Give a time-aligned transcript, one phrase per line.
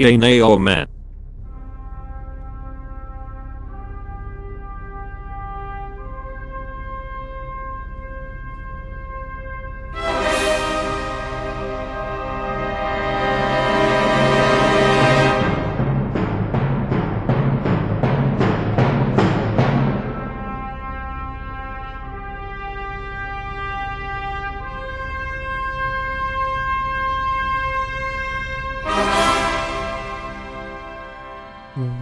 [0.00, 0.86] Yay, nay, or oh, meh.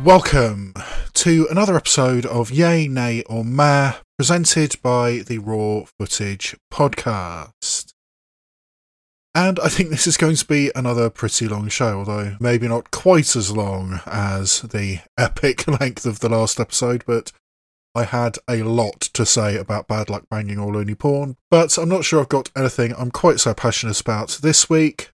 [0.09, 0.73] Welcome
[1.13, 7.93] to another episode of Yay, Nay, or Meh, presented by the Raw Footage Podcast.
[9.35, 12.91] And I think this is going to be another pretty long show, although maybe not
[12.91, 17.31] quite as long as the epic length of the last episode, but
[17.95, 21.91] I had a lot to say about Bad Luck Banging or Loony Porn, but I'm
[21.91, 25.11] not sure I've got anything I'm quite so passionate about this week,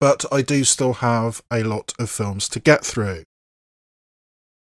[0.00, 3.24] but I do still have a lot of films to get through.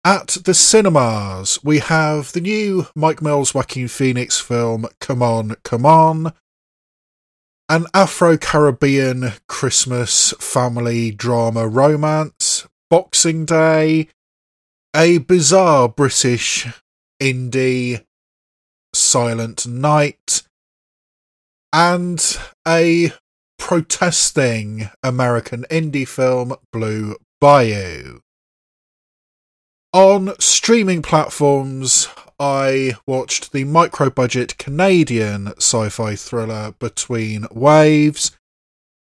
[0.05, 5.86] At the cinemas, we have the new Mike Mills Joaquin Phoenix film, Come On, Come
[5.86, 6.33] On,
[7.69, 14.08] an Afro Caribbean Christmas family drama romance, Boxing Day,
[14.95, 16.67] a bizarre British
[17.20, 18.05] indie
[18.92, 20.42] Silent Night,
[21.73, 23.12] and a
[23.56, 28.21] protesting American indie film, Blue Bayou.
[29.92, 32.08] On streaming platforms,
[32.40, 38.32] I watched the micro budget Canadian sci fi thriller Between Waves.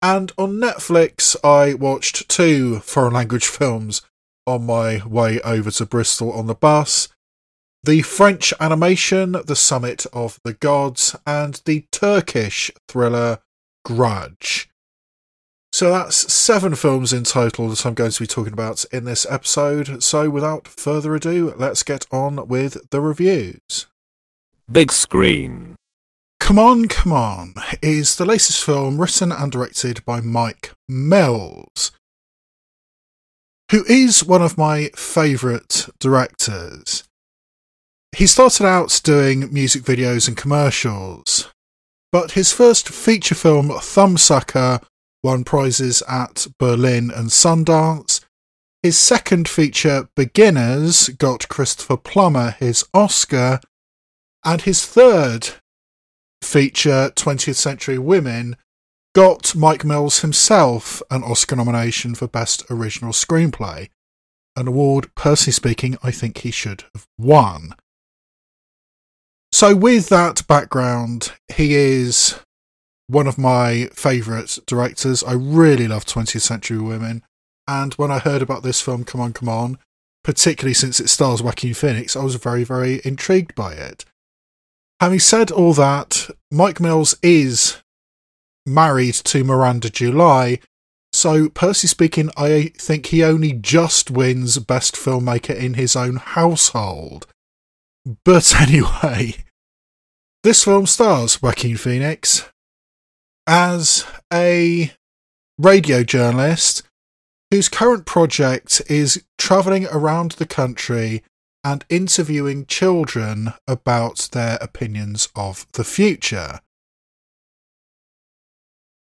[0.01, 4.01] And on Netflix, I watched two foreign language films
[4.45, 7.09] on my way over to Bristol on the bus
[7.87, 13.39] the French animation The Summit of the Gods, and the Turkish thriller
[13.85, 14.69] Grudge.
[15.77, 19.27] So that's seven films in total that I'm going to be talking about in this
[19.29, 20.01] episode.
[20.01, 23.85] So without further ado, let's get on with the reviews.
[24.71, 25.75] Big screen.
[26.39, 27.53] Come On, Come On
[27.83, 31.91] is the latest film written and directed by Mike Mills,
[33.71, 37.03] who is one of my favourite directors.
[38.15, 41.51] He started out doing music videos and commercials,
[42.11, 44.81] but his first feature film, Thumbsucker,
[45.27, 48.21] won prizes at Berlin and Sundance.
[48.81, 53.59] His second feature, Beginners, got Christopher Plummer his Oscar,
[54.45, 55.49] and his third
[56.41, 58.55] feature, 20th Century Women,
[59.13, 63.89] got Mike Mills himself an Oscar nomination for Best Original Screenplay,
[64.55, 67.75] an award, personally speaking, I think he should have won.
[69.51, 72.39] So, with that background, he is
[73.07, 75.23] one of my favourite directors.
[75.23, 77.23] I really love 20th Century Women.
[77.67, 79.77] And when I heard about this film, Come On, Come On,
[80.23, 84.05] particularly since it stars Joaquin Phoenix, I was very, very intrigued by it.
[84.99, 87.81] Having said all that, Mike Mills is
[88.65, 90.59] married to Miranda July,
[91.13, 97.27] so personally speaking, I think he only just wins Best Filmmaker in his own household.
[98.23, 99.35] But anyway,
[100.43, 102.49] this film stars Joaquin Phoenix,
[103.47, 104.91] as a
[105.57, 106.83] radio journalist
[107.49, 111.23] whose current project is travelling around the country
[111.63, 116.59] and interviewing children about their opinions of the future.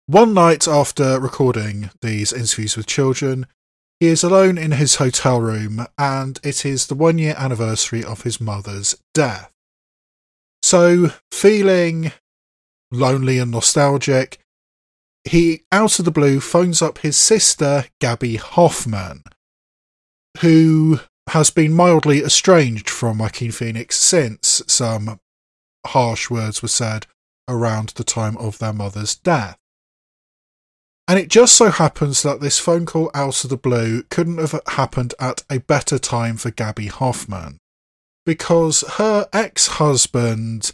[0.07, 3.47] One night after recording these interviews with children,
[4.01, 8.23] he is alone in his hotel room and it is the one year anniversary of
[8.23, 9.51] his mother's death.
[10.63, 12.13] So, feeling
[12.95, 14.39] lonely and nostalgic,
[15.25, 19.23] he, out of the blue, phones up his sister, Gaby Hoffmann,
[20.41, 21.01] who
[21.31, 25.19] has been mildly estranged from Joaquin Phoenix since some
[25.87, 27.07] harsh words were said
[27.49, 29.57] around the time of their mother's death.
[31.07, 34.59] And it just so happens that this phone call out of the blue couldn't have
[34.69, 37.59] happened at a better time for Gaby Hoffmann,
[38.25, 40.73] Because her ex husband,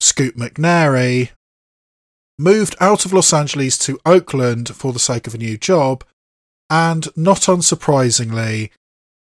[0.00, 1.30] Scoot McNairy,
[2.38, 6.04] moved out of Los Angeles to Oakland for the sake of a new job,
[6.70, 8.70] and not unsurprisingly,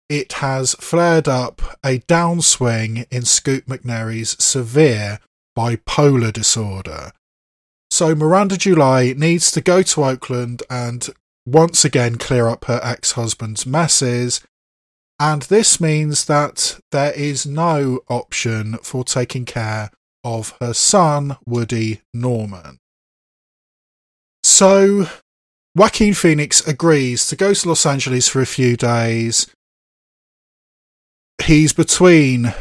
[0.08, 5.18] it has flared up a downswing in Scoot McNairy's severe
[5.56, 7.12] bipolar disorder.
[7.90, 11.08] So Miranda July needs to go to Oakland and
[11.46, 14.40] once again clear up her ex husband's messes.
[15.18, 19.90] And this means that there is no option for taking care
[20.22, 22.78] of her son, Woody Norman.
[24.48, 25.08] So
[25.74, 29.48] Joaquin Phoenix agrees to go to Los Angeles for a few days.
[31.42, 32.54] He's between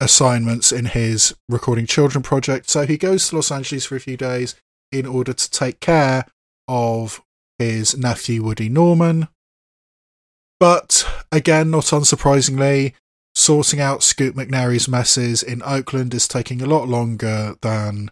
[0.00, 4.16] assignments in his recording children project, so he goes to Los Angeles for a few
[4.16, 4.56] days
[4.90, 6.26] in order to take care
[6.66, 7.22] of
[7.56, 9.28] his nephew Woody Norman.
[10.58, 12.94] But again, not unsurprisingly,
[13.36, 18.10] sorting out Scoot McNairy's messes in Oakland is taking a lot longer than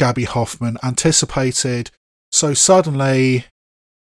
[0.00, 1.90] Gaby Hoffmann anticipated.
[2.32, 3.44] So suddenly,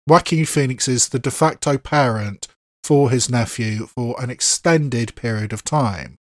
[0.07, 2.47] Joaquin Phoenix is the de facto parent
[2.85, 6.15] for his nephew for an extended period of time.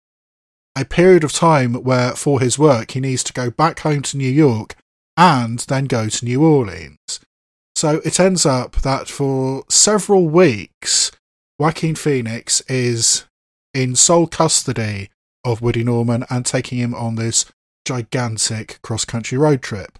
[0.76, 4.16] A period of time where, for his work, he needs to go back home to
[4.16, 4.74] New York
[5.16, 7.20] and then go to New Orleans.
[7.76, 11.12] So it ends up that for several weeks,
[11.60, 13.26] Joaquin Phoenix is
[13.72, 15.10] in sole custody
[15.44, 17.44] of Woody Norman and taking him on this
[17.84, 19.98] gigantic cross country road trip,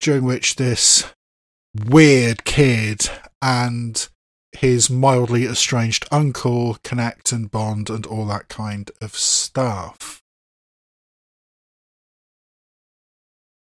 [0.00, 1.04] during which this
[1.88, 3.10] weird kid
[3.42, 4.08] and
[4.52, 10.22] his mildly estranged uncle connect and bond and all that kind of stuff.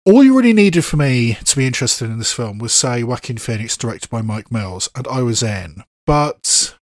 [0.06, 3.38] all you really needed for me to be interested in this film was say Joaquin
[3.38, 5.85] Phoenix directed by Mike Mills, and I was in.
[6.06, 6.76] But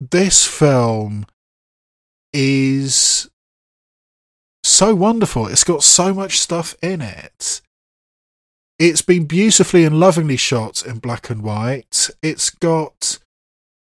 [0.00, 1.26] this film
[2.32, 3.28] is
[4.66, 5.46] so wonderful.
[5.46, 7.60] It's got so much stuff in it.
[8.78, 12.10] It's been beautifully and lovingly shot in black and white.
[12.22, 13.18] It's got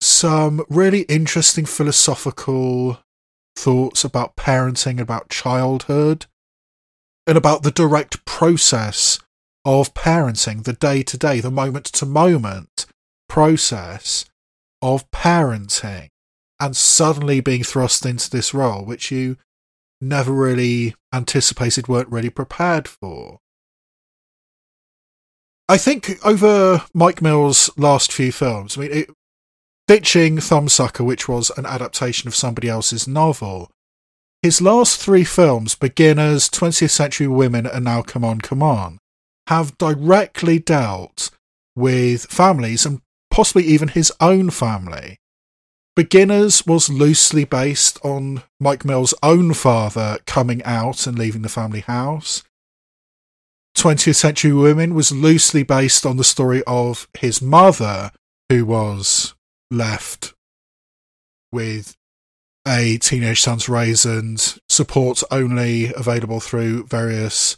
[0.01, 2.99] some really interesting philosophical
[3.55, 6.27] thoughts about parenting, about childhood
[7.25, 9.19] and about the direct process
[9.65, 12.85] of parenting, the day to day, the moment to moment
[13.27, 14.25] process
[14.81, 16.07] of parenting,
[16.59, 19.37] and suddenly being thrust into this role, which you
[20.01, 23.39] never really anticipated, weren't really prepared for.
[25.69, 29.09] I think over Mike Mills' last few films, I mean, it,
[29.87, 33.69] ditching Thumbsucker, which was an adaptation of somebody else's novel,
[34.41, 38.99] his last three films, Beginners, 20th Century Women, and now Come On, Come On,
[39.47, 41.31] have directly dealt
[41.75, 43.01] with families and
[43.31, 45.17] possibly even his own family.
[45.97, 51.79] Beginners was loosely based on Mike Mills' own father coming out and leaving the family
[51.79, 52.43] house.
[53.75, 58.11] 20th Century Women was loosely based on the story of his mother,
[58.47, 59.33] who was
[59.71, 60.35] left
[61.51, 61.95] with
[62.67, 67.57] a teenage son's raised and support only available through various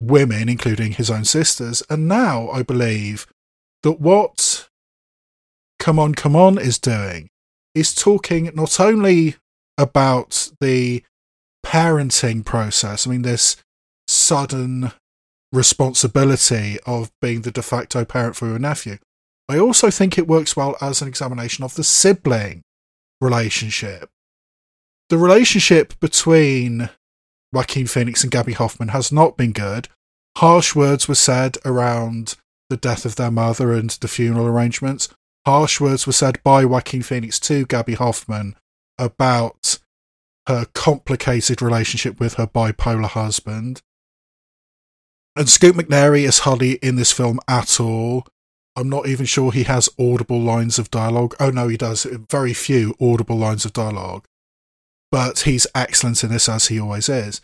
[0.00, 1.82] women, including his own sisters.
[1.90, 3.26] And now I believe
[3.82, 4.68] that what
[5.80, 7.30] Come On, Come On is doing
[7.74, 9.36] is talking not only
[9.76, 11.02] about the
[11.64, 13.56] parenting process, I mean, this
[14.06, 14.92] sudden
[15.52, 18.98] responsibility of being the de facto parent for your nephew.
[19.48, 22.62] I also think it works well as an examination of the sibling
[23.20, 24.10] relationship
[25.08, 26.90] the relationship between
[27.52, 29.88] Joaquin Phoenix and Gaby Hoffmann has not been good.
[30.36, 32.34] Harsh words were said around
[32.68, 35.08] the death of their mother and the funeral arrangements.
[35.48, 38.54] Harsh words were said by Joaquin Phoenix to Gaby Hoffmann
[38.98, 39.78] about
[40.46, 43.82] her complicated relationship with her bipolar husband.
[45.36, 48.26] And Scoot McNairy is hardly in this film at all.
[48.76, 51.34] I'm not even sure he has audible lines of dialogue.
[51.40, 52.04] Oh no, he does.
[52.04, 54.26] Very few audible lines of dialogue
[55.10, 57.40] but he's excellent in this as he always is.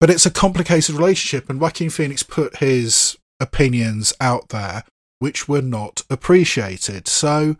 [0.00, 4.84] But it's a complicated relationship, and Joaquin Phoenix put his opinions out there
[5.18, 7.08] which were not appreciated.
[7.08, 7.56] So,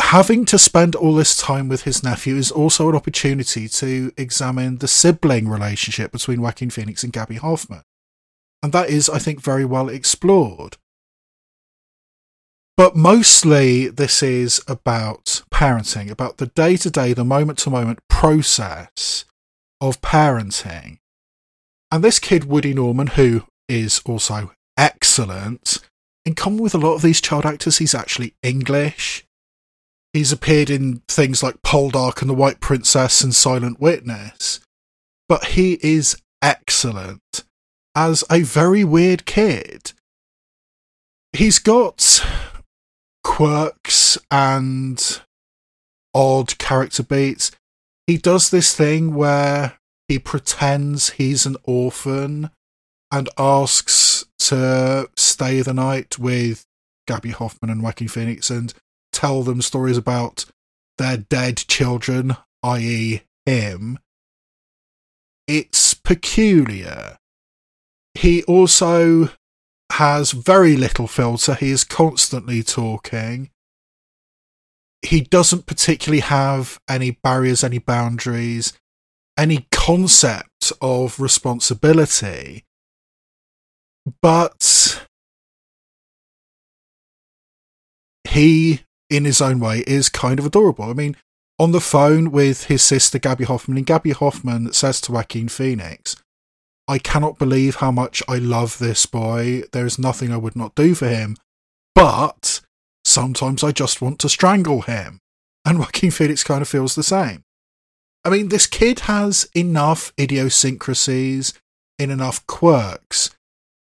[0.00, 4.78] having to spend all this time with his nephew is also an opportunity to examine
[4.78, 7.82] the sibling relationship between Joaquin Phoenix and Gaby Hoffmann.
[8.62, 10.76] And that is, I think, very well explored.
[12.76, 18.00] But mostly, this is about parenting, about the day to day, the moment to moment
[18.08, 19.24] process
[19.80, 20.98] of parenting.
[21.92, 25.78] And this kid, Woody Norman, who is also excellent,
[26.24, 29.24] in common with a lot of these child actors, he's actually English.
[30.12, 34.60] He's appeared in things like Poldark and the White Princess and Silent Witness.
[35.28, 37.44] But he is excellent
[37.94, 39.92] as a very weird kid.
[41.32, 42.24] He's got
[43.24, 45.20] quirks and
[46.14, 47.50] odd character beats.
[48.06, 49.78] He does this thing where
[50.08, 52.50] he pretends he's an orphan
[53.10, 56.64] and asks to stay the night with
[57.06, 58.72] Gaby Hoffmann and Joaquin Phoenix and
[59.12, 60.44] tell them stories about
[60.98, 63.98] their dead children, i.e., him.
[65.46, 67.18] It's peculiar.
[68.14, 69.30] He also
[69.92, 71.54] has very little filter.
[71.54, 73.50] He is constantly talking.
[75.02, 78.72] He doesn't particularly have any barriers, any boundaries,
[79.36, 82.64] any concept of responsibility.
[84.20, 85.06] But
[88.28, 90.84] he, in his own way, is kind of adorable.
[90.84, 91.16] I mean,
[91.58, 96.16] on the phone with his sister Gaby Hoffmann, and Gaby Hoffmann says to Joaquin Phoenix,
[96.86, 99.62] I cannot believe how much I love this boy.
[99.72, 101.36] There is nothing I would not do for him.
[101.94, 102.60] But
[103.04, 105.20] sometimes I just want to strangle him.
[105.64, 107.42] And Joaquin Phoenix kind of feels the same.
[108.22, 111.54] I mean, this kid has enough idiosyncrasies,
[111.98, 113.30] in enough quirks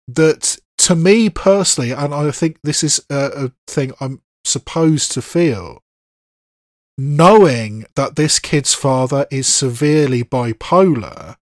[0.09, 5.23] that to me personally, and I think this is a, a thing I'm supposed to
[5.23, 5.83] feel,
[6.99, 11.37] knowing that this kid's father is severely bipolar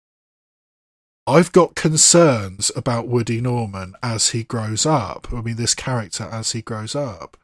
[1.31, 5.29] I've got concerns about Woody Norman as he grows up.
[5.33, 7.37] I mean, this character as he grows up.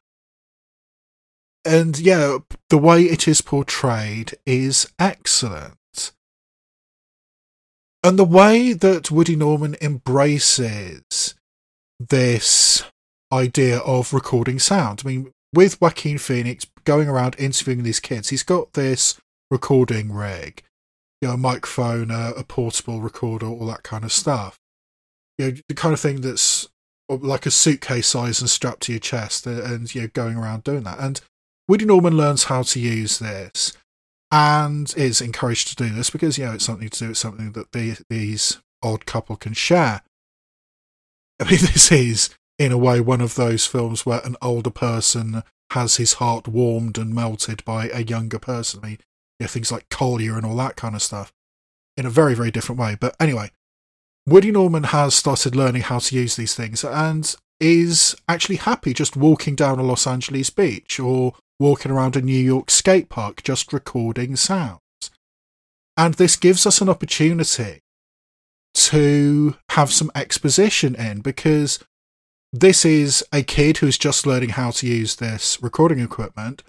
[1.65, 5.76] And yeah, the way it is portrayed is excellent.
[8.07, 11.35] And the way that Woody Norman embraces
[11.99, 12.85] this
[13.33, 15.03] idea of recording sound.
[15.05, 19.19] I mean, with Joaquin Phoenix going around interviewing these kids, he's got this
[19.51, 20.63] recording rig
[21.21, 24.57] you know, a microphone, a, a portable recorder, all that kind of stuff.
[25.39, 26.69] You know, the kind of thing that's
[27.11, 30.37] uh, like a suitcase size and strapped to your chest, and, and you know, going
[30.37, 31.01] around doing that.
[31.01, 31.21] And
[31.67, 33.76] Woody Norman learns how to use this
[34.31, 37.53] and is encouraged to do this because you know it's something to do with something
[37.53, 40.03] that the, these odd couple can share.
[41.41, 45.43] I mean, this is in a way one of those films where an older person
[45.73, 48.81] has his heart warmed and melted by a younger person.
[48.83, 48.99] I mean,
[49.39, 51.33] you know, things like Kolya and all that kind of stuff
[51.97, 52.97] in a very, very different way.
[52.99, 53.51] But anyway,
[54.27, 59.17] Woody Norman has started learning how to use these things and is actually happy just
[59.17, 63.73] walking down a Los Angeles beach or walking around a New York skate park just
[63.73, 64.81] recording sounds.
[65.97, 67.81] And this gives us an opportunity
[68.75, 71.79] to have some exposition in because
[72.53, 76.63] this is a kid who's just learning how to use this recording equipment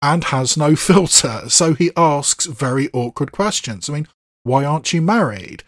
[0.00, 1.48] and has no filter.
[1.48, 3.88] So he asks very awkward questions.
[3.88, 4.08] I mean,
[4.42, 5.64] why aren't you married?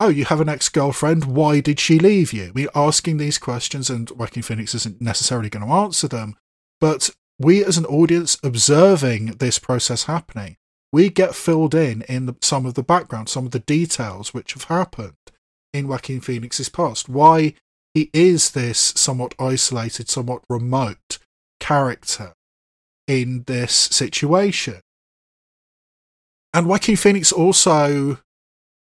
[0.00, 1.26] Oh, you have an ex girlfriend.
[1.26, 2.52] Why did she leave you?
[2.54, 6.36] Mean, asking these questions, and Joaquin Phoenix isn't necessarily going to answer them,
[6.80, 10.56] but we as an audience observing this process happening,
[10.92, 14.52] we get filled in in the, some of the background, some of the details which
[14.52, 15.14] have happened
[15.72, 17.08] in Joaquin Phoenix's past.
[17.08, 17.54] Why
[17.94, 21.18] he is this somewhat isolated, somewhat remote
[21.58, 22.34] character
[23.08, 24.80] in this situation.
[26.52, 28.18] And Joaquin Phoenix also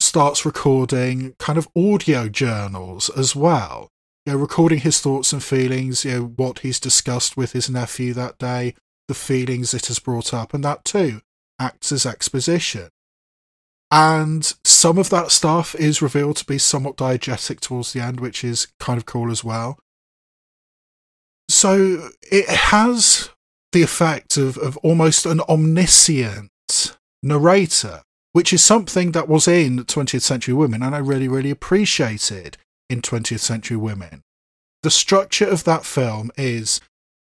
[0.01, 3.89] starts recording kind of audio journals as well.
[4.29, 8.13] You know, recording his thoughts and feelings, you know, what he's discussed with his nephew
[8.13, 8.75] that day,
[9.07, 11.23] the feelings it has brought up, and that too
[11.59, 12.91] acts as exposition.
[13.91, 18.45] And some of that stuff is revealed to be somewhat diegetic towards the end, which
[18.45, 19.79] is kind of cool as well.
[21.49, 23.31] So it has
[23.73, 26.51] the effect of, of almost an omniscient
[27.23, 28.03] narrator,
[28.35, 33.03] which is something that was in 20th Century Women and I really, really appreciated in
[33.03, 34.23] 20th Century Women.
[34.83, 36.81] The structure of that film is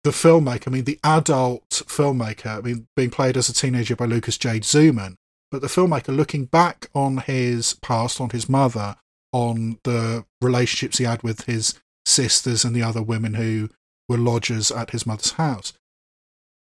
[0.03, 4.05] the filmmaker, I mean, the adult filmmaker, I mean, being played as a teenager by
[4.05, 5.15] Lucas Jade Zumann,
[5.51, 8.95] but the filmmaker looking back on his past, on his mother,
[9.31, 13.69] on the relationships he had with his sisters and the other women who
[14.07, 15.73] were lodgers at his mother's house.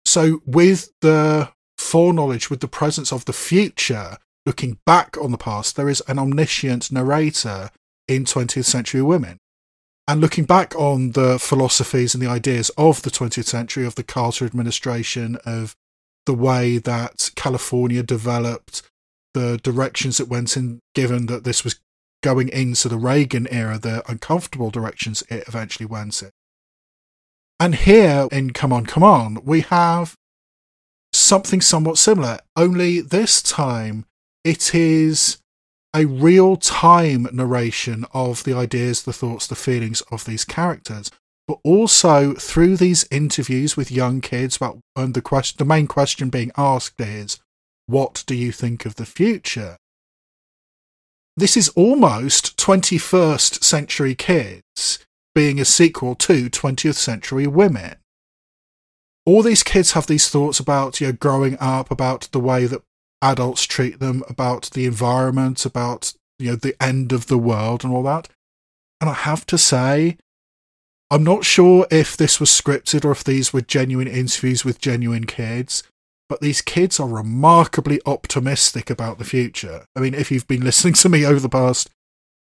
[0.04, 5.76] So, with the foreknowledge, with the presence of the future, looking back on the past,
[5.76, 7.70] there is an omniscient narrator
[8.08, 9.38] in 20th century women.
[10.08, 14.04] And looking back on the philosophies and the ideas of the 20th century, of the
[14.04, 15.75] Carter administration, of
[16.26, 18.82] the way that California developed,
[19.34, 21.80] the directions it went in, given that this was
[22.22, 26.30] going into the Reagan era, the uncomfortable directions it eventually went in.
[27.58, 30.14] And here in Come On, Come On, we have
[31.12, 34.04] something somewhat similar, only this time
[34.44, 35.38] it is
[35.96, 41.10] a real time narration of the ideas, the thoughts, the feelings of these characters.
[41.48, 46.28] But also through these interviews with young kids, about and the question, the main question
[46.28, 47.38] being asked is,
[47.86, 49.78] "What do you think of the future?"
[51.34, 54.98] This is almost 21st century kids
[55.34, 57.96] being a sequel to 20th century women.
[59.24, 62.82] All these kids have these thoughts about you know growing up, about the way that
[63.30, 67.92] adults treat them, about the environment, about you know the end of the world and
[67.92, 68.28] all that.
[69.00, 70.16] And I have to say,
[71.11, 75.25] I'm not sure if this was scripted or if these were genuine interviews with genuine
[75.25, 75.83] kids,
[76.28, 79.85] but these kids are remarkably optimistic about the future.
[79.95, 81.90] I mean, if you've been listening to me over the past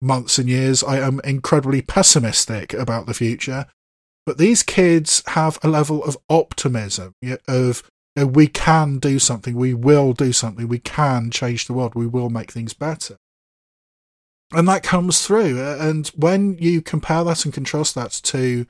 [0.01, 3.65] months and years, I am incredibly pessimistic about the future.
[4.25, 7.13] But these kids have a level of optimism,
[7.47, 7.83] of
[8.15, 12.07] know, we can do something, we will do something, we can change the world, we
[12.07, 13.17] will make things better.
[14.53, 15.61] And that comes through.
[15.61, 18.67] And when you compare that and contrast that to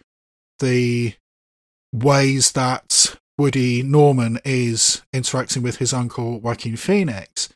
[0.59, 1.13] the
[1.93, 7.49] ways that Woody Norman is interacting with his uncle Joaquin Phoenix,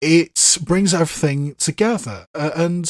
[0.00, 2.26] it brings everything together.
[2.34, 2.84] And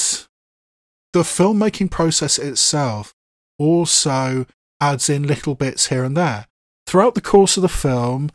[1.13, 3.15] the filmmaking process itself
[3.59, 4.47] also
[4.81, 6.47] adds in little bits here and there.
[6.89, 8.31] Throughout the course of the film,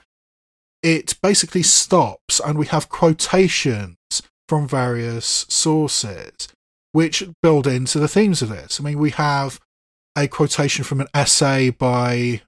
[0.84, 3.98] it basically stops and we have quotations
[4.48, 6.50] from various sources
[6.92, 8.80] which build into the themes of this.
[8.80, 9.60] I mean, we have
[10.16, 12.44] a quotation from an essay by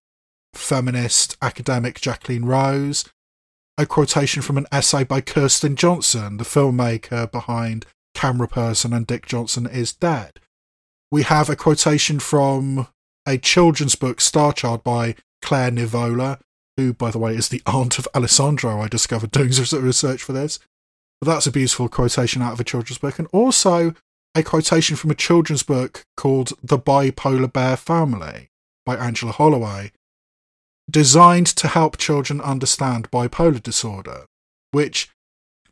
[0.54, 3.06] feminist academic Jacqueline Rose,
[3.76, 9.26] a quotation from an essay by Kirsten Johnson, the filmmaker behind Camera Person and Dick
[9.26, 10.40] Johnson is Dead.
[11.12, 12.90] We have a quotation from
[13.28, 15.16] a children's book, Star Child, by
[15.46, 16.40] Claire Nivola,
[16.76, 20.34] who, by the way, is the aunt of Alessandro, I discovered doing some research for
[20.34, 20.58] this.
[21.22, 23.20] But that's a beautiful quotation out of a children's book.
[23.20, 23.94] And also
[24.34, 28.50] a quotation from a children's book called The Bipolar Bear Family
[28.88, 29.92] by Angela Holloway,
[30.90, 34.26] designed to help children understand bipolar disorder,
[34.72, 35.12] which,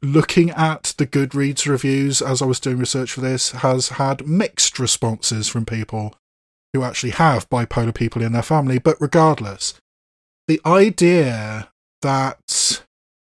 [0.04, 4.78] looking at the Goodreads reviews as I was doing research for this, has had mixed
[4.78, 6.14] responses from people
[6.74, 8.80] who actually have bipolar people in their family.
[8.80, 9.76] But regardless,
[10.48, 11.70] the idea
[12.02, 12.84] that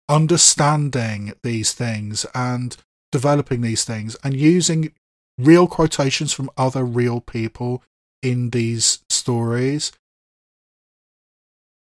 [0.07, 2.77] understanding these things and
[3.11, 4.93] developing these things and using
[5.37, 7.83] real quotations from other real people
[8.21, 9.91] in these stories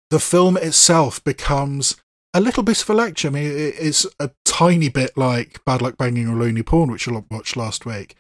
[0.10, 1.96] the film itself becomes
[2.34, 3.30] a little bit of a lecture.
[3.30, 7.24] I mean, it's a tiny bit like Bad Luck Banging or Loony Porn, which I
[7.30, 8.16] watched last week,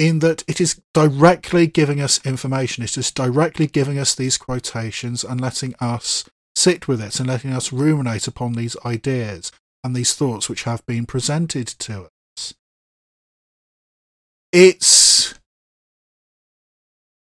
[0.00, 2.82] in that it is directly giving us information.
[2.82, 6.24] It is just directly giving us these quotations and letting us
[6.56, 9.52] sit with it and letting us ruminate upon these ideas
[9.84, 12.54] and these thoughts which have been presented to us.
[14.52, 15.34] It's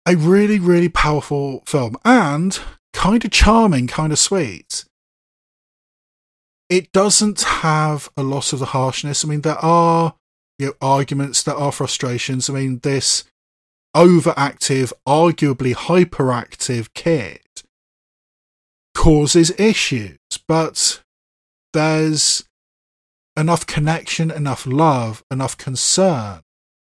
[0.05, 1.97] a really, really powerful film.
[2.05, 2.59] And
[2.93, 4.85] kind of charming, kind of sweet.
[6.69, 9.25] It doesn't have a lot of the harshness.
[9.25, 10.13] I mean, there are
[10.60, 12.50] you know, arguments, that are frustrations.
[12.50, 13.24] I mean, this
[13.96, 17.39] overactive, arguably hyperactive kid
[18.96, 20.17] causes issues,
[20.48, 21.02] but
[21.74, 22.43] there's
[23.38, 26.41] enough connection, enough love, enough concern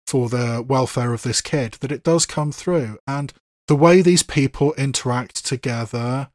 [0.07, 2.99] for the welfare of this kid that it does come through.
[3.07, 3.33] And
[3.67, 6.31] the way these people interact together,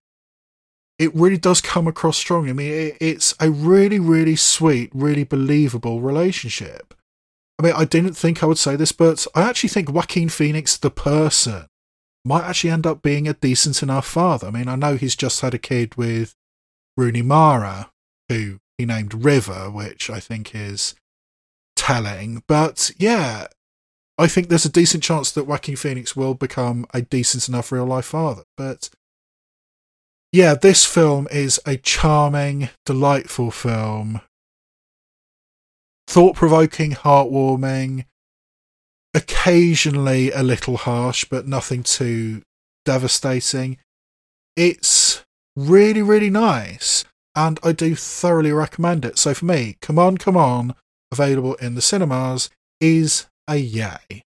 [1.00, 2.48] it really does come across strong.
[2.48, 6.94] I mean, it, it's a really, really sweet, really believable relationship.
[7.64, 10.76] I mean, I didn't think I would say this, but I actually think Joaquin Phoenix,
[10.76, 11.68] the person,
[12.26, 14.48] might actually end up being a decent enough father.
[14.48, 16.36] I mean, I know he's just had a kid with
[16.98, 17.90] Rooney Mara,
[18.28, 20.96] who he named River, which I think is
[21.78, 22.44] telling.
[22.48, 23.48] But yeah,
[24.18, 27.86] I think there's a decent chance that Joaquin Phoenix will become a decent enough real
[27.86, 28.44] life father.
[28.58, 28.90] But
[30.34, 34.20] yeah, this film is a charming, delightful film.
[36.08, 38.06] Thought provoking, heartwarming,
[39.14, 42.42] occasionally a little harsh, but nothing too
[42.86, 43.78] devastating.
[44.56, 45.24] It's
[45.56, 49.18] really, really nice, and I do thoroughly recommend it.
[49.18, 50.76] So for me, Come On, Come On,
[51.12, 52.50] available in the cinemas,
[52.82, 54.24] is a yay.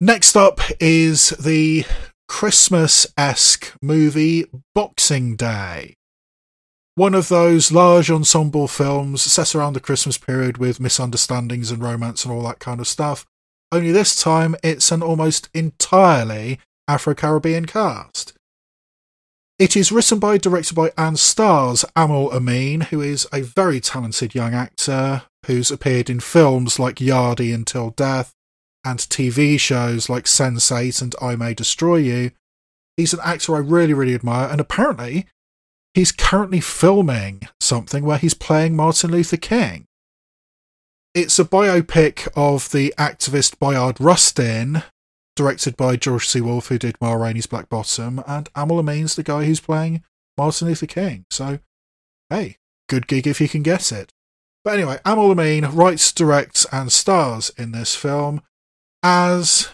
[0.00, 1.84] Next up is the
[2.28, 5.97] Christmas esque movie Boxing Day.
[6.98, 12.24] One of those large ensemble films set around the Christmas period with misunderstandings and romance
[12.24, 13.24] and all that kind of stuff.
[13.70, 16.58] Only this time it's an almost entirely
[16.88, 18.32] Afro Caribbean cast.
[19.60, 24.34] It is written by, directed by, and stars Aml Ameen, who is a very talented
[24.34, 28.32] young actor who's appeared in films like Yardie Until Death
[28.84, 32.32] and TV shows like Sense8 and I May Destroy You.
[32.96, 35.26] He's an actor I really, really admire, and apparently
[35.98, 39.84] he's currently filming something where he's playing Martin Luther King.
[41.12, 44.84] It's a biopic of the activist Bayard Rustin,
[45.34, 46.40] directed by George C.
[46.40, 50.04] Wolfe, who did Ma Rainey's Black Bottom, and Aml Ameen's the guy who's playing
[50.36, 51.24] Martin Luther King.
[51.32, 51.58] So,
[52.30, 52.58] hey,
[52.88, 54.12] good gig if you can get it.
[54.62, 58.42] But anyway, Aml Ameen writes, directs, and stars in this film
[59.02, 59.70] as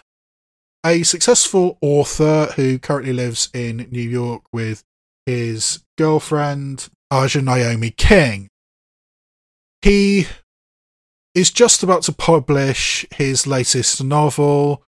[0.87, 4.85] a successful author who currently lives in New York with
[5.27, 8.49] his girlfriend, Aja Naomi King.
[9.83, 10.27] He
[11.35, 14.83] is just about to publish his latest novel.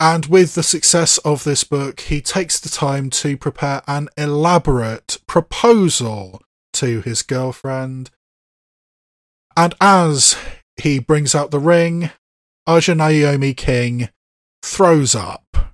[0.00, 5.18] And with the success of this book, he takes the time to prepare an elaborate
[5.26, 6.42] proposal
[6.74, 8.10] to his girlfriend.
[9.56, 10.36] And as
[10.80, 12.10] he brings out the ring,
[12.66, 14.08] Aja Naomi King
[14.62, 15.71] throws up.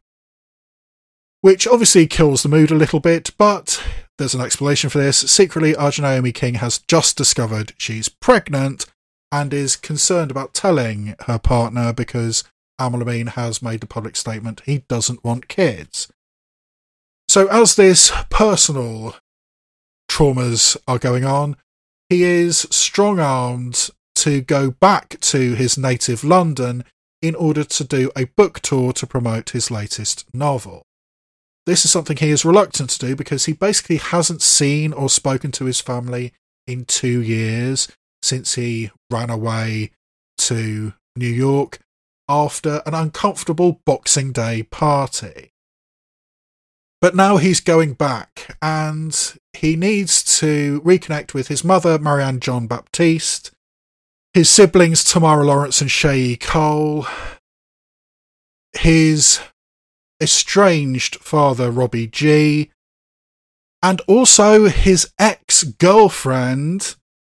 [1.40, 3.82] Which obviously kills the mood a little bit, but
[4.18, 5.18] there's an explanation for this.
[5.18, 8.86] Secretly, Naomi King has just discovered she's pregnant
[9.30, 12.42] and is concerned about telling her partner because
[12.80, 16.08] Aml Ameen has made the public statement he doesn't want kids.
[17.28, 19.14] So, as this personal
[20.10, 21.56] traumas are going on,
[22.08, 26.84] he is strong armed to go back to his native London
[27.20, 30.82] in order to do a book tour to promote his latest novel.
[31.68, 35.52] This is something he is reluctant to do because he basically hasn't seen or spoken
[35.52, 36.32] to his family
[36.66, 37.88] in two years
[38.22, 39.90] since he ran away
[40.38, 41.80] to New York
[42.26, 45.52] after an uncomfortable Boxing Day party.
[47.02, 52.66] But now he's going back and he needs to reconnect with his mother, Marianne Jean
[52.66, 53.50] Baptiste,
[54.32, 57.06] his siblings, Tamara Lawrence and Sheyi Cole,
[58.72, 59.40] his
[60.20, 62.70] estranged father, Robbie G,
[63.82, 66.96] and also his ex girlfriend,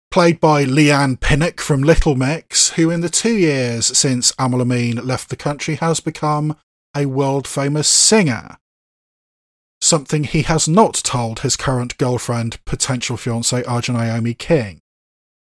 [0.10, 5.06] played by Leigh-Anne Pinnock from Little Mix, who in the two years since Aml Ameen
[5.06, 6.58] left the country has become
[6.96, 8.58] a world famous singer.
[9.80, 14.80] Something he has not told his current girlfriend, potential fiancée Aja Naomi King.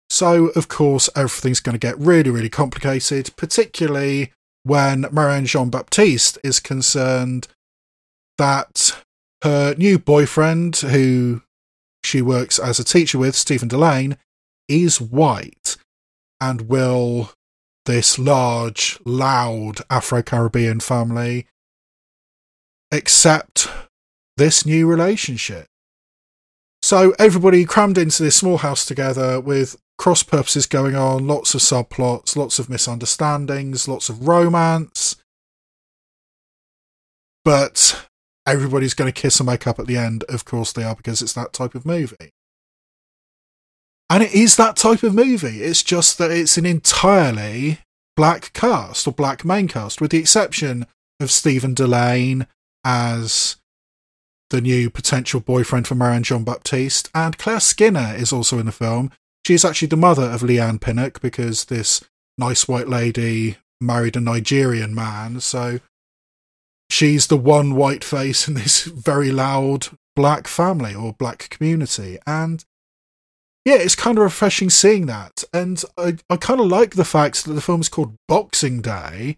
[0.10, 4.32] So, of course, everything's going to get really, really complicated, particularly
[4.64, 7.48] when Marianne Jean Baptiste is concerned
[8.38, 8.98] that
[9.44, 11.42] her new boyfriend, who
[12.04, 14.18] she works as a teacher with, Stephen Dillane,
[14.68, 15.78] is white
[16.40, 17.32] and will
[17.86, 21.46] this large, loud Afro Caribbean family
[22.92, 23.68] accept
[24.38, 25.68] this new relationship?
[26.82, 31.62] So everybody crammed into this small house together with cross purposes going on, lots of
[31.62, 35.16] subplots, lots of misunderstandings, lots of romance.
[37.46, 38.08] But
[38.48, 40.24] everybody's going to kiss and make up at the end.
[40.30, 42.32] Of course they are, because it's that type of movie.
[44.10, 45.64] And it is that type of movie.
[45.64, 47.80] It's just that it's an entirely
[48.16, 50.86] black cast or black main cast, with the exception
[51.20, 52.48] of Stephen Dillane
[52.86, 53.56] as
[54.50, 58.72] the new potential boyfriend for Marianne Jean Baptiste, and Claire Skinner is also in the
[58.72, 59.12] film.
[59.46, 62.04] She's actually the mother of Leigh-Anne Pinnock because this
[62.38, 65.80] nice white lady married a Nigerian man, so
[66.90, 72.18] she's the one white face in this very loud black family or black community.
[72.26, 72.64] And
[73.66, 75.44] yeah, it's kind of refreshing seeing that.
[75.54, 79.38] And I, I kind of like the fact that the film is called Boxing Day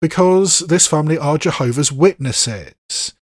[0.00, 3.14] because this family are Jehovah's Witnesses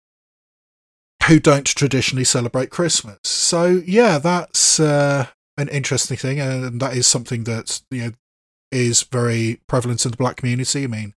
[1.27, 3.19] who don't traditionally celebrate Christmas.
[3.23, 8.11] So yeah, that's uh, an interesting thing, and that is something that you know
[8.71, 10.83] is very prevalent in the black community.
[10.83, 11.13] I mean,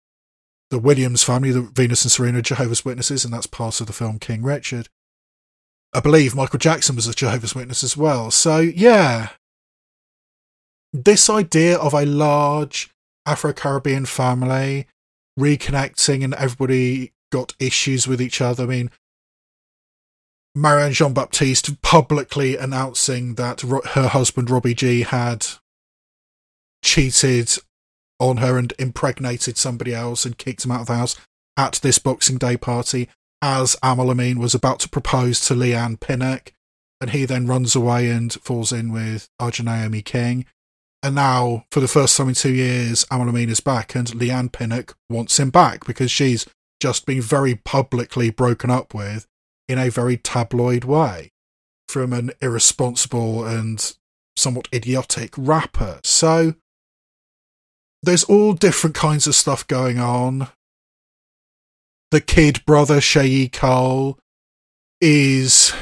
[0.70, 4.20] the Williams family, the Venus and Serena, Jehovah's Witnesses, and that's part of the film
[4.20, 4.90] King Richard.
[5.94, 8.30] I believe Michael Jackson was a Jehovah's Witness as well.
[8.32, 9.30] So yeah,
[10.92, 12.90] this idea of a large
[13.26, 14.88] Afro Caribbean family
[15.40, 18.64] reconnecting and everybody got issues with each other.
[18.64, 18.92] I mean,
[20.58, 25.46] Marianne Jean Baptiste publicly announcing that her husband Robbie Gee had
[26.82, 27.58] cheated
[28.22, 31.18] on her and impregnated somebody else and kicked him out of the house
[31.58, 33.10] at this Boxing Day party
[33.42, 36.54] as Aml Ameen was about to propose to Leigh-Anne Pinnock.
[37.02, 40.46] And he then runs away and falls in with Aja Naomi King.
[41.04, 44.50] And now, for the first time in two years, Aml Ameen is back and Leigh-Anne
[44.50, 46.46] Pinnock wants him back because she's
[46.80, 49.28] just been very publicly broken up with
[49.68, 51.32] in a very tabloid way
[51.88, 53.96] from an irresponsible and
[54.36, 56.00] somewhat idiotic rapper.
[56.04, 56.56] So
[58.04, 60.50] there's all different kinds of stuff going on.
[62.12, 64.20] The kid brother, Sheyi Cole,
[65.02, 65.74] is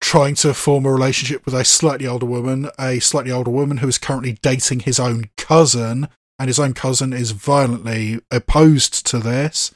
[0.00, 3.88] trying to form a relationship with a slightly older woman, a slightly older woman who
[3.88, 6.08] is currently dating his own cousin,
[6.38, 9.74] and his own cousin is violently opposed to this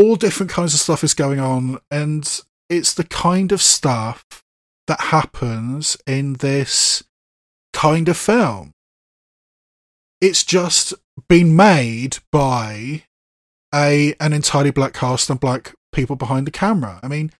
[0.00, 4.24] all different kinds of stuff is going on, and it's the kind of stuff
[4.86, 7.04] that happens in this
[7.74, 8.72] kind of film.
[10.18, 10.94] It's just
[11.28, 13.04] been made by
[13.74, 16.98] a an entirely black cast and black people behind the camera.
[17.02, 17.30] I mean,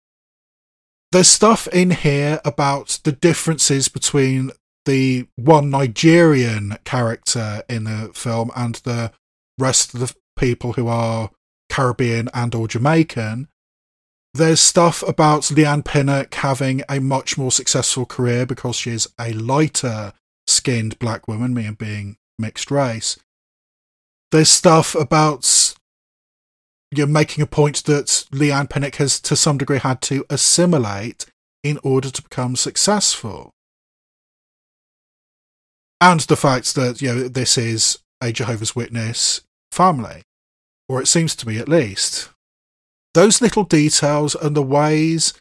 [1.13, 4.51] there's stuff in here about the differences between
[4.85, 9.13] the one Nigerian character in the film and the
[9.59, 11.31] rest of the people who are
[11.71, 13.49] Caribbean and or Jamaican.
[14.35, 20.13] There's stuff about Leigh-Anne Pinnock having a much more successful career because she's a lighter
[20.47, 23.19] skinned black woman, me and being mixed race.
[24.31, 25.75] There's stuff about
[26.93, 31.27] you're making a point that Leigh-Anne Pinnock has to some degree had to assimilate
[31.63, 33.53] in order to become successful.
[36.01, 40.23] And the fact that, you know, this is a Jehovah's Witness family,
[40.91, 42.31] or it seems to me at least.
[43.15, 45.35] Those little details and the ways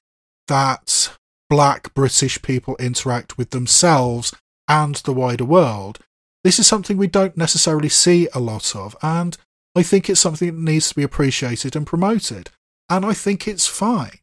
[0.48, 1.18] that
[1.50, 4.32] black British people interact with themselves
[4.68, 5.98] and the wider world,
[6.44, 9.38] this is something we don't necessarily see a lot of, and
[9.76, 12.52] I think it's something that needs to be appreciated and promoted,
[12.88, 14.20] and I think it's fine.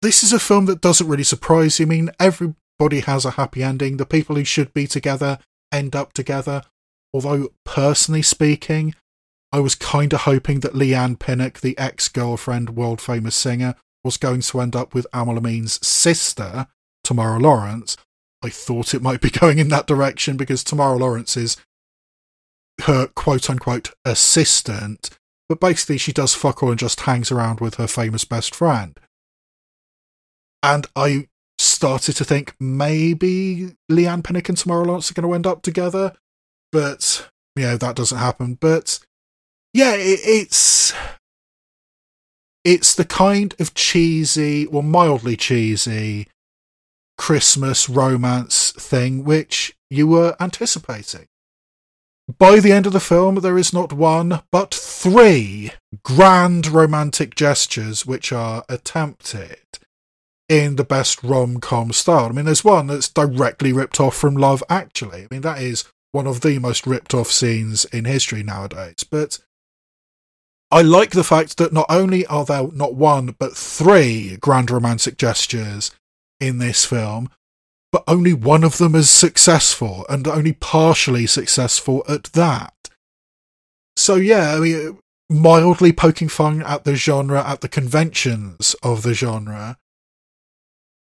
[0.00, 1.84] This is a film that doesn't really surprise you.
[1.84, 3.98] I mean, everybody has a happy ending.
[3.98, 5.38] The people who should be together
[5.70, 6.62] end up together.
[7.12, 8.94] Although, personally speaking,
[9.52, 14.16] I was kind of hoping that Leigh-Anne Pinnock, the ex girlfriend, world famous singer, was
[14.16, 16.68] going to end up with Aml Ameen's sister,
[17.02, 17.96] Tamara Lawrence.
[18.42, 21.56] I thought it might be going in that direction because Tamara Lawrence is
[22.82, 25.10] her quote unquote assistant,
[25.48, 28.98] but basically she does fuck all and just hangs around with her famous best friend.
[30.62, 35.46] And I started to think maybe Leigh-Anne Pinnock and Tamara Lawrence are going to end
[35.46, 36.14] up together,
[36.70, 38.54] but you know that doesn't happen.
[38.54, 39.00] But
[39.72, 40.92] yeah, it, it's
[42.64, 46.26] it's the kind of cheesy well, mildly cheesy
[47.16, 51.26] Christmas romance thing which you were anticipating.
[52.38, 55.72] By the end of the film, there is not one, but three
[56.04, 59.58] grand romantic gestures which are attempted
[60.48, 62.26] in the best rom com style.
[62.26, 65.22] I mean, there's one that's directly ripped off from Love Actually.
[65.22, 69.04] I mean, that is one of the most ripped off scenes in history nowadays.
[69.08, 69.38] But
[70.70, 75.16] I like the fact that not only are there not one, but three grand romantic
[75.16, 75.90] gestures
[76.38, 77.28] in this film,
[77.90, 82.72] but only one of them is successful and only partially successful at that.
[83.96, 89.12] So, yeah, I mean, mildly poking fun at the genre, at the conventions of the
[89.12, 89.76] genre,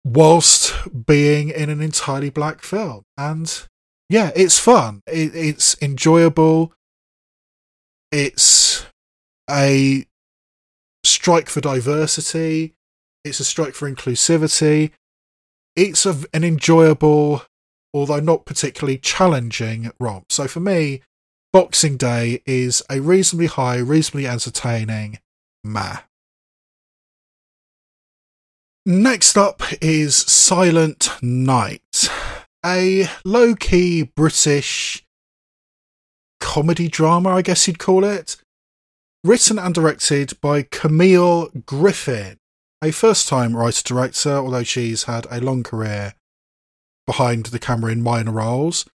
[0.04, 0.72] whilst
[1.06, 3.02] being in an entirely black film.
[3.18, 3.66] And
[4.08, 5.02] yeah, it's fun.
[5.08, 6.72] It, it's enjoyable.
[8.12, 8.86] It's
[9.50, 10.06] a
[11.04, 12.74] strike for diversity.
[13.24, 14.92] It's a strike for inclusivity.
[15.74, 17.42] It's a, an enjoyable,
[17.92, 20.32] although not particularly challenging romp.
[20.32, 21.02] So for me,
[21.52, 25.18] Boxing Day is a reasonably high, reasonably entertaining
[25.64, 25.98] meh.
[28.84, 32.08] Next up is Silent Night,
[32.64, 35.04] a low key British
[36.40, 38.36] comedy drama, I guess you'd call it.
[39.26, 42.38] Written and directed by Camille Griffin,
[42.80, 46.14] a first time writer director, although she's had a long career
[47.08, 48.88] behind the camera in minor roles.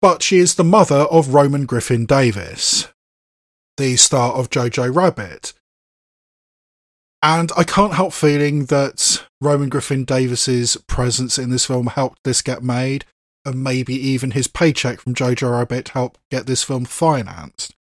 [0.00, 2.86] But she is the mother of Roman Griffin Davis,
[3.78, 5.54] the star of Jojo Rabbit,
[7.20, 12.42] and I can't help feeling that Roman Griffin Davis's presence in this film helped this
[12.42, 13.06] get made,
[13.44, 17.74] and maybe even his paycheck from Jojo Rabbit helped get this film financed.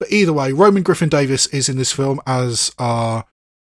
[0.00, 3.26] But either way, Roman Griffin Davis is in this film, as are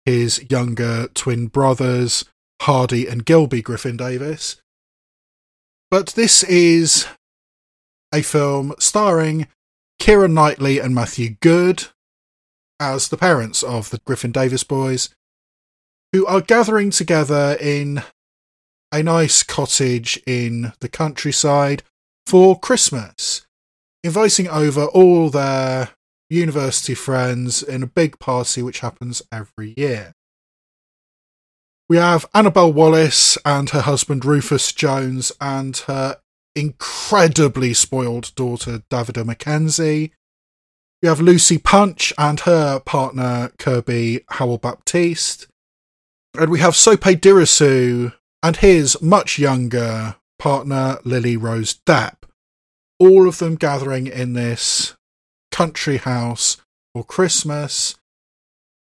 [0.04, 2.26] his younger twin brothers,
[2.62, 4.60] Hardy and Gilby Griffin Davis.
[5.90, 7.06] But this is
[8.12, 9.48] a film starring
[10.00, 11.86] Keira Knightley and Matthew Goode
[12.78, 15.08] as the parents of the Griffin Davis boys,
[16.12, 18.02] who are gathering together in
[18.92, 21.82] a nice cottage in the countryside
[22.26, 23.46] for Christmas,
[24.04, 25.90] inviting over all their
[26.30, 30.14] university friends in a big party which happens every year.
[31.88, 36.18] We have Annabelle Wallis and her husband Rufus Jones and her
[36.54, 40.10] incredibly spoiled daughter Davida McKenzie.
[41.00, 45.46] we have Lucy Punch and her partner Kirby Howell Baptiste.
[46.38, 48.12] And we have Sope Dirisu
[48.42, 52.16] and his much younger partner Lily Rose Depp.
[52.98, 54.94] All of them gathering in this
[55.58, 56.56] country house
[56.94, 57.96] for Christmas.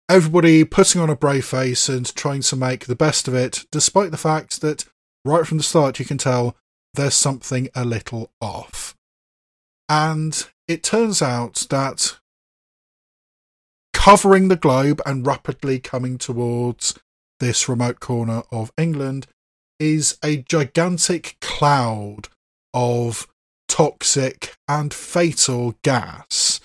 [0.08, 4.12] Everybody putting on a brave face and trying to make the best of it, despite
[4.12, 4.86] the fact that
[5.26, 6.56] right from the start you can tell
[6.94, 8.94] there's something a little off.
[9.90, 12.20] And it turns out that
[13.92, 17.00] covering the globe and rapidly coming towards
[17.40, 19.26] this remote corner of England
[19.80, 22.28] is a gigantic cloud
[22.76, 23.28] of
[23.80, 26.60] toxic and fatal gas.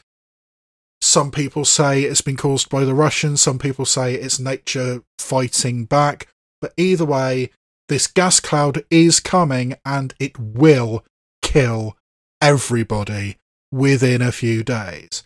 [1.01, 5.85] Some people say it's been caused by the Russians, some people say it's nature fighting
[5.85, 6.27] back,
[6.61, 7.51] but either way,
[7.89, 11.05] this gas cloud is coming and it will
[11.41, 11.97] kill
[12.41, 13.37] everybody
[13.71, 15.23] within a few days.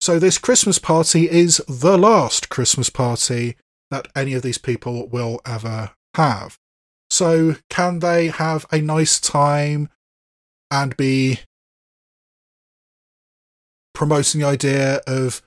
[0.00, 3.56] So, this Christmas party is the last Christmas party
[3.90, 6.56] that any of these people will ever have.
[7.10, 9.88] So, can they have a nice time
[10.70, 11.40] and be
[13.94, 15.42] promoting the idea of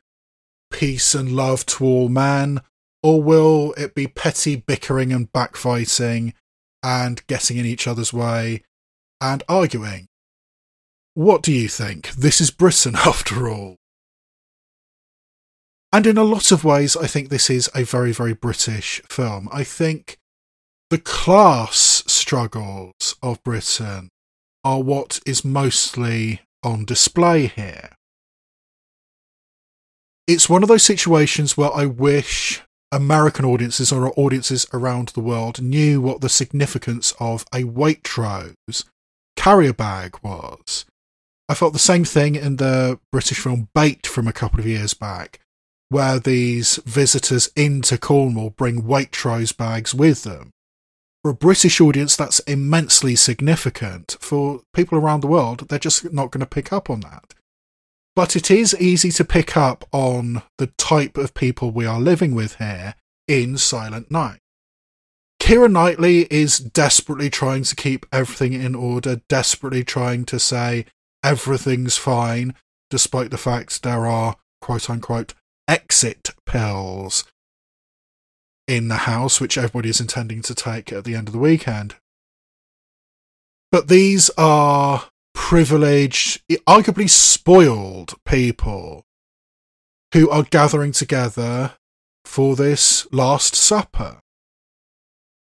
[0.71, 2.61] peace and love to all men?
[3.01, 6.33] Or will it be petty bickering and backfighting
[6.83, 8.63] and getting in each other's way
[9.21, 10.07] and arguing?
[11.13, 12.11] What do you think?
[12.11, 13.77] This is Britain, after all.
[15.91, 19.49] And in a lot of ways, I think this is a very, very British film.
[19.51, 20.17] I think
[20.89, 24.09] the class struggles of Britain
[24.63, 27.89] are what is mostly on display here.
[30.27, 35.61] It's one of those situations where I wish American audiences or audiences around the world
[35.61, 38.85] knew what the significance of a Waitrose
[39.35, 40.85] carrier bag was.
[41.47, 44.93] I felt the same thing in the British film Bait from a couple of years
[44.93, 45.39] back,
[45.89, 50.51] where these visitors into Cornwall bring Waitrose bags with them.
[51.23, 54.15] For a British audience, that's immensely significant.
[54.21, 57.33] For people around the world, they're just not going to pick up on that.
[58.15, 62.35] But it is easy to pick up on the type of people we are living
[62.35, 62.95] with here
[63.27, 64.39] in Silent Night.
[65.41, 70.85] Keira Knightley is desperately trying to keep everything in order, desperately trying to say
[71.23, 72.53] everything's fine,
[72.89, 75.33] despite the fact there are quote unquote
[75.67, 77.23] exit pills
[78.69, 81.95] in the house, which everybody is intending to take at the end of the weekend.
[83.71, 89.05] But these are privileged, arguably spoiled people
[90.13, 91.73] who are gathering together
[92.23, 94.19] for this Last Supper.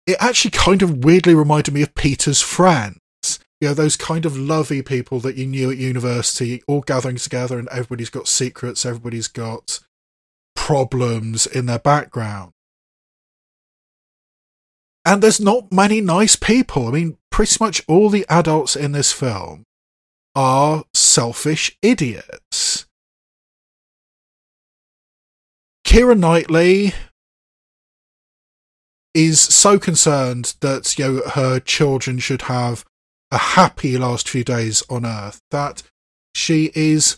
[0.05, 2.99] It actually kind of weirdly reminded me of Peter's friends.
[3.59, 7.57] You know, those kind of lovey people that you knew at university, all gathering together
[7.57, 9.79] and everybody's got secrets, everybody's got
[10.55, 12.51] problems in their background.
[15.07, 16.89] And there's not many nice people.
[16.89, 19.63] I mean, pretty much all the adults in this film
[20.35, 22.85] are selfish idiots.
[25.85, 26.91] Keira Knightley
[29.13, 32.83] is so concerned that you know her children should have
[33.31, 35.83] a happy last few days on Earth that
[36.35, 37.15] she is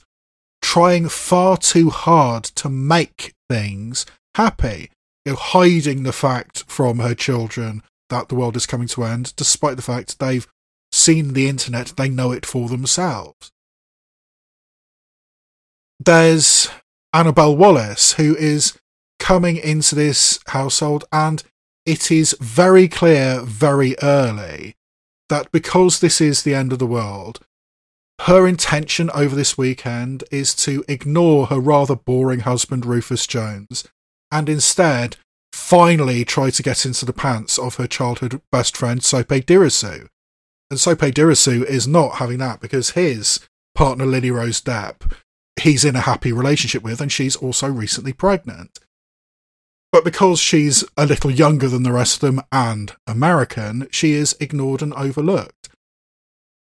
[0.62, 4.92] trying far too hard to make things happy
[5.26, 9.12] you know, hiding the fact from her children that the world is coming to an
[9.12, 10.48] end, despite the fact they've
[10.92, 13.52] seen the internet, they know it for themselves.
[16.00, 16.70] There's
[17.14, 18.78] Annabelle Wallis, who is
[19.20, 21.44] coming into this household, and
[21.86, 24.76] it is very clear very early
[25.28, 27.40] that because this is the end of the world,
[28.22, 33.88] her intention over this weekend is to ignore her rather boring husband Rufus Jones
[34.32, 35.18] and instead
[35.52, 40.08] finally try to get into the pants of her childhood best friend Sope Dirisu.
[40.70, 43.40] And Sope Dirisu is not having that because his
[43.76, 45.12] partner Lily Rose Depp,
[45.60, 48.80] he's in a happy relationship with, and she's also recently pregnant.
[49.92, 54.36] But because she's a little younger than the rest of them and American, she is
[54.40, 55.70] ignored and overlooked.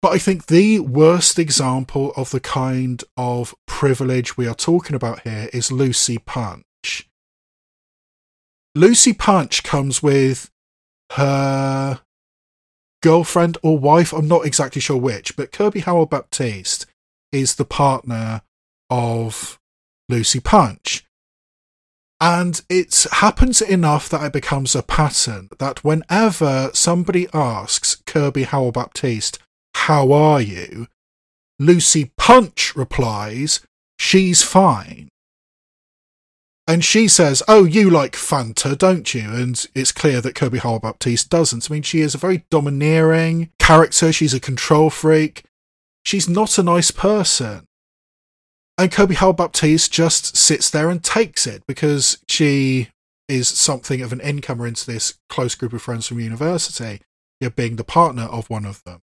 [0.01, 5.21] But I think the worst example of the kind of privilege we are talking about
[5.21, 6.63] here is Lucy Punch.
[8.73, 10.49] Lucy Punch comes with
[11.13, 11.99] her
[13.01, 16.85] girlfriend or wife, I'm not exactly sure which, but Kirby Howell Baptiste
[17.31, 18.41] is the partner
[18.89, 19.59] of
[20.07, 21.05] Lucy Punch.
[22.21, 28.71] And it happens enough that it becomes a pattern that whenever somebody asks Kirby Howell
[28.71, 29.39] Baptiste,
[29.75, 30.87] How are you?
[31.57, 33.61] Lucy Punch replies,
[33.97, 35.09] She's fine.
[36.71, 39.29] And she says, Oh, you like Fanta, don't you?
[39.29, 41.69] And it's clear that Kirby Howell Baptiste doesn't.
[41.69, 44.13] I mean, she is a very domineering character.
[44.13, 45.43] She's a control freak.
[46.05, 47.65] She's not a nice person.
[48.77, 52.87] And Kirby Howell Baptiste just sits there and takes it because she
[53.27, 57.01] is something of an incomer into this close group of friends from university,
[57.57, 59.01] being the partner of one of them.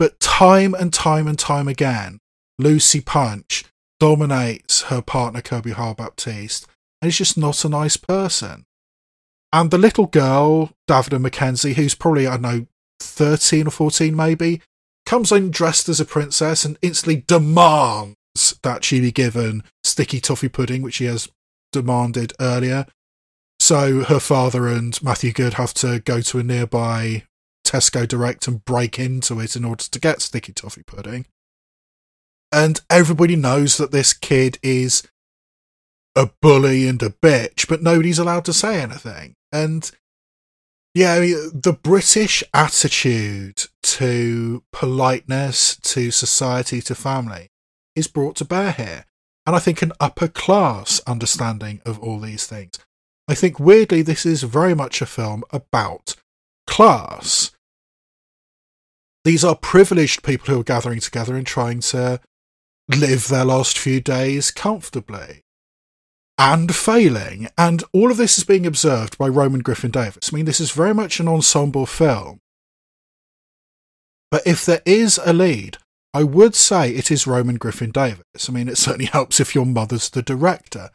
[0.00, 2.18] But time and time and time again,
[2.58, 3.64] Lucy Punch
[4.00, 6.66] dominates her partner Kirby Howell Baptiste,
[7.00, 8.64] and is just not a nice person.
[9.52, 12.66] And the little girl, Davida Mackenzie, who's probably, I don't know,
[13.00, 14.60] 13 or 14 maybe,
[15.06, 18.14] comes in dressed as a princess and instantly demands
[18.62, 21.28] that she be given sticky toffee pudding, which she has
[21.72, 22.86] demanded earlier.
[23.58, 27.24] So her father and Matthew Goode have to go to a nearby
[27.66, 31.26] Tesco Direct and break into it in order to get sticky toffee pudding.
[32.50, 35.06] And everybody knows that this kid is
[36.16, 39.34] a bully and a bitch, but nobody's allowed to say anything.
[39.52, 39.90] And
[40.94, 47.48] yeah, I mean, the British attitude to politeness, to society, to family
[47.94, 49.04] is brought to bear here.
[49.46, 52.78] And I think an upper class understanding of all these things.
[53.28, 56.16] I think weirdly, this is very much a film about
[56.66, 57.50] class.
[59.24, 62.20] These are privileged people who are gathering together and trying to
[62.88, 65.42] live their last few days comfortably
[66.38, 67.48] and failing.
[67.58, 70.30] And all of this is being observed by Roman Griffin Davis.
[70.32, 72.40] I mean, this is very much an ensemble film.
[74.30, 75.78] But if there is a lead,
[76.14, 78.48] I would say it is Roman Griffin Davis.
[78.48, 80.90] I mean, it certainly helps if your mother's the director.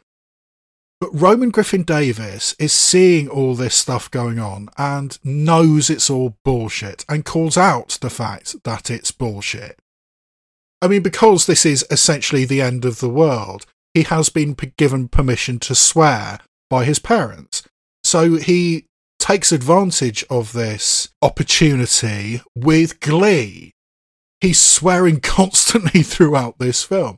[1.00, 6.38] But Roman Griffin Davis is seeing all this stuff going on and knows it's all
[6.44, 9.78] bullshit and calls out the fact that it's bullshit.
[10.84, 13.64] I mean, because this is essentially the end of the world,
[13.94, 17.62] he has been given permission to swear by his parents.
[18.02, 18.84] So he
[19.18, 23.72] takes advantage of this opportunity with glee.
[24.42, 27.16] He's swearing constantly throughout this film.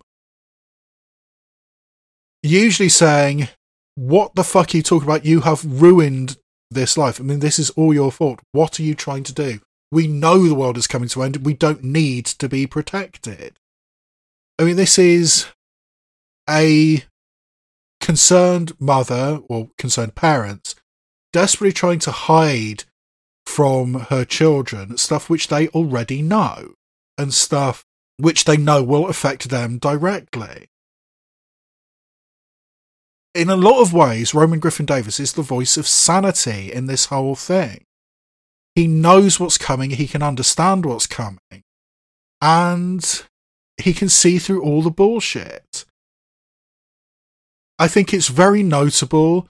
[2.44, 3.48] Usually saying,
[3.96, 5.24] What the fuck are you talking about?
[5.24, 6.36] You have ruined
[6.70, 7.18] this life.
[7.18, 8.38] I mean, this is all your fault.
[8.52, 9.58] What are you trying to do?
[9.90, 11.46] We know the world is coming to an end.
[11.46, 13.58] We don't need to be protected.
[14.58, 15.46] I mean, this is
[16.48, 17.04] a
[18.00, 20.74] concerned mother or concerned parents
[21.32, 22.84] desperately trying to hide
[23.44, 26.74] from her children stuff which they already know
[27.16, 27.84] and stuff
[28.18, 30.68] which they know will affect them directly.
[33.34, 37.06] In a lot of ways, Roman Griffin Davis is the voice of sanity in this
[37.06, 37.85] whole thing.
[38.76, 41.64] He knows what's coming, he can understand what's coming,
[42.40, 43.22] and
[43.78, 45.86] he can see through all the bullshit.
[47.78, 49.48] I think it's very notable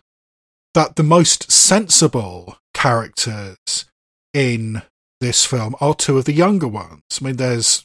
[0.74, 3.56] that the most sensible characters
[4.32, 4.82] in
[5.20, 7.02] this film are two of the younger ones.
[7.20, 7.84] I mean, there's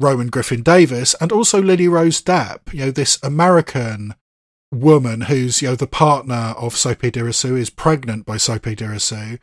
[0.00, 4.14] Roman Griffin Davis and also Lily Rose Depp, you know, this American
[4.72, 9.38] woman who's, you know, the partner of Sope Dirisu, is pregnant by Sope Dirisu,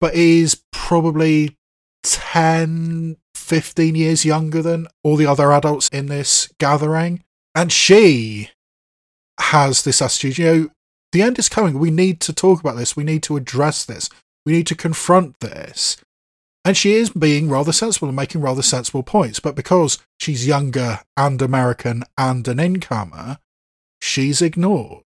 [0.00, 1.56] but he's probably
[2.02, 7.24] 10, 15 years younger than all the other adults in this gathering.
[7.54, 8.50] And she
[9.38, 10.70] has this attitude, you know,
[11.12, 11.78] the end is coming.
[11.78, 12.96] We need to talk about this.
[12.96, 14.10] We need to address this.
[14.44, 15.96] We need to confront this.
[16.64, 19.38] And she is being rather sensible and making rather sensible points.
[19.38, 23.38] But because she's younger and American and an incomer,
[24.00, 25.04] she's ignored.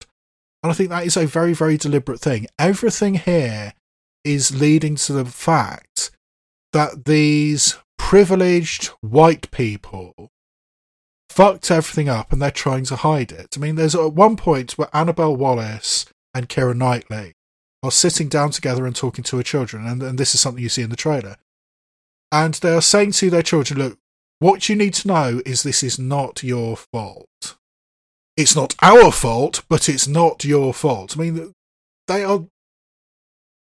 [0.62, 2.48] And I think that is a very, very deliberate thing.
[2.60, 3.74] Everything here
[4.26, 6.12] is leading to the fact
[6.74, 10.14] that these privileged white people
[11.30, 13.56] fucked everything up and they're trying to hide it.
[13.56, 17.34] I mean, there's at one point where Annabelle Wallis and Keira Knightley
[17.84, 20.70] are sitting down together and talking to her children, and, and this is something you
[20.70, 21.38] see in the trailer.
[22.32, 23.98] And they are saying to their children, look,
[24.40, 27.56] what you need to know is this is not your fault.
[28.36, 31.16] It's not our fault, but it's not your fault.
[31.16, 31.54] I mean,
[32.08, 32.46] they are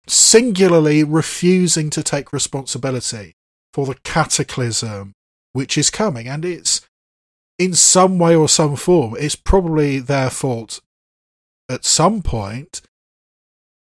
[0.07, 3.35] singularly refusing to take responsibility
[3.73, 5.13] for the cataclysm
[5.53, 6.27] which is coming.
[6.27, 6.81] And it's
[7.59, 10.79] in some way or some form, it's probably their fault
[11.69, 12.81] at some point,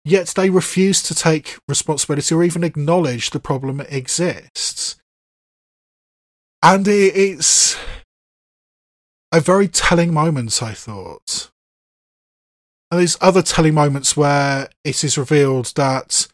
[0.06, 4.98] yet they refuse to take responsibility or even acknowledge the problem exists.
[6.62, 7.76] And it's
[9.32, 11.50] a very telling moment, I thought.
[12.92, 16.28] And there's other telling moments where it is revealed that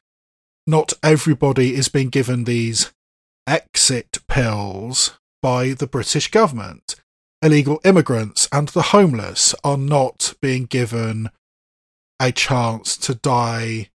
[0.65, 2.91] not everybody is being given these
[3.45, 6.95] exit pills by the British government.
[7.43, 11.29] Illegal immigrants and the homeless are not being given
[12.19, 13.89] a chance to die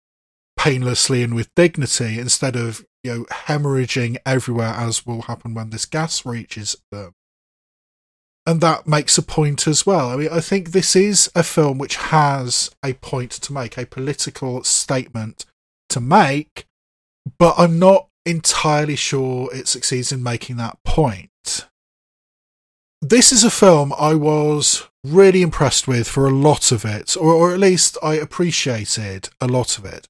[0.55, 5.87] painlessly and with dignity instead of you know hemorrhaging everywhere as will happen when this
[5.87, 7.15] gas reaches them
[8.45, 11.77] and that makes a point as well i mean i think this is a film
[11.77, 15.45] which has a point to make a political statement
[15.89, 16.65] to make
[17.37, 21.29] but i'm not entirely sure it succeeds in making that point
[23.01, 27.33] this is a film I was really impressed with for a lot of it, or,
[27.33, 30.07] or at least I appreciated a lot of it.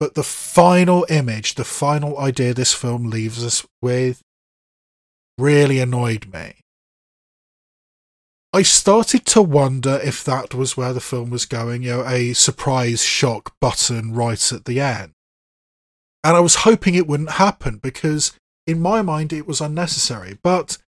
[0.00, 4.22] But the final image, the final idea this film leaves us with,
[5.38, 6.63] really annoyed me.
[8.54, 12.34] I started to wonder if that was where the film was going, you know, a
[12.34, 15.10] surprise shock button right at the end.
[16.22, 18.32] And I was hoping it wouldn't happen because
[18.64, 20.38] in my mind it was unnecessary.
[20.40, 20.78] But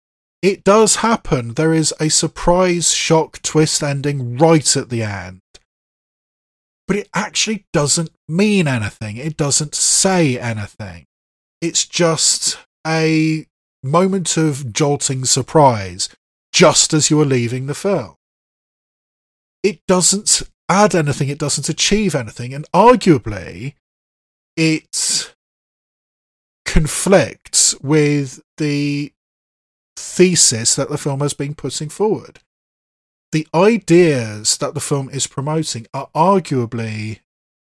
[0.42, 1.54] it does happen.
[1.54, 5.40] There is a surprise shock twist ending right at the end.
[6.86, 9.16] But it actually doesn't mean anything.
[9.16, 11.06] It doesn't say anything.
[11.60, 13.46] It's just a
[13.82, 16.08] moment of jolting surprise
[16.57, 18.14] just as you are leaving the film.
[19.62, 20.40] It doesn't
[20.70, 23.74] add anything, it doesn't achieve anything, and arguably,
[24.57, 25.34] it
[26.64, 29.12] conflicts with the
[29.96, 32.40] thesis that the film has been putting forward.
[33.32, 37.18] The ideas that the film is promoting are arguably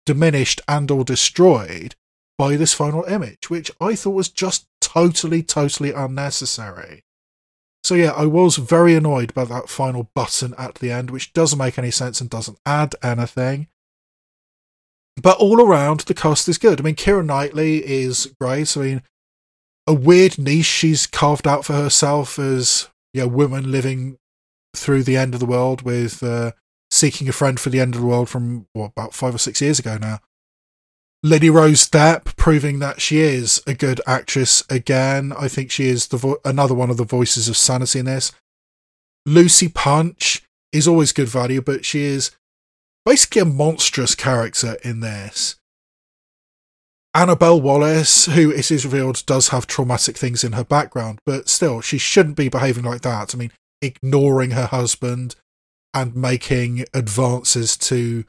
[0.04, 1.94] diminished and or destroyed
[2.36, 7.04] by this final image, which I thought was just totally, totally unnecessary.
[7.82, 11.58] So yeah, I was very annoyed by that final button at the end, which doesn't
[11.58, 13.68] make any sense and doesn't add anything.
[15.20, 16.80] But all around, the cast is good.
[16.80, 18.76] I mean, Keira Knightley is great.
[18.76, 19.02] I mean,
[19.86, 24.18] a weird niche she's carved out for herself as you know, woman living
[24.74, 26.52] through the end of the world with uh,
[26.90, 29.60] seeking a friend for the end of the world from what about five or six
[29.60, 30.20] years ago now.
[31.22, 35.32] Lily Rose Depp proving that she is a good actress again.
[35.38, 38.32] I think she is the vo- another one of the voices of sanity in this.
[39.26, 40.42] Lucy Punch
[40.72, 42.30] is always good value, but she is
[43.04, 45.56] basically a monstrous character in this.
[47.12, 51.80] Annabelle Wallis, who it is revealed does have traumatic things in her background, but still,
[51.80, 53.34] she shouldn't be behaving like that.
[53.34, 53.50] I mean,
[53.82, 55.34] ignoring her husband
[55.92, 58.24] and making advances to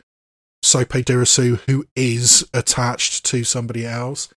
[0.71, 4.29] Sope Dirisu, who is attached to somebody else.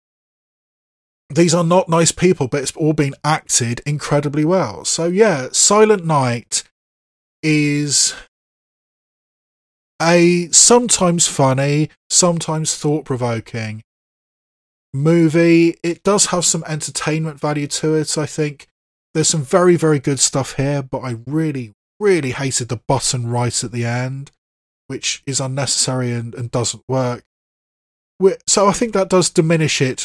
[1.29, 4.87] These are not nice people, but it's all been acted incredibly well.
[4.87, 6.65] So, yeah, Silent Night
[7.43, 8.15] is
[10.01, 13.83] a sometimes funny, sometimes thought provoking
[14.95, 15.77] movie.
[15.83, 18.69] It does have some entertainment value to it, I think.
[19.13, 23.63] There's some very, very good stuff here, but I really, really hated the button right
[23.63, 24.31] at the end,
[24.93, 27.25] which is unnecessary and, and doesn't work.
[28.47, 30.05] So I think that does diminish it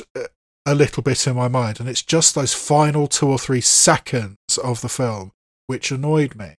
[0.65, 4.38] a little bit in my mind, and it's just those final two or three seconds
[4.63, 5.33] of the film
[5.67, 6.55] which annoyed me.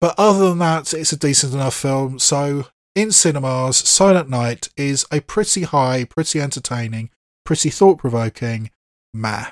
[0.00, 5.04] But other than that, it's a decent enough film, so in cinemas, Silent Night is
[5.10, 7.10] a pretty high, pretty entertaining,
[7.44, 8.70] pretty thought provoking
[9.12, 9.46] meh.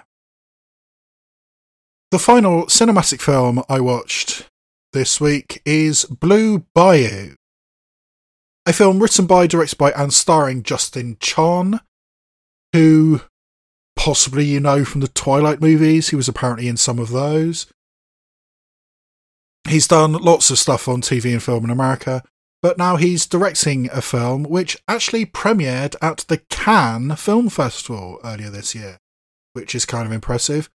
[2.12, 4.49] The final cinematic film I watched
[4.93, 7.34] this week is Blue Bayou,
[8.66, 11.80] a film written by, directed by, and starring Justin Chon,
[12.72, 13.22] who
[13.97, 16.09] possibly you know from the Twilight movies.
[16.09, 17.66] He was apparently in some of those.
[19.68, 22.22] He's done lots of stuff on TV and film in America
[22.61, 28.51] but now he's directing a film which actually premiered at the Cannes Film Festival earlier
[28.51, 28.99] this year,
[29.53, 30.68] which is kind of impressive.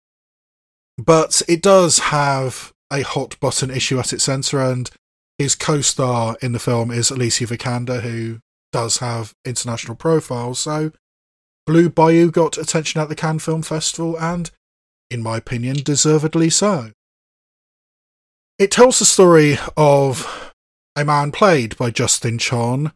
[0.96, 4.90] But it does have a hot button issue at its centre, and
[5.38, 8.40] his co star in the film is Alicia Vikander, who
[8.72, 10.54] does have international profile.
[10.54, 10.92] So
[11.66, 14.50] Blue Bayou got attention at the Cannes Film Festival, and,
[15.10, 16.90] in my opinion, deservedly so.
[18.58, 20.52] It tells the story of
[20.94, 22.92] a man played by Justin Chon,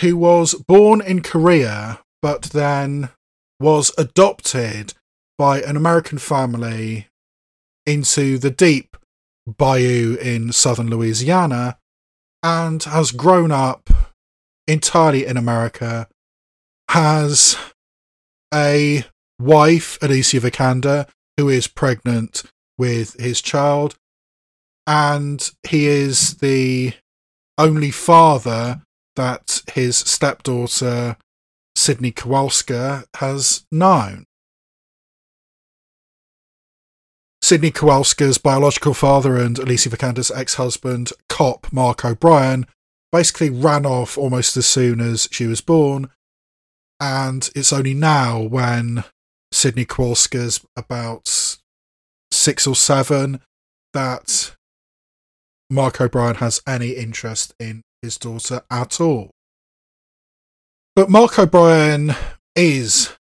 [0.00, 3.10] who was born in Korea but then
[3.60, 4.94] was adopted
[5.38, 7.06] by an American family
[7.84, 8.96] into the deep
[9.46, 11.78] bayou in southern Louisiana
[12.42, 13.90] and has grown up
[14.66, 16.08] entirely in America,
[16.90, 17.56] has
[18.52, 19.04] a
[19.38, 22.42] wife, Alicia Vikander, who is pregnant
[22.78, 23.94] with his child,
[24.86, 26.94] and he is the
[27.58, 28.82] only father
[29.16, 31.16] that his stepdaughter
[31.74, 34.26] Sydney Kowalske has known.
[37.46, 42.66] Sydney Kowalske's biological father and Alicia Vikander's ex-husband, cop Mark O'Brien,
[43.12, 46.10] basically ran off almost as soon as she was born,
[46.98, 49.04] and it's only now when
[49.52, 51.56] Sydney Kowalske's about
[52.32, 53.40] six or seven
[53.92, 54.56] that
[55.70, 59.30] Mark O'Brien has any interest in his daughter at all.
[60.96, 62.10] But Mark O'Brien
[62.56, 63.14] is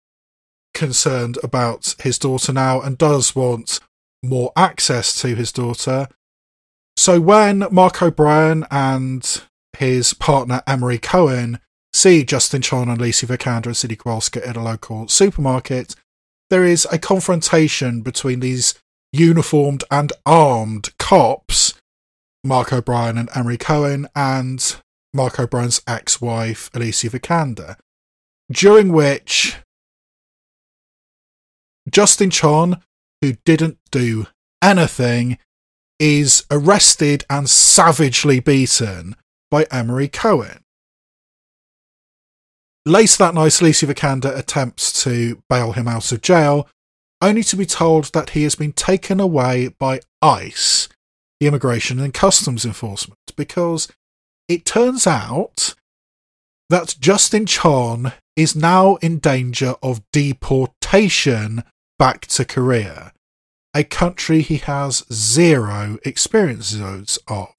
[0.73, 3.81] concerned about his daughter now and does want
[4.25, 6.09] more access to his daughter.
[6.97, 9.43] So when Mark O'Brien and
[9.77, 11.59] his partner Emory Cohen
[11.93, 15.95] see Justin Chon and Alicia Vikander and Sydney Kowalske at a local supermarket,
[16.51, 18.75] there is a confrontation between these
[19.13, 21.75] uniformed and armed cops,
[22.43, 24.77] Mark O'Brien and Emory Cohen, and
[25.13, 27.77] Mark O'Brien's ex wife, Alicia Vikander,
[28.51, 29.57] during which
[31.89, 32.83] Justin Chon,
[33.25, 34.27] who didn't do
[34.63, 35.39] anything,
[35.99, 39.17] is arrested and savagely beaten
[39.51, 40.61] by Emory Cohen.
[42.85, 46.69] Later that night, Alicia Vikander attempts to bail him out of jail,
[47.23, 50.91] only to be told that he has been taken away by ICE,
[51.41, 53.89] the Immigration and Customs Enforcement, because
[54.49, 55.75] it turns out
[56.69, 61.65] that Justin Chon is now in danger of deportation
[61.99, 63.13] back to Korea,
[63.75, 67.55] a country he has zero experiences of.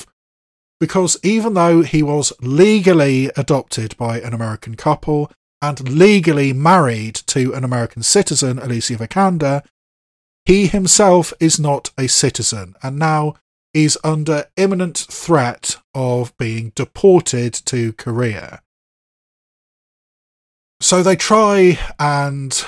[0.80, 5.32] Because even though he was legally adopted by an American couple
[5.62, 9.64] and legally married to an American citizen, Alicia Vikander,
[10.46, 13.36] he himself is not a citizen and now
[13.74, 18.62] is under imminent threat of being deported to Korea.
[20.80, 22.66] So they try and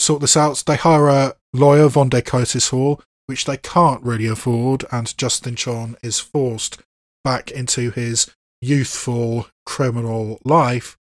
[0.00, 0.62] sort this out.
[0.66, 5.96] They hire a lawyer, Vondie Curtis Hall, which they can't really afford, and Justin Chon
[6.02, 6.82] is forced
[7.24, 10.96] back into his youthful criminal life,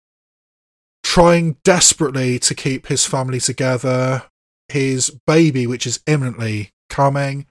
[1.02, 4.24] trying desperately to keep his family together,
[4.68, 7.46] his baby, which is imminently coming,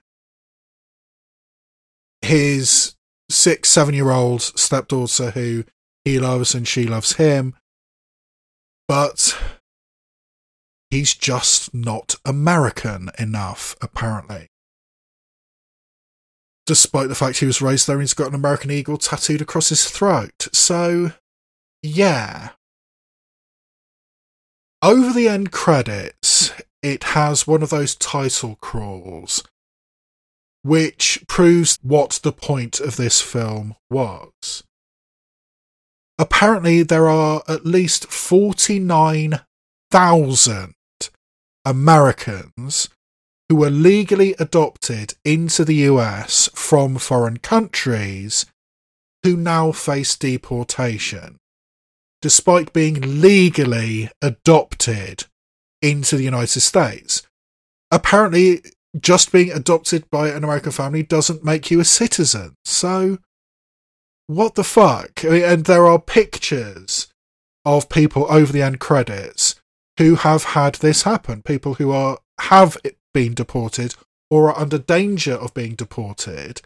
[2.22, 2.94] his
[3.30, 5.64] six, seven year old stepdaughter who
[6.04, 7.54] he loves and she loves him.
[8.88, 9.36] But
[10.96, 14.48] he's just not American enough, apparently.
[16.64, 19.90] Despite the fact he was raised there, he's got an American eagle tattooed across his
[19.90, 20.48] throat.
[20.52, 21.12] So,
[21.82, 22.50] yeah.
[24.82, 29.44] Over the end credits, it has one of those title crawls
[30.62, 34.64] which proves what the point of this film was.
[36.18, 40.75] Apparently, there are at least 49,000
[41.66, 42.88] Americans
[43.48, 48.46] who were legally adopted into the US from foreign countries
[49.22, 51.36] who now face deportation,
[52.22, 55.24] despite being legally adopted
[55.82, 57.22] into the United States.
[57.90, 58.62] Apparently,
[58.98, 62.54] just being adopted by an American family doesn't make you a citizen.
[62.64, 63.18] So,
[64.26, 65.24] what the fuck?
[65.24, 67.08] And there are pictures
[67.64, 69.55] of people over the end credits
[69.98, 71.42] who have had this happen.
[71.42, 72.76] People who are have
[73.14, 73.94] been deported
[74.30, 76.60] or are under danger of being deported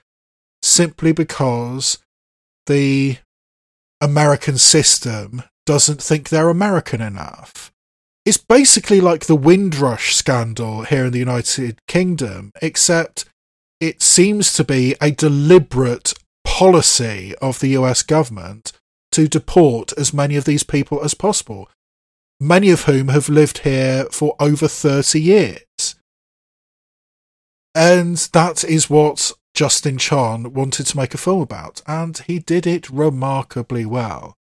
[0.62, 1.98] simply because
[2.66, 3.18] the
[4.00, 7.70] American system doesn't think they're American enough.
[8.26, 13.24] It's basically like the Windrush scandal here in the United Kingdom, except
[13.80, 16.12] it seems to be a deliberate
[16.44, 18.72] policy of the US government
[19.12, 21.68] to deport as many of these people as possible,
[22.41, 25.95] many of whom have lived here for over 30 years.
[27.74, 32.66] And that is what Justin Chon wanted to make a film about, and he did
[32.66, 34.36] it remarkably well.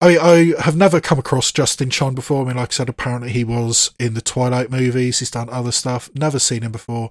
[0.00, 2.42] I, I have never come across Justin Chon before.
[2.42, 5.20] I mean, like I said, apparently he was in the Twilight movies.
[5.20, 6.10] He's done other stuff.
[6.12, 7.10] Never seen him before.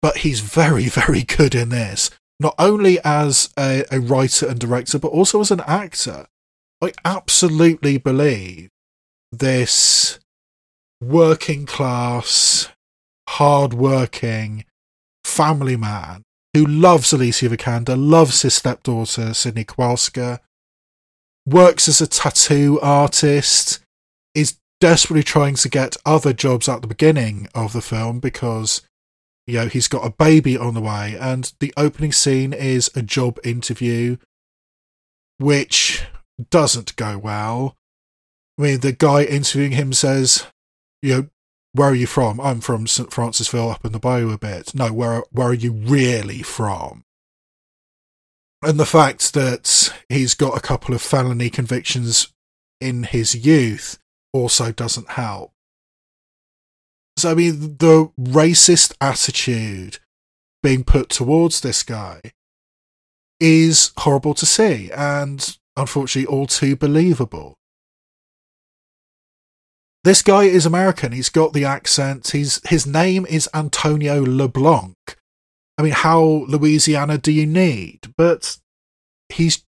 [0.00, 2.10] But he's very, very good in this.
[2.40, 6.26] Not only as a, a writer and director, but also as an actor.
[6.82, 8.68] I absolutely believe
[9.30, 10.18] this
[11.00, 12.70] working class,
[13.28, 14.64] hard working
[15.22, 16.22] family man
[16.54, 20.40] who loves Alicia Vikander, loves his stepdaughter, Sydney Kowalske,
[21.46, 23.78] works as a tattoo artist,
[24.34, 28.82] is desperately trying to get other jobs at the beginning of the film because
[29.46, 31.16] you know he's got a baby on the way.
[31.18, 34.16] And the opening scene is a job interview
[35.38, 36.04] which
[36.50, 37.76] doesn't go well.
[38.58, 40.46] I mean the guy interviewing him says
[41.00, 41.28] you know
[41.74, 42.40] where are you from?
[42.40, 44.74] I'm from st francisville up in the bayou a bit.
[44.74, 47.04] No where where are you really from?
[48.62, 52.32] And the fact that he's got a couple of felony convictions
[52.80, 53.98] in his youth
[54.32, 55.52] also doesn't help.
[57.16, 59.98] So, I mean, the racist attitude
[60.62, 62.20] being put towards this guy
[63.40, 67.56] is horrible to see and unfortunately all too believable.
[70.04, 71.12] this guy is American.
[71.12, 72.30] He's got the accent.
[72.30, 74.96] He's his name is Antonio LeBlanc.
[75.78, 78.12] I mean, how Louisiana do you need?
[78.16, 78.58] But
[79.28, 79.64] he's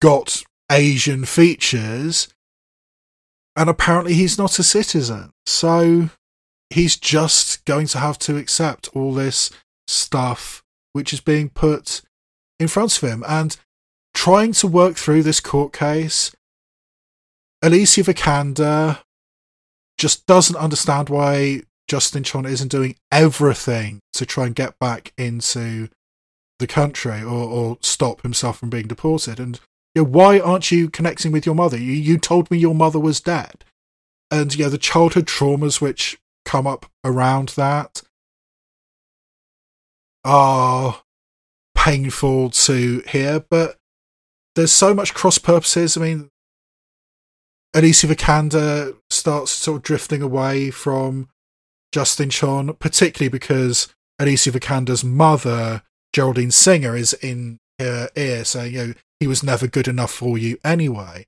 [0.00, 2.28] got Asian features,
[3.56, 5.32] and apparently he's not a citizen.
[5.46, 6.10] So
[6.70, 9.50] he's just going to have to accept all this
[9.88, 12.02] stuff which is being put
[12.58, 13.24] in front of him.
[13.26, 13.56] And
[14.22, 16.30] trying to work through this court case,
[17.60, 19.00] Alicia Vikander
[19.98, 25.88] just doesn't understand why Justin Chon isn't doing everything to try and get back into
[26.60, 29.40] the country or, or stop himself from being deported.
[29.40, 29.58] And
[29.96, 31.76] you know, why aren't you connecting with your mother?
[31.76, 33.64] You, you told me your mother was dead.
[34.30, 38.02] And you know, the childhood traumas which come up around that
[40.24, 41.02] are
[41.74, 43.78] painful to hear, but
[44.54, 45.96] there's so much cross purposes.
[45.96, 46.28] I mean,
[47.74, 51.28] Alicia Vikander starts sort of drifting away from
[51.92, 53.88] Justin Chon, particularly because
[54.18, 55.82] Alicia Vikander's mother,
[56.12, 60.36] Geraldine Singer, is in her ear saying, you know, he was never good enough for
[60.36, 61.26] you anyway.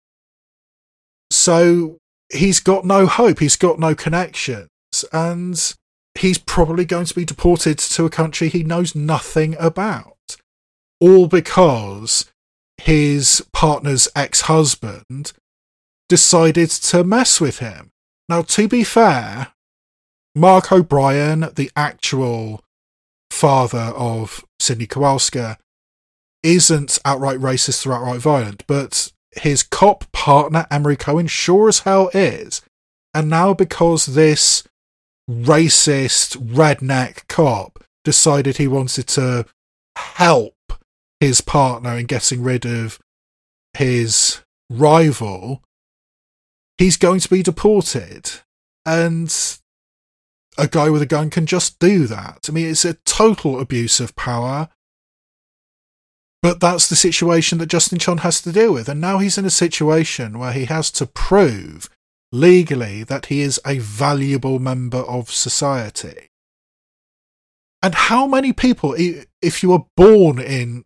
[1.30, 1.98] So
[2.32, 4.68] he's got no hope, he's got no connections,
[5.12, 5.74] and
[6.18, 10.16] he's probably going to be deported to a country he knows nothing about.
[11.00, 12.30] All because
[12.78, 15.32] his partner's ex husband
[16.08, 17.90] decided to mess with him.
[18.28, 19.48] Now, to be fair,
[20.34, 22.62] Mark O'Brien, the actual
[23.30, 25.56] father of Sydney Kowalske,
[26.42, 32.10] isn't outright racist or outright violent, but his cop partner, Emory Cohen, sure as hell
[32.12, 32.62] is.
[33.14, 34.64] And now, because this
[35.30, 39.46] racist redneck cop decided he wanted to
[39.96, 40.53] help
[41.20, 42.98] his partner in getting rid of
[43.72, 44.40] his
[44.70, 45.62] rival,
[46.78, 48.30] he's going to be deported.
[48.86, 49.34] And
[50.58, 52.46] a guy with a gun can just do that.
[52.48, 54.68] I mean, it's a total abuse of power.
[56.42, 58.88] But that's the situation that Justin Chon has to deal with.
[58.88, 61.88] And now he's in a situation where he has to prove
[62.30, 66.28] legally that he is a valuable member of society.
[67.82, 70.84] And how many people, if you were born in,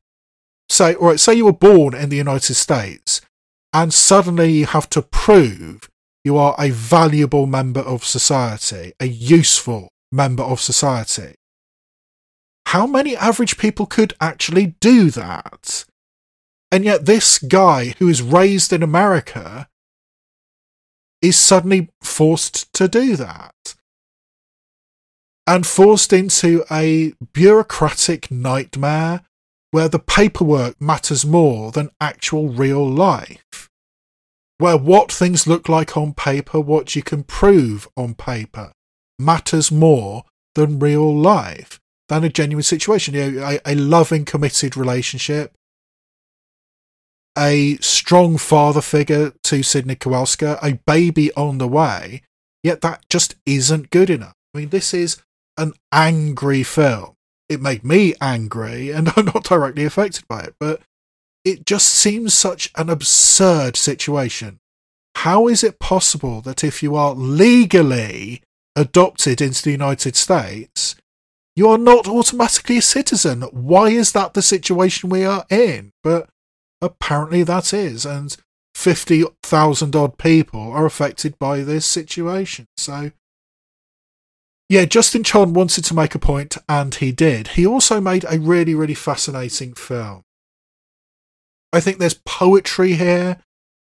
[0.68, 3.20] say, or say you were born in the United States,
[3.72, 5.88] and suddenly you have to prove
[6.24, 11.34] you are a valuable member of society, a useful member of society.
[12.66, 15.84] How many average people could actually do that?
[16.70, 19.68] And yet, this guy who is raised in America
[21.22, 23.74] is suddenly forced to do that.
[25.46, 29.22] And forced into a bureaucratic nightmare
[29.70, 33.68] where the paperwork matters more than actual real life
[34.58, 38.72] where what things look like on paper, what you can prove on paper,
[39.18, 43.14] matters more than real life, than a genuine situation.
[43.14, 45.54] You know, a, a loving, committed relationship,
[47.36, 52.22] a strong father figure to Sydney Kowalske, a baby on the way,
[52.64, 54.34] yet that just isn't good enough.
[54.54, 55.22] I mean, this is
[55.56, 57.14] an angry film.
[57.48, 60.82] It made me angry, and I'm not directly affected by it, but
[61.44, 64.60] it just seems such an absurd situation.
[65.16, 68.42] How is it possible that if you are legally
[68.76, 70.94] adopted into the United States,
[71.56, 73.42] you are not automatically a citizen?
[73.42, 75.92] Why is that the situation we are in?
[76.04, 76.28] But
[76.80, 78.36] apparently that is, and
[78.74, 82.66] 50,000 odd people are affected by this situation.
[82.76, 83.10] So,
[84.68, 87.48] yeah, Justin Chon wanted to make a point, and he did.
[87.48, 90.22] He also made a really, really fascinating film.
[91.72, 93.38] I think there's poetry here.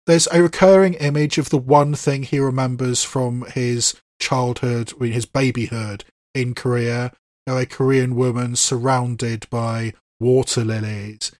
[0.05, 6.03] There's a recurring image of the one thing he remembers from his childhood, his babyhood
[6.33, 7.13] in Korea.
[7.47, 11.31] You know, a Korean woman surrounded by water lilies.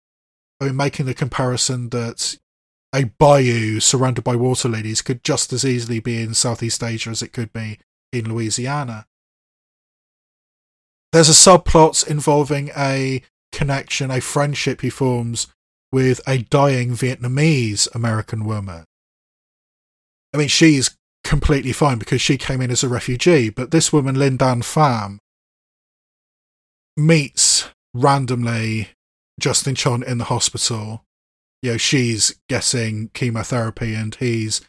[0.61, 2.37] I mean, making the comparison that
[2.93, 7.21] a bayou surrounded by water lilies could just as easily be in Southeast Asia as
[7.21, 7.79] it could be
[8.13, 9.05] in Louisiana.
[11.14, 15.45] There's a subplot involving a connection, a friendship he forms
[15.91, 18.86] with a dying Vietnamese American woman.
[20.34, 24.16] I mean, she's completely fine because she came in as a refugee, but this woman,
[24.16, 25.20] Linh Dan Pham,
[26.97, 28.89] meets randomly
[29.39, 31.03] Justin Chon in the hospital.
[31.61, 34.61] You know, she's getting chemotherapy and he's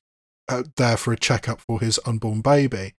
[0.50, 2.92] uh, there for a checkup for his unborn baby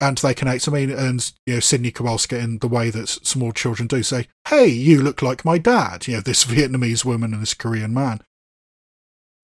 [0.00, 0.68] and they connect.
[0.68, 4.28] I mean, and you know, Sydney Kowalske in the way that small children do say,
[4.48, 8.20] "Hey, you look like my dad." You know, this Vietnamese woman and this Korean man.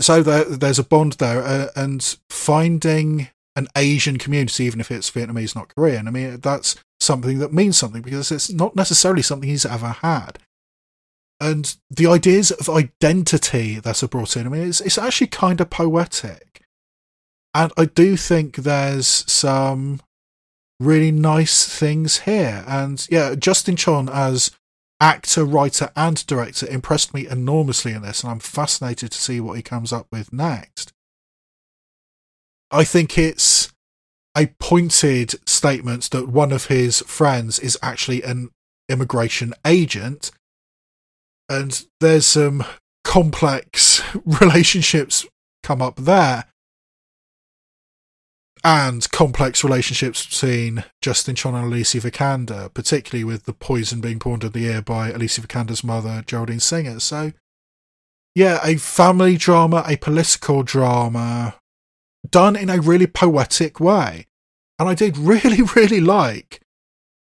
[0.00, 5.11] So there, there's a bond there, uh, and finding an Asian community, even if it's
[5.11, 6.09] Vietnamese, not Korean.
[6.09, 10.38] I mean, that's something that means something because it's not necessarily something he's ever had.
[11.40, 15.61] And the ideas of identity that are brought in, I mean, it's, it's actually kind
[15.61, 16.62] of poetic.
[17.52, 20.00] And I do think there's some
[20.81, 22.64] really nice things here.
[22.66, 24.51] And yeah, Justin Chon as
[25.01, 29.57] actor, writer, and director impressed me enormously in this, and I'm fascinated to see what
[29.57, 30.93] he comes up with next.
[32.70, 33.72] I think it's
[34.37, 38.51] a pointed statement that one of his friends is actually an
[38.89, 40.31] immigration agent,
[41.49, 42.64] and there's some
[43.05, 45.27] complex relationships
[45.62, 46.47] come up there
[48.64, 54.42] and complex relationships between Justin Chon and Alicia Vikander, particularly with the poison being poured
[54.42, 56.98] in the ear by Alicia Vikander's mother, Geraldine Singer.
[56.98, 57.32] So,
[58.34, 61.56] yeah, a family drama, a political drama,
[62.28, 64.26] done in a really poetic way.
[64.78, 66.62] And I did really, really like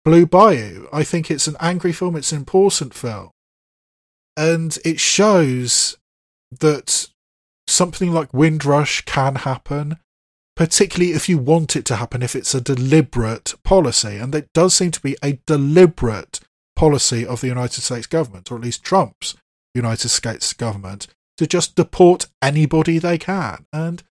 [0.05, 0.87] Blue Bayou.
[0.93, 3.31] I think it's an angry film, it's an important film.
[4.37, 5.97] And it shows
[6.61, 7.09] that
[7.67, 9.99] something like Windrush can happen
[10.55, 14.17] particularly if you want it to happen, if it's a deliberate policy.
[14.17, 16.39] And it does seem to be a deliberate
[16.75, 19.35] policy of the United States government, or at least Trump's
[19.73, 23.65] United States government, to just deport anybody they can.
[23.73, 24.03] And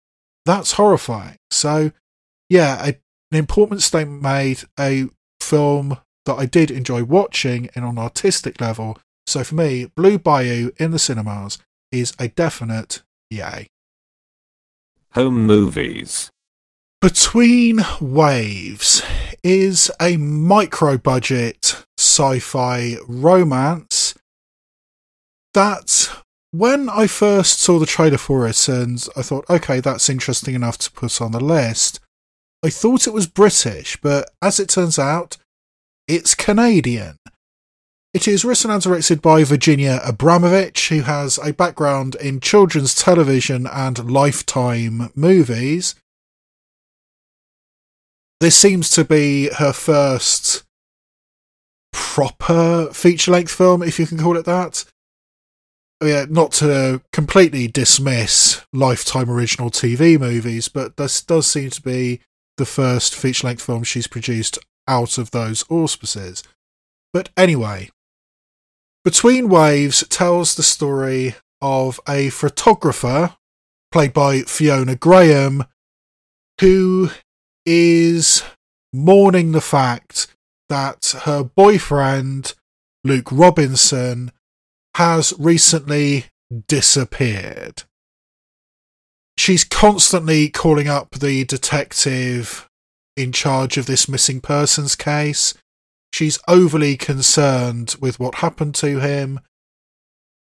[0.45, 1.37] that's horrifying.
[1.51, 1.91] So,
[2.49, 2.87] yeah, a,
[3.31, 8.59] an important statement made, a film that I did enjoy watching in on an artistic
[8.61, 8.97] level.
[9.27, 11.59] So for me, Blue Bayou in the cinemas
[11.91, 13.67] is a definite yay.
[15.13, 16.29] Home movies.
[17.01, 19.03] Between Waves
[19.43, 24.15] is a micro budget sci fi romance
[25.53, 26.09] that
[26.51, 30.77] when I first saw the trailer for it and I thought, okay, that's interesting enough
[30.77, 31.99] to put on the list,
[32.63, 35.35] I thought it was British, but as it turns out,
[36.07, 37.17] it's Canadian.
[38.13, 43.65] It is written and directed by Virginia Abramovich, who has a background in children's television
[43.65, 45.95] and lifetime movies.
[48.41, 50.63] This seems to be her first
[51.93, 54.83] proper feature length film, if you can call it that.
[56.01, 61.81] Oh, yeah, not to completely dismiss lifetime original TV movies, but this does seem to
[61.81, 62.19] be
[62.57, 66.43] the first feature length film she's produced out of those auspices.
[67.13, 67.89] But anyway,
[69.03, 73.35] between Waves tells the story of a photographer,
[73.91, 75.65] played by Fiona Graham,
[76.59, 77.09] who
[77.65, 78.43] is
[78.93, 80.27] mourning the fact
[80.69, 82.53] that her boyfriend,
[83.03, 84.31] Luke Robinson,
[84.95, 86.25] has recently
[86.67, 87.83] disappeared.
[89.37, 92.69] She's constantly calling up the detective
[93.17, 95.53] in charge of this missing persons case
[96.13, 99.39] She's overly concerned with what happened to him.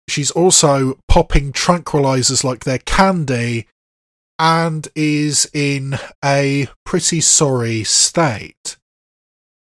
[0.08, 3.68] She's also popping tranquilizers like they're candy
[4.38, 8.78] and is in a pretty sorry state.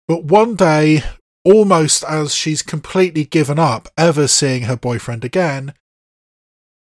[0.06, 1.02] But one day,
[1.44, 5.74] almost as she's completely given up ever seeing her boyfriend again,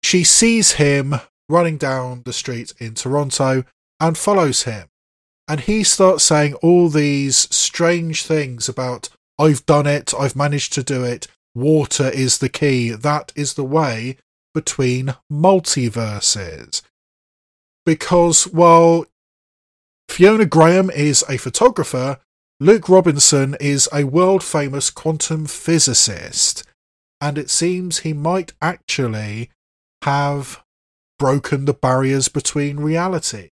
[0.03, 1.15] she sees him
[1.49, 3.63] running down the street in Toronto
[3.99, 4.87] and follows him.
[5.47, 10.83] And he starts saying all these strange things about, I've done it, I've managed to
[10.83, 14.17] do it, water is the key, that is the way
[14.53, 16.81] between multiverses.
[17.85, 19.05] Because while
[20.09, 22.19] Fiona Graham is a photographer,
[22.59, 26.63] Luke Robinson is a world famous quantum physicist,
[27.19, 29.51] and it seems he might actually
[30.03, 30.63] have
[31.19, 33.49] broken the barriers between reality.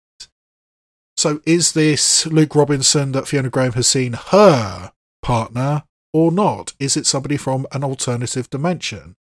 [1.18, 4.92] So is this Luke Robinson that Fiona Graham has seen her
[5.24, 6.74] partner or not?
[6.80, 9.16] Is it somebody from an alternative dimension?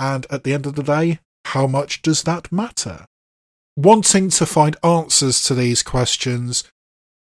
[0.00, 3.04] And at the end of the day, how much does that matter?
[3.76, 6.64] Wanting to find answers to these questions,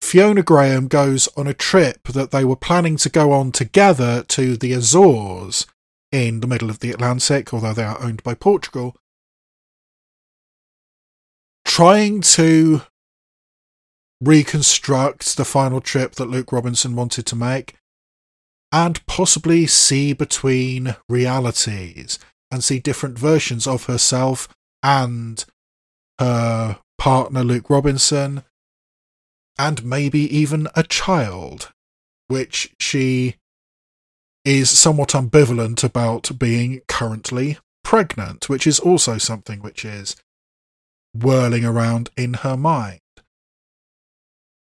[0.01, 4.57] Fiona Graham goes on a trip that they were planning to go on together to
[4.57, 5.67] the Azores
[6.11, 8.95] in the middle of the Atlantic, although they are owned by Portugal,
[11.65, 12.81] trying to
[14.21, 17.75] reconstruct the final trip that Luke Robinson wanted to make,
[18.71, 22.19] and possibly see between realities
[22.51, 24.47] and see different versions of herself
[24.83, 25.45] and
[26.19, 28.43] her partner Luke Robinson,
[29.57, 31.71] and maybe even a child,
[32.27, 33.35] which she
[34.45, 40.15] is somewhat ambivalent about being currently pregnant, which is also something which is
[41.13, 42.99] whirling around in her mind.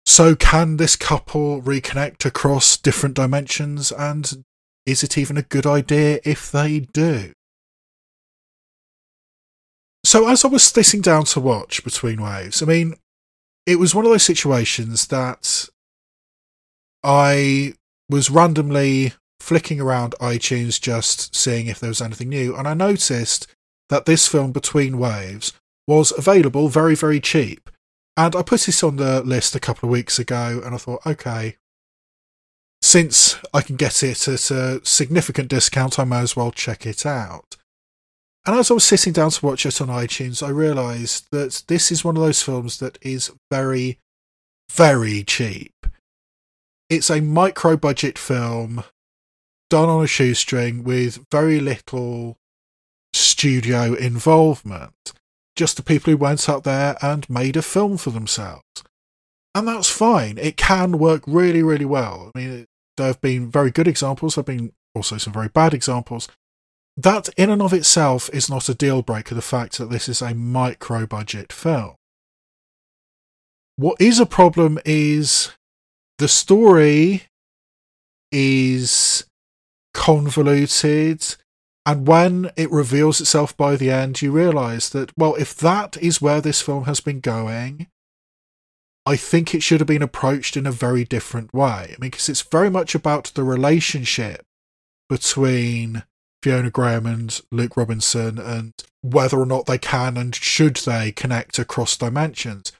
[0.06, 3.90] So, can this couple reconnect across different dimensions?
[3.90, 4.44] And
[4.84, 7.32] is it even a good idea if they do?
[10.04, 12.94] So, as I was sitting down to watch Between Waves, I mean,
[13.66, 15.68] it was one of those situations that
[17.02, 17.74] I
[18.10, 23.46] was randomly flicking around iTunes just seeing if there was anything new, and I noticed
[23.88, 25.52] that this film, Between Waves,
[25.86, 27.70] was available very, very cheap.
[28.16, 31.04] And I put this on the list a couple of weeks ago, and I thought,
[31.04, 31.56] okay,
[32.80, 37.04] since I can get it at a significant discount, I may as well check it
[37.04, 37.56] out.
[38.46, 41.90] And as I was sitting down to watch it on iTunes, I realised that this
[41.90, 43.98] is one of those films that is very,
[44.70, 45.86] very cheap.
[46.90, 48.84] It's a micro budget film
[49.70, 52.36] done on a shoestring with very little
[53.14, 55.14] studio involvement.
[55.56, 58.64] Just the people who went up there and made a film for themselves.
[59.54, 60.36] And that's fine.
[60.38, 62.32] It can work really, really well.
[62.34, 65.74] I mean, there have been very good examples, there have been also some very bad
[65.74, 66.28] examples.
[66.96, 70.22] That, in and of itself, is not a deal breaker, the fact that this is
[70.22, 71.94] a micro budget film.
[73.76, 75.50] What is a problem is
[76.18, 77.24] the story
[78.30, 79.24] is
[79.92, 81.36] convoluted.
[81.86, 86.22] And when it reveals itself by the end, you realize that, well, if that is
[86.22, 87.88] where this film has been going,
[89.06, 91.94] I think it should have been approached in a very different way.
[91.94, 94.42] I mean, because it's very much about the relationship
[95.10, 96.04] between
[96.42, 98.72] Fiona Graham and Luke Robinson and
[99.02, 102.72] whether or not they can and should they connect across dimensions.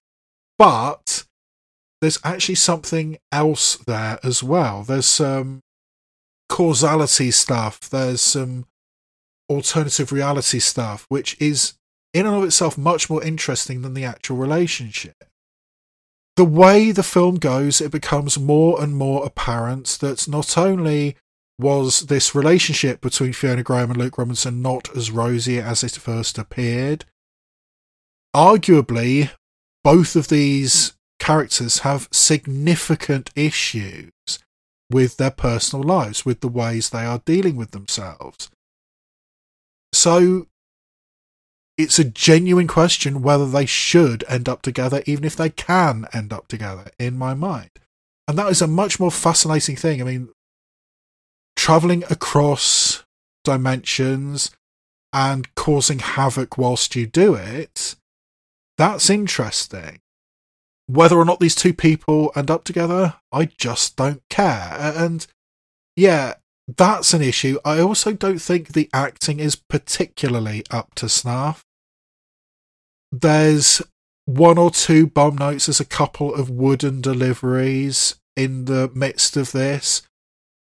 [0.58, 1.24] But
[2.00, 4.82] there's actually something else there as well.
[4.82, 5.60] There's some
[6.48, 8.64] causality stuff, there's some
[9.48, 11.74] alternative reality stuff, which is
[12.12, 15.24] in and of itself much more interesting than the actual relationship.
[16.36, 21.16] The way the film goes, it becomes more and more apparent that not only
[21.58, 26.36] was this relationship between Fiona Graham and Luke Robinson not as rosy as it first
[26.38, 27.04] appeared,
[28.34, 29.30] arguably,
[29.84, 34.10] both of these characters have significant issues
[34.90, 38.50] with their personal lives, with the ways they are dealing with themselves.
[40.04, 40.48] So
[41.78, 46.30] it's a genuine question whether they should end up together, even if they can end
[46.30, 47.70] up together, in my mind.
[48.28, 50.02] And that is a much more fascinating thing.
[50.02, 50.28] I mean,
[51.56, 53.02] traveling across
[53.44, 54.50] dimensions
[55.10, 57.94] and causing havoc whilst you do it,
[58.76, 60.00] that's interesting.
[60.86, 64.76] Whether or not these two people end up together, I just don't care.
[64.78, 65.26] And
[65.96, 66.34] yeah,
[66.66, 67.58] that's an issue.
[67.64, 71.64] I also don't think the acting is particularly up to snuff.
[73.12, 73.82] There's
[74.24, 79.52] one or two bomb notes, there's a couple of wooden deliveries in the midst of
[79.52, 80.02] this.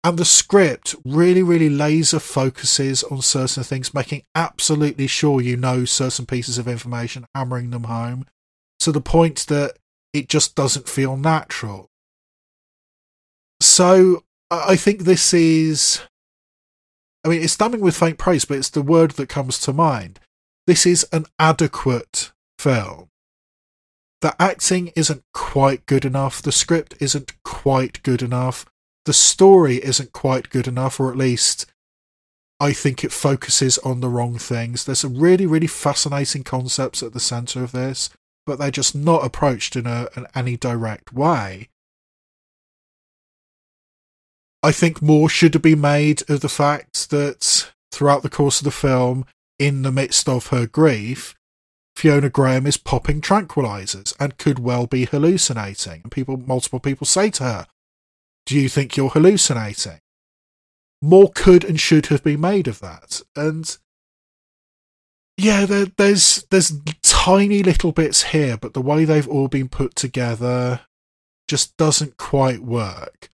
[0.04, 5.86] And the script really, really laser focuses on certain things, making absolutely sure you know
[5.86, 8.26] certain pieces of information, hammering them home
[8.80, 9.78] to the point that
[10.12, 11.88] it just doesn't feel natural.
[13.60, 16.02] So I think this is.
[17.24, 20.20] I mean, it's damning with faint praise, but it's the word that comes to mind.
[20.68, 23.08] This is an adequate film.
[24.20, 26.42] The acting isn't quite good enough.
[26.42, 28.66] The script isn't quite good enough.
[29.06, 31.66] The story isn't quite good enough, or at least
[32.60, 34.86] I think it focuses on the wrong things.
[34.86, 38.12] There's some really, really fascinating concepts at the centre of this,
[38.46, 41.70] but they're just not approached in, a, in any direct way.
[44.64, 48.66] I think more should have been made of the fact that throughout the course of
[48.66, 49.26] the film,
[49.58, 51.36] in the midst of her grief,
[51.96, 56.02] Fiona Graham is popping tranquilizers and could well be hallucinating.
[56.04, 57.68] And people, multiple people say to her,
[58.46, 60.00] "Do you think you're hallucinating?"
[61.02, 63.78] More could and should have been made of that, and
[65.38, 69.96] yeah, there, there's there's tiny little bits here, but the way they've all been put
[69.96, 70.82] together
[71.48, 73.30] just doesn't quite work.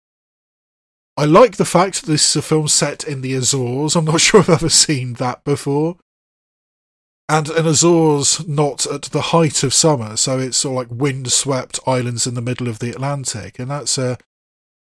[1.18, 3.96] I like the fact that this is a film set in the Azores.
[3.96, 5.96] I'm not sure I've ever seen that before.
[7.28, 11.80] And an Azores not at the height of summer, so it's sort of like wind-swept
[11.86, 14.18] islands in the middle of the Atlantic, and that's a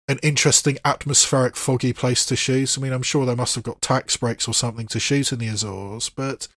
[0.06, 2.78] an interesting atmospheric foggy place to shoot.
[2.78, 5.38] I mean, I'm sure they must have got tax breaks or something to shoot in
[5.38, 6.48] the Azores, but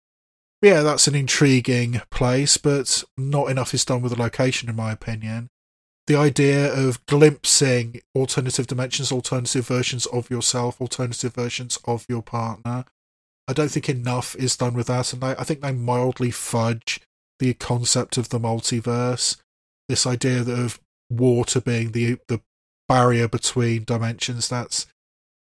[0.62, 4.92] yeah, that's an intriguing place, but not enough is done with the location, in my
[4.92, 5.48] opinion
[6.06, 12.84] the idea of glimpsing alternative dimensions, alternative versions of yourself, alternative versions of your partner.
[13.46, 17.00] I don't think enough is done with that, and I, I think they mildly fudge
[17.38, 19.36] the concept of the multiverse.
[19.88, 22.40] This idea of water being the the
[22.88, 24.48] barrier between dimensions.
[24.48, 24.86] That's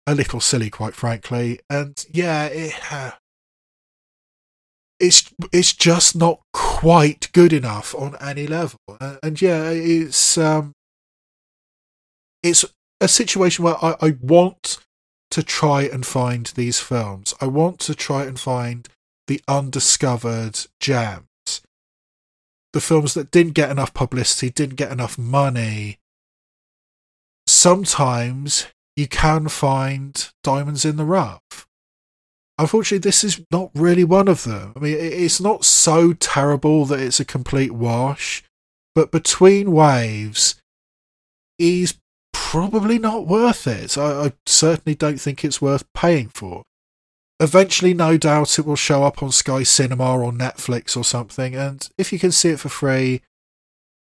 [0.05, 1.59] a little silly, quite frankly.
[1.69, 2.73] And yeah, it,
[5.01, 8.79] it's it's just not quite good enough on any level.
[9.23, 10.73] And yeah, it's um,
[12.43, 12.63] it's
[13.01, 14.77] a situation where I, I want
[15.31, 17.33] to try and find these films.
[17.41, 18.87] I want to try and find
[19.27, 21.25] the undiscovered gems.
[22.73, 25.97] The films that didn't get enough publicity, didn't get enough money.
[27.47, 31.67] Sometimes you can find diamonds in the rough.
[32.61, 34.71] Unfortunately, this is not really one of them.
[34.75, 38.43] I mean, it's not so terrible that it's a complete wash,
[38.93, 40.61] but between waves,
[41.57, 41.97] he's
[42.33, 43.97] probably not worth it.
[43.97, 46.61] I, I certainly don't think it's worth paying for.
[47.39, 51.89] Eventually, no doubt it will show up on Sky Cinema or Netflix or something, and
[51.97, 53.23] if you can see it for free,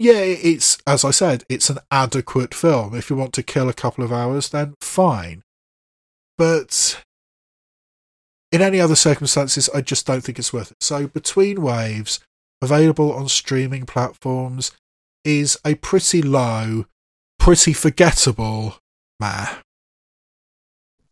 [0.00, 2.96] yeah, it's, as I said, it's an adequate film.
[2.96, 5.44] If you want to kill a couple of hours, then fine.
[6.36, 7.04] But
[8.50, 10.82] in any other circumstances, I just don't think it's worth it.
[10.82, 12.20] So, Between Waves,
[12.62, 14.72] available on streaming platforms,
[15.24, 16.86] is a pretty low,
[17.38, 18.76] pretty forgettable
[19.20, 19.56] meh.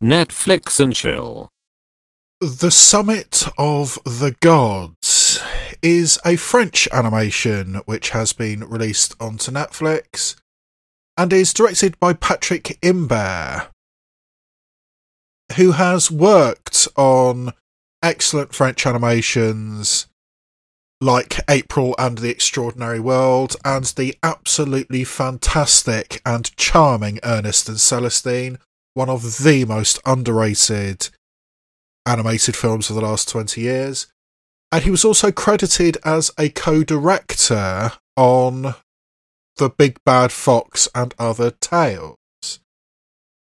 [0.03, 1.49] Netflix and chill.
[2.41, 5.41] The Summit of the Gods
[5.83, 10.37] is a French animation which has been released onto Netflix
[11.17, 13.69] and is directed by Patrick Imbert,
[15.55, 17.53] who has worked on
[18.03, 20.07] excellent French animations
[21.01, 28.59] like April and the Extraordinary World and the absolutely fantastic and charming Ernest and Celestine,
[28.95, 31.11] one of the most underrated
[32.07, 34.07] animated films of the last 20 years.
[34.73, 38.75] And he was also credited as a co director on
[39.57, 42.17] The Big Bad Fox and Other Tales.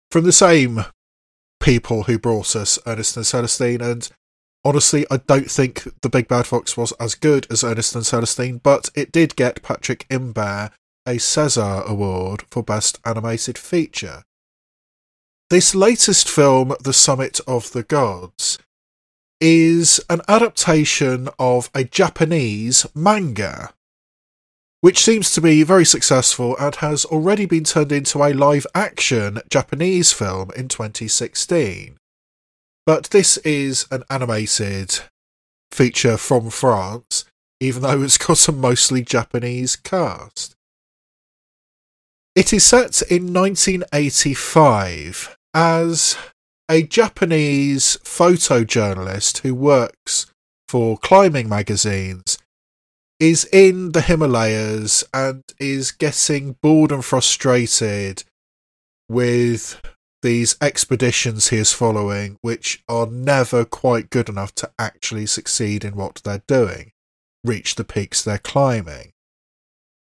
[0.09, 0.85] From the same
[1.61, 4.09] people who brought us Ernest and Celestine, and
[4.65, 8.61] honestly, I don't think The Big Bad Fox was as good as Ernest and Celestine,
[8.61, 10.71] but it did get Patrick Imbert
[11.05, 14.23] a César Award for Best Animated Feature.
[15.49, 18.59] This latest film, The Summit of the Gods,
[19.39, 23.73] is an adaptation of a Japanese manga,
[24.81, 29.39] which seems to be very successful and has already been turned into a live action
[29.49, 31.97] Japanese film in 2016.
[32.85, 34.99] But this is an animated
[35.71, 37.25] feature from France,
[37.59, 40.55] even though it's got a mostly Japanese cast.
[42.35, 46.17] It is set in 1985 as
[46.69, 50.25] a Japanese photojournalist who works
[50.67, 52.39] for climbing magazines
[53.21, 58.23] is in the Himalayas and is getting bored and frustrated
[59.07, 59.79] with
[60.23, 65.95] these expeditions he is following, which are never quite good enough to actually succeed in
[65.95, 66.93] what they're doing,
[67.43, 69.11] reach the peaks they're climbing.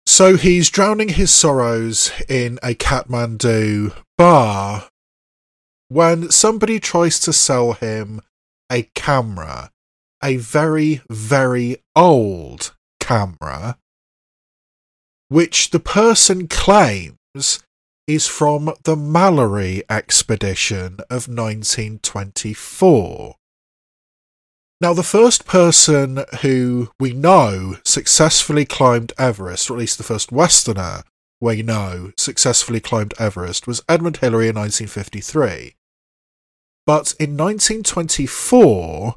[0.06, 4.88] So he's drowning his sorrows in a Kathmandu bar
[5.88, 8.22] when somebody tries to sell him
[8.70, 9.70] a camera,
[10.24, 12.72] a very, very old
[13.12, 13.76] camera,
[15.28, 17.62] which the person claims
[18.06, 23.36] is from the Mallory expedition of 1924.
[24.80, 30.32] Now, the first person who we know successfully climbed Everest, or at least the first
[30.32, 31.02] Westerner
[31.40, 35.74] we know successfully climbed Everest, was Edmund Hillary in 1953.
[36.86, 39.16] But in 1924,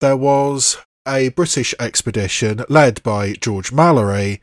[0.00, 4.42] there was a British expedition led by George Mallory,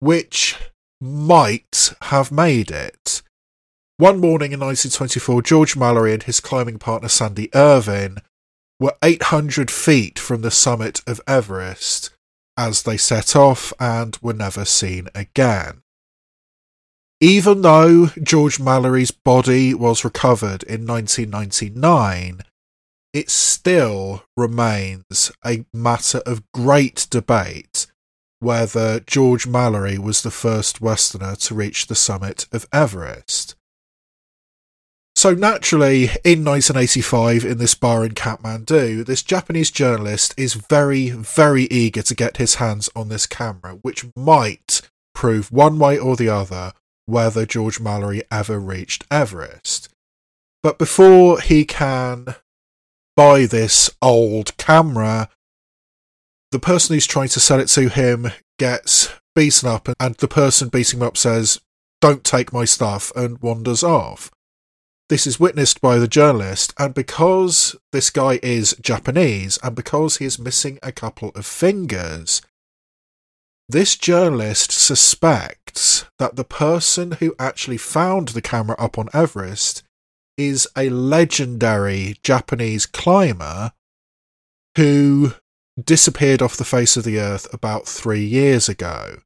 [0.00, 0.56] which
[1.00, 3.22] might have made it.
[3.96, 8.18] One morning in 1924, George Mallory and his climbing partner Sandy Irvine
[8.80, 12.10] were 800 feet from the summit of Everest
[12.56, 15.82] as they set off and were never seen again.
[17.20, 22.40] Even though George Mallory's body was recovered in 1999,
[23.14, 27.86] it still remains a matter of great debate
[28.40, 33.54] whether George Mallory was the first Westerner to reach the summit of Everest.
[35.16, 41.64] So, naturally, in 1985, in this bar in Kathmandu, this Japanese journalist is very, very
[41.64, 44.82] eager to get his hands on this camera, which might
[45.14, 46.72] prove one way or the other
[47.06, 49.88] whether George Mallory ever reached Everest.
[50.62, 52.34] But before he can
[53.16, 55.28] buy this old camera,
[56.50, 58.28] the person who's trying to sell it to him
[58.58, 61.60] gets beaten up, and the person beating him up says,
[62.00, 64.30] don't take my stuff, and wanders off.
[65.08, 70.24] This is witnessed by the journalist, and because this guy is Japanese, and because he
[70.24, 72.42] is missing a couple of fingers,
[73.68, 79.82] this journalist suspects that the person who actually found the camera up on Everest
[80.36, 83.72] is a legendary Japanese climber
[84.76, 85.34] who
[85.82, 89.18] disappeared off the face of the earth about three years ago.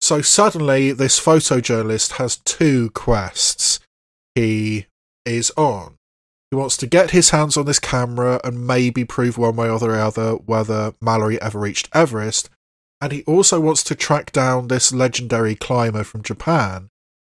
[0.00, 3.80] So suddenly, this photojournalist has two quests
[4.34, 4.86] he
[5.26, 5.96] is on.
[6.50, 9.78] He wants to get his hands on this camera and maybe prove one way or
[9.78, 12.50] the other whether Mallory ever reached Everest.
[13.00, 16.88] And he also wants to track down this legendary climber from Japan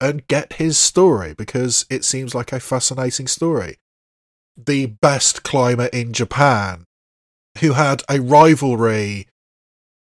[0.00, 3.76] and get his story because it seems like a fascinating story.
[4.56, 6.84] The best climber in Japan
[7.58, 9.26] who had a rivalry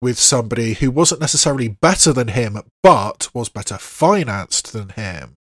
[0.01, 5.35] with somebody who wasn't necessarily better than him, but was better financed than him.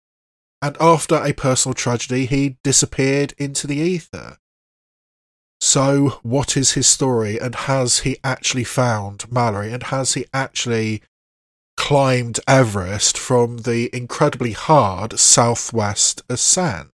[0.63, 4.39] And after a personal tragedy, he disappeared into the ether.
[5.61, 7.39] So, what is his story?
[7.39, 9.73] And has he actually found Mallory?
[9.73, 11.03] And has he actually
[11.77, 16.91] climbed Everest from the incredibly hard southwest ascent?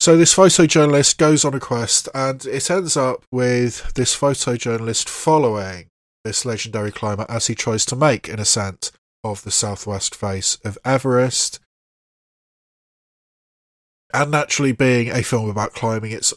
[0.00, 5.86] So this photojournalist goes on a quest, and it ends up with this photojournalist following
[6.24, 8.90] this legendary climber as he tries to make an ascent
[9.22, 11.60] of the southwest face of Everest.
[14.12, 16.34] And naturally, being a film about climbing, it's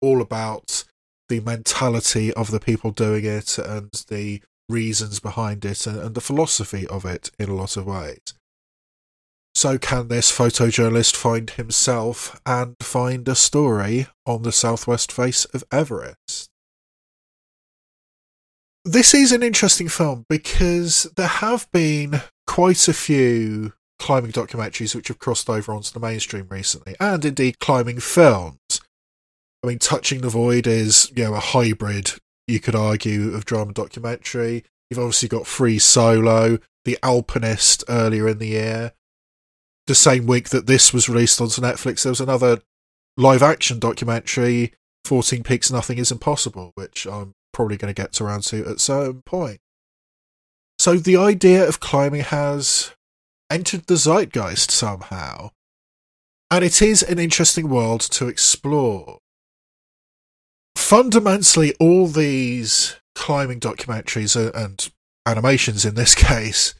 [0.00, 0.84] all about
[1.28, 6.20] the mentality of the people doing it and the reasons behind it and, and the
[6.20, 8.34] philosophy of it in a lot of ways.
[9.54, 15.64] So, can this photojournalist find himself and find a story on the southwest face of
[15.72, 16.50] Everest?
[18.84, 25.08] This is an interesting film because there have been quite a few climbing documentaries which
[25.08, 28.80] have crossed over onto the mainstream recently, and indeed climbing films.
[29.64, 32.12] I mean, Touching the Void is, you know, a hybrid,
[32.46, 34.64] you could argue, of drama documentary.
[34.90, 38.92] You've obviously got Free Solo, The Alpinist earlier in the year
[39.86, 42.60] the same week that this was released onto Netflix, there was another
[43.16, 44.72] live action documentary,
[45.04, 49.22] 14 Peaks Nothing is Impossible, which I'm probably going to get around to at some
[49.22, 49.60] point.
[50.78, 52.92] So the idea of climbing has
[53.50, 55.50] entered the zeitgeist somehow,
[56.50, 59.18] and it is an interesting world to explore.
[60.86, 64.88] Fundamentally, all these climbing documentaries and
[65.26, 66.74] animations in this case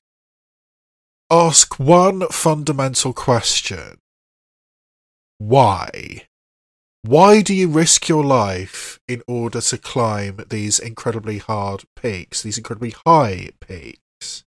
[1.29, 3.99] ask one fundamental question
[5.39, 6.29] Why?
[7.03, 12.59] Why do you risk your life in order to climb these incredibly hard peaks, these
[12.59, 14.45] incredibly high peaks?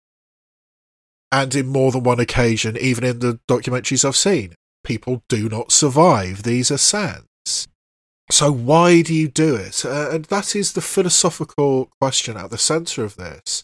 [1.32, 4.54] And in more than one occasion, even in the documentaries I've seen,
[4.84, 7.26] people do not survive these ascents.
[8.30, 9.84] So, why do you do it?
[9.84, 13.62] Uh, and that is the philosophical question at the centre of this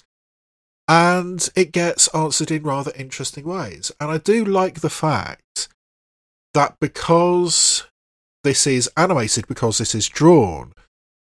[0.88, 3.92] and it gets answered in rather interesting ways.
[4.00, 5.68] And I do like the fact
[6.54, 7.86] that because
[8.44, 10.72] this is animated, because this is drawn,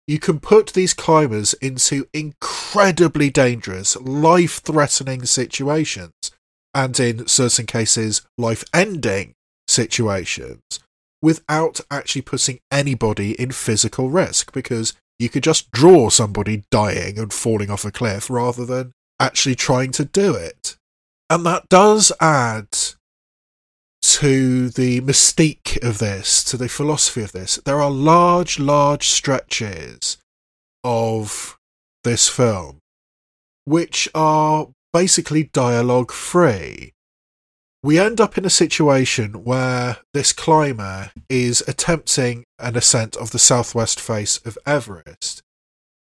[0.06, 6.12] you can put these climbers into incredibly dangerous, life threatening situations,
[6.74, 9.34] and in certain cases, life ending
[9.68, 10.60] situations,
[11.22, 17.32] without actually putting anybody in physical risk because you could just draw somebody dying and
[17.32, 20.76] falling off a cliff rather than actually trying to do it.
[21.30, 22.66] And that does add
[24.02, 27.56] to the mystique of this, to the philosophy of this.
[27.64, 30.18] There are large, large stretches
[30.82, 31.56] of
[32.02, 32.78] this film
[33.64, 36.92] which are basically dialogue free.
[37.84, 43.40] We end up in a situation where this climber is attempting an ascent of the
[43.40, 45.42] southwest face of Everest,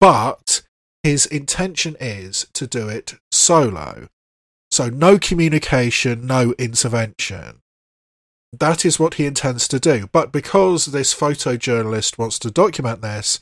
[0.01, 0.63] but
[1.05, 4.09] his intention is to do it solo.
[4.73, 7.61] So, no communication, no intervention.
[8.53, 10.09] That is what he intends to do.
[10.13, 13.39] But because this photojournalist wants to document this,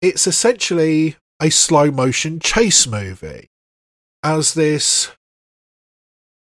[0.00, 3.48] it's essentially a slow motion chase movie.
[4.22, 5.10] As this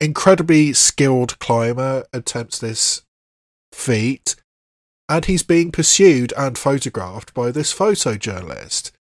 [0.03, 3.03] incredibly skilled climber attempts this
[3.73, 4.37] feat,
[5.09, 8.93] and he's being pursued and photographed by this photojournalist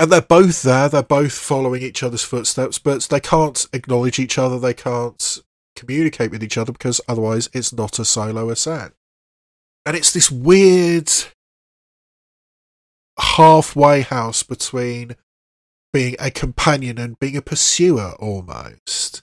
[0.00, 0.88] and they're both there.
[0.88, 4.58] They're both following each other's footsteps, but they can't acknowledge each other.
[4.58, 5.38] They can't
[5.76, 8.94] communicate with each other because otherwise it's not a solo ascent.
[9.84, 11.10] And it's this weird
[13.18, 15.16] halfway house between
[15.92, 19.22] being a companion and being a pursuer almost.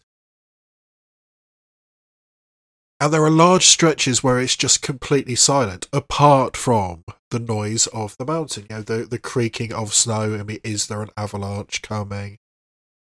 [3.00, 8.18] And there are large stretches where it's just completely silent, apart from the noise of
[8.18, 8.66] the mountain.
[8.70, 10.36] You know, the, the creaking of snow.
[10.36, 12.38] I mean, is there an avalanche coming?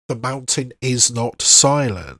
[0.10, 2.20] The mountain is not silent.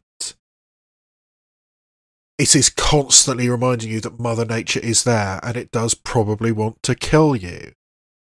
[2.38, 6.84] It is constantly reminding you that Mother Nature is there and it does probably want
[6.84, 7.74] to kill you.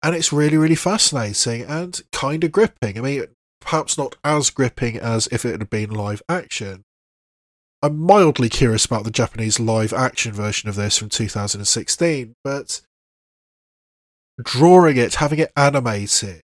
[0.04, 2.98] And it's really, really fascinating and kind of gripping.
[2.98, 3.26] I mean,
[3.60, 6.84] perhaps not as gripping as if it had been live action,
[7.82, 12.82] I'm mildly curious about the Japanese live action version of this from 2016, but
[14.44, 16.42] drawing it, having it animated,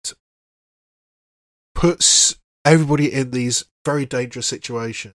[1.75, 5.15] puts everybody in these very dangerous situations.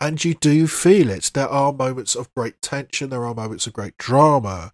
[0.00, 1.30] And you do feel it.
[1.34, 4.72] There are moments of great tension, there are moments of great drama.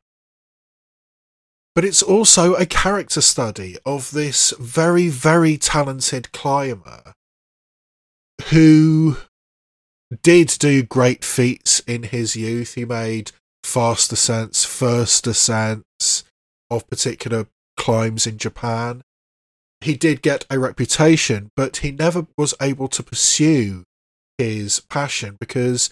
[1.75, 7.15] But it's also a character study of this very, very talented climber
[8.51, 9.17] who
[10.23, 12.74] did do great feats in his youth.
[12.74, 13.32] He made
[13.62, 16.24] fast ascents, first ascents
[16.70, 17.47] of particular
[17.77, 19.03] climbs in Japan.
[19.81, 23.85] He did get a reputation, but he never was able to pursue
[24.39, 25.91] his passion because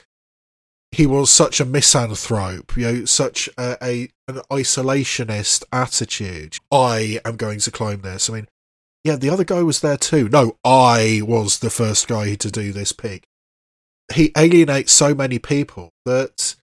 [0.91, 6.57] he was such a misanthrope, you know, such a, a an isolationist attitude.
[6.71, 8.29] I am going to climb this.
[8.29, 8.49] I mean,
[9.05, 10.29] yeah, the other guy was there too.
[10.29, 13.25] No, I was the first guy to do this peak
[14.15, 16.57] he alienates so many people that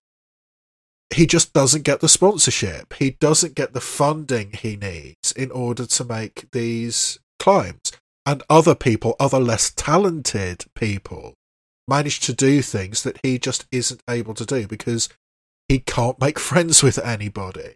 [1.14, 2.94] he just doesn't get the sponsorship.
[2.94, 7.92] He doesn't get the funding he needs in order to make these climbs.
[8.24, 11.34] And other people, other less talented people,
[11.88, 15.08] manage to do things that he just isn't able to do because
[15.68, 17.74] he can't make friends with anybody.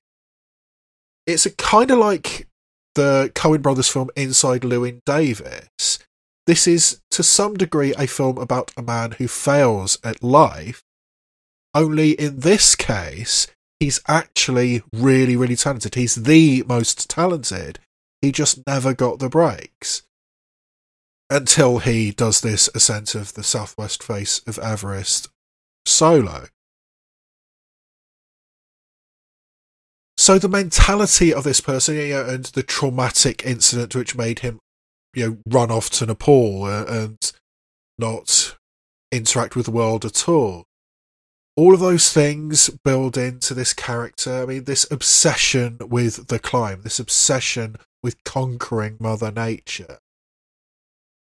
[1.27, 2.47] It's kind of like
[2.95, 5.94] the Coen brothers film Inside Llewyn Davis,
[6.47, 10.83] this is, to some degree, a film about a man who fails at life.
[11.75, 13.47] Only in this case,
[13.81, 15.95] he's actually really, really talented.
[15.95, 17.79] He's the most talented.
[18.21, 20.03] He just never got the breaks.
[21.31, 25.29] Until he does this ascent of the southwest face of Everest
[25.87, 26.47] solo.
[30.17, 34.61] So the mentality of this person and the traumatic incident which made him
[35.15, 37.33] you know run off to Nepal uh, and
[37.99, 38.57] not
[39.13, 40.65] interact with the world at all.
[41.57, 44.43] All of those things build into this character.
[44.43, 49.99] I mean, this obsession with the climb, this obsession with conquering Mother Nature.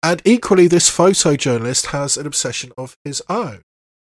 [0.02, 3.62] And equally, this photojournalist has an obsession of his own.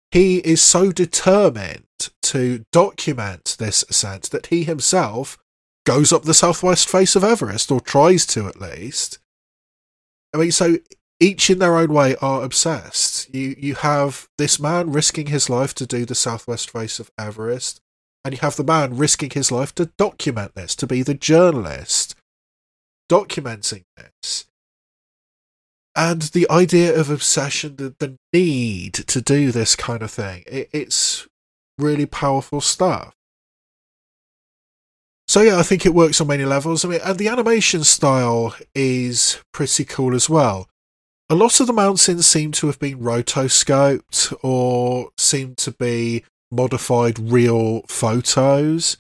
[0.10, 1.84] He is so determined
[2.24, 5.38] to document this ascent that he himself
[5.86, 9.20] goes up the southwest face of Everest, or tries to at least,
[10.36, 10.78] I mean, so
[11.20, 13.34] each in their own way are obsessed.
[13.34, 17.80] You you have this man risking his life to do the southwest face of Everest,
[18.24, 22.16] and you have the man risking his life to document this, to be the journalist
[23.10, 24.46] documenting this.
[25.96, 30.70] And the idea of obsession, the, the need to do this kind of thing, it,
[30.74, 31.28] it's
[31.78, 33.16] really powerful stuff.
[35.36, 36.86] So yeah, I think it works on many levels.
[36.86, 40.70] I mean, and the animation style is pretty cool as well.
[41.30, 47.20] A lot of the mountains seem to have been rotoscoped or seem to be modified
[47.20, 48.96] real photos.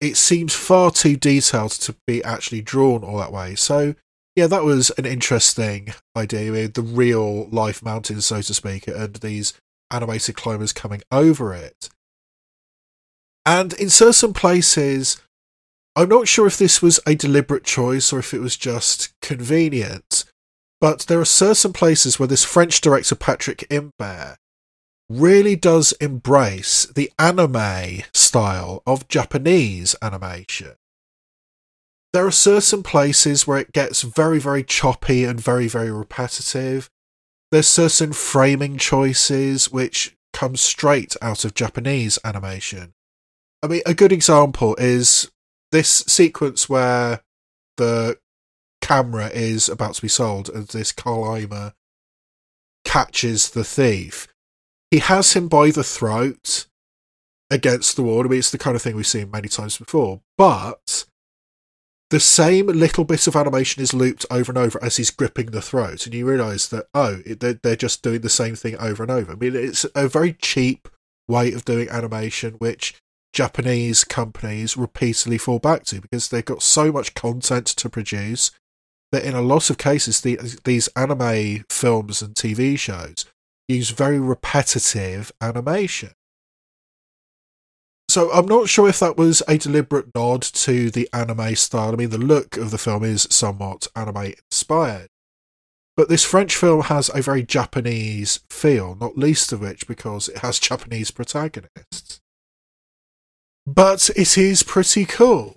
[0.00, 3.56] It seems far too detailed to be actually drawn all that way.
[3.56, 3.96] So
[4.36, 6.52] yeah, that was an interesting idea.
[6.52, 9.54] with the real life mountains, so to speak, and these
[9.90, 11.88] animated climbers coming over it.
[13.44, 15.20] And in certain places,
[15.96, 20.24] I'm not sure if this was a deliberate choice or if it was just convenient,
[20.80, 24.36] but there are certain places where this French director Patrick Imbert
[25.08, 30.74] really does embrace the anime style of Japanese animation.
[32.12, 36.88] There are certain places where it gets very, very choppy and very, very repetitive.
[37.50, 42.92] There's certain framing choices which come straight out of Japanese animation.
[43.62, 45.30] I mean, a good example is
[45.72, 47.20] this sequence where
[47.76, 48.18] the
[48.80, 51.74] camera is about to be sold and this climber
[52.84, 54.26] catches the thief,
[54.90, 56.66] he has him by the throat
[57.50, 58.24] against the wall.
[58.24, 61.04] I mean, it's the kind of thing we've seen many times before, but
[62.10, 65.62] the same little bit of animation is looped over and over as he's gripping the
[65.62, 69.32] throat, and you realise that oh, they're just doing the same thing over and over.
[69.32, 70.88] I mean, it's a very cheap
[71.28, 73.00] way of doing animation, which
[73.32, 78.50] Japanese companies repeatedly fall back to because they've got so much content to produce
[79.12, 83.24] that in a lot of cases the, these anime films and TV shows
[83.68, 86.10] use very repetitive animation.
[88.08, 91.92] So I'm not sure if that was a deliberate nod to the anime style.
[91.92, 95.06] I mean, the look of the film is somewhat anime inspired.
[95.96, 100.38] But this French film has a very Japanese feel, not least of which because it
[100.38, 102.20] has Japanese protagonists.
[103.66, 105.56] But it is pretty cool.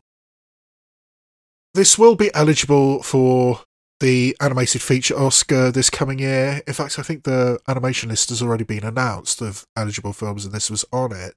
[1.73, 3.61] This will be eligible for
[3.99, 6.61] the animated feature Oscar this coming year.
[6.67, 10.53] In fact, I think the animation list has already been announced of eligible films, and
[10.53, 11.33] this was on it.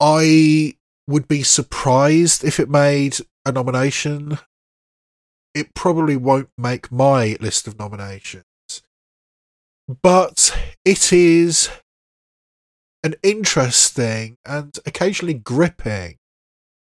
[0.00, 0.74] I
[1.06, 4.38] would be surprised if it made a nomination.
[5.54, 8.44] It probably won't make my list of nominations.
[10.02, 10.54] But
[10.84, 11.70] it is
[13.02, 16.16] an interesting and occasionally gripping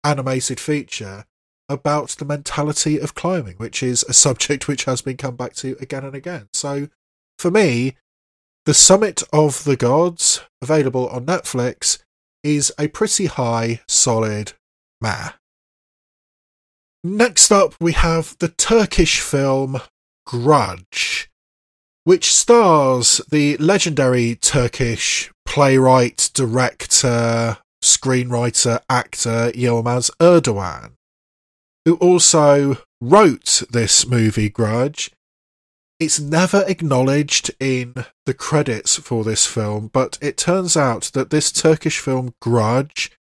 [0.05, 1.25] animated feature
[1.69, 5.77] about the mentality of climbing, which is a subject which has been come back to
[5.81, 6.49] again and again.
[6.53, 6.89] So
[7.39, 7.97] for me,
[8.67, 11.99] The Summit of the Gods, available on Netflix,
[12.43, 14.53] is a pretty high, solid
[15.01, 15.31] meh.
[17.05, 19.81] Next up, we have the Turkish film
[20.25, 21.29] Grudge,
[22.05, 30.93] which stars the legendary Turkish playwright, director, screenwriter, actor Yilmaz Erdogan,
[31.85, 35.11] who also wrote this movie Grudge.
[36.01, 37.95] It's never acknowledged in
[38.27, 43.13] the credits for this film, but it turns out that this Turkish film Grudge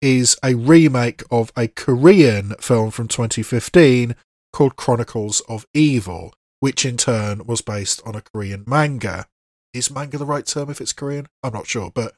[0.00, 4.14] is a remake of a Korean film from 2015
[4.52, 9.26] called Chronicles of Evil, which in turn was based on a Korean manga.
[9.74, 11.26] Is manga the right term if it's Korean?
[11.42, 12.14] I'm not sure, but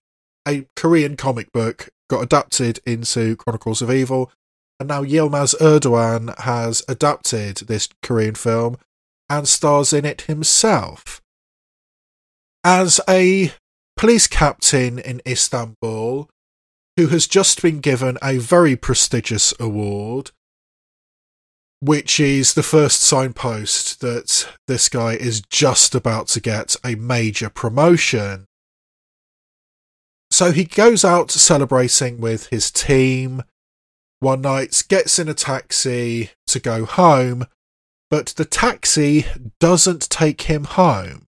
[0.47, 4.31] a Korean comic book got adapted into Chronicles of Evil,
[4.79, 8.77] and now Yilmaz Erdogan has adapted this Korean film
[9.31, 11.23] and stars in it himself.
[12.65, 13.53] As a
[13.97, 16.29] police captain in Istanbul,
[16.97, 20.33] who has just been given a very prestigious award,
[21.83, 27.51] which is the first signpost that this guy is just about to get a major
[27.51, 28.47] promotion.
[30.31, 33.43] So he goes out celebrating with his team
[34.21, 37.47] one night, gets in a taxi to go home,
[38.09, 39.27] but the taxi
[39.59, 41.27] doesn't take him home.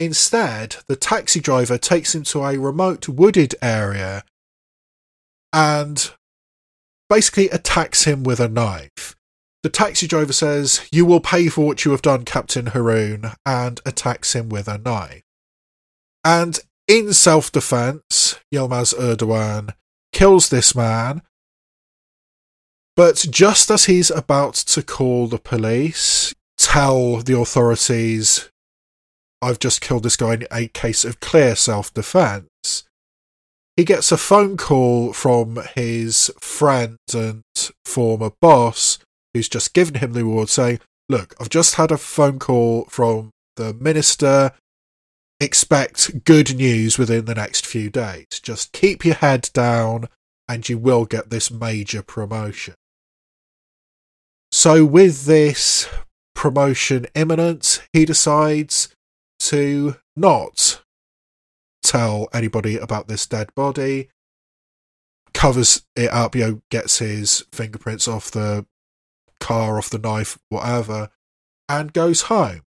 [0.00, 4.24] Instead, the taxi driver takes him to a remote wooded area
[5.52, 6.12] and
[7.10, 9.14] basically attacks him with a knife.
[9.66, 13.80] The taxi driver says, You will pay for what you have done, Captain Haroon, and
[13.84, 15.22] attacks him with a knife.
[16.22, 19.74] And in self defense, Yilmaz Erdogan
[20.12, 21.22] kills this man.
[22.94, 28.48] But just as he's about to call the police, tell the authorities,
[29.42, 32.84] I've just killed this guy in a case of clear self defense,
[33.76, 37.42] he gets a phone call from his friend and
[37.84, 39.00] former boss
[39.36, 43.30] who's just given him the award saying, Look, I've just had a phone call from
[43.56, 44.52] the minister.
[45.38, 48.26] Expect good news within the next few days.
[48.42, 50.08] Just keep your head down
[50.48, 52.74] and you will get this major promotion.
[54.50, 55.88] So, with this
[56.34, 58.88] promotion imminent, he decides
[59.40, 60.82] to not
[61.82, 64.08] tell anybody about this dead body.
[65.34, 68.64] Covers it up, you know, gets his fingerprints off the
[69.46, 71.10] car, off the knife, whatever,
[71.68, 72.62] and goes home.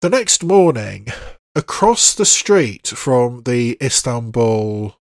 [0.00, 1.08] The next morning,
[1.54, 4.96] across the street from the Istanbul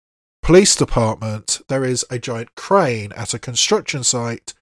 [0.42, 4.54] police department, there is a giant crane at a construction site,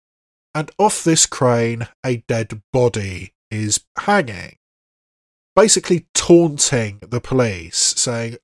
[0.56, 4.58] and off this crane, a dead body is hanging
[5.56, 8.38] basically taunting the police, saying,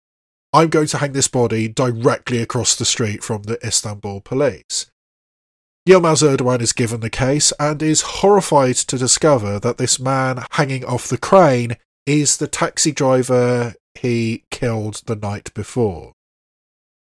[0.54, 4.90] I'm going to hang this body directly across the street from the Istanbul police.
[5.90, 10.86] Yilmaz Erdogan is given the case and is horrified to discover that this man hanging
[10.86, 16.14] off the crane is the taxi driver he killed the night before.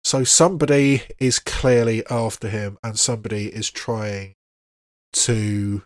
[0.03, 4.33] So somebody is clearly after him and somebody is trying
[5.13, 5.83] to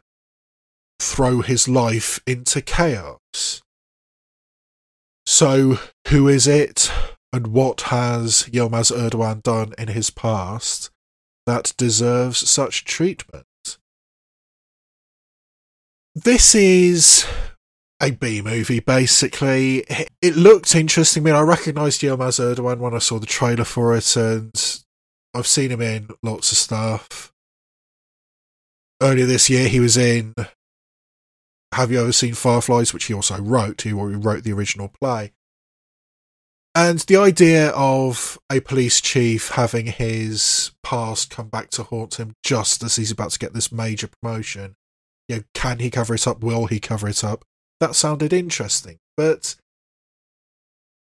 [0.97, 3.61] throw his life into chaos.
[5.25, 6.89] So, who is it,
[7.33, 10.91] and what has Yilmaz Erdogan done in his past
[11.45, 13.45] that deserves such treatment?
[16.13, 17.25] This is
[18.01, 19.85] a B movie, basically.
[20.21, 21.23] It looked interesting.
[21.23, 24.81] I mean, I recognised Yilmaz Erdogan when I saw the trailer for it, and
[25.33, 27.33] I've seen him in lots of stuff.
[29.01, 30.33] Earlier this year, he was in
[31.75, 33.81] have you ever seen Fireflies, which he also wrote?
[33.81, 35.33] He wrote the original play.
[36.75, 42.33] And the idea of a police chief having his past come back to haunt him
[42.43, 44.75] just as he's about to get this major promotion.
[45.29, 46.43] You know, can he cover it up?
[46.43, 47.45] Will he cover it up?
[47.79, 48.97] That sounded interesting.
[49.15, 49.55] But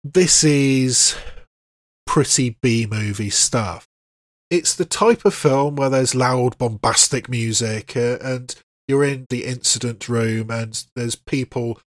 [0.03, 1.15] this is
[2.05, 3.87] pretty B movie stuff.
[4.51, 8.53] It's the type of film where there's loud, bombastic music uh, and
[8.87, 11.79] you're in the incident room and there's people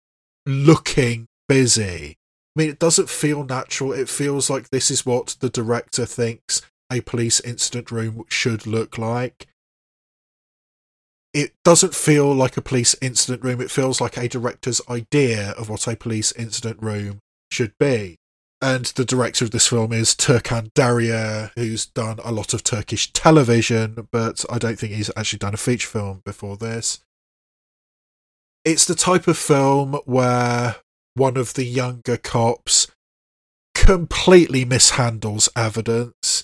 [0.48, 2.18] looking busy.
[2.56, 3.92] I mean, it doesn't feel natural.
[3.92, 6.62] It feels like this is what the director thinks
[6.92, 9.48] a police incident room should look like.
[11.34, 13.60] It doesn't feel like a police incident room.
[13.60, 17.20] It feels like a director's idea of what a police incident room
[17.52, 18.16] should be.
[18.62, 23.12] And the director of this film is Turkan Derya, who's done a lot of Turkish
[23.12, 27.02] television, but I don't think he's actually done a feature film before this.
[28.64, 30.78] It's the type of film where
[31.16, 32.88] one of the younger cops
[33.74, 36.44] completely mishandles evidence.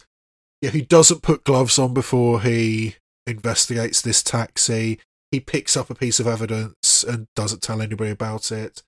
[0.62, 2.96] He doesn't put gloves on before he
[3.26, 5.00] investigates this taxi.
[5.32, 8.84] He picks up a piece of evidence and doesn't tell anybody about it.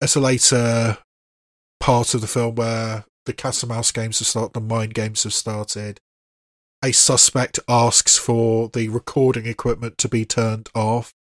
[0.00, 0.98] At a later
[1.80, 5.22] part of the film where the cat and mouse games have started, the mind games
[5.24, 6.00] have started,
[6.82, 11.12] a suspect asks for the recording equipment to be turned off,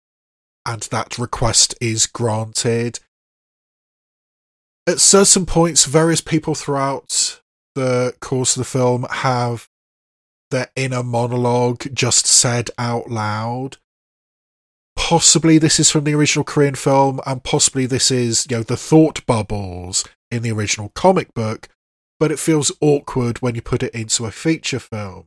[0.65, 2.99] and that request is granted
[4.85, 7.41] at certain points, various people throughout
[7.76, 9.69] the course of the film have
[10.51, 13.77] their inner monologue just said out loud.
[14.95, 18.77] Possibly this is from the original Korean film, and possibly this is, you know, the
[18.77, 21.68] thought bubbles in the original comic book,
[22.19, 25.26] but it feels awkward when you put it into a feature film.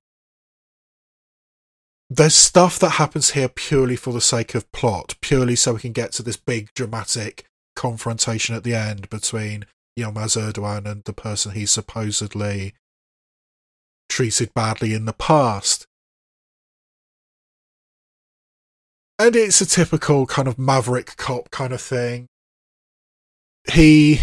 [2.09, 5.93] There's stuff that happens here purely for the sake of plot, purely so we can
[5.93, 7.47] get to this big dramatic
[7.77, 9.67] confrontation at the end between
[9.97, 12.75] Yilmaz Erdogan and the person he supposedly
[14.09, 15.87] treated badly in the past.
[19.19, 22.27] And it's a typical kind of maverick cop kind of thing.
[23.73, 24.21] He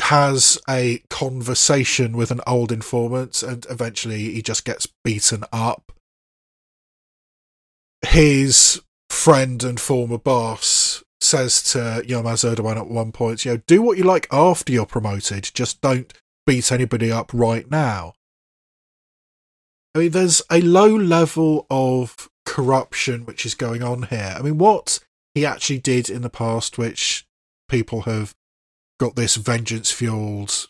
[0.00, 5.92] has a conversation with an old informant and eventually he just gets beaten up.
[8.06, 8.80] His
[9.10, 10.85] friend and former boss
[11.20, 14.86] says to Yilmaz Erdogan at one point, you know, do what you like after you're
[14.86, 16.12] promoted, just don't
[16.46, 18.14] beat anybody up right now.
[19.94, 24.34] I mean, there's a low level of corruption which is going on here.
[24.38, 25.00] I mean, what
[25.34, 27.26] he actually did in the past, which
[27.68, 28.34] people have
[29.00, 30.68] got this vengeance fueled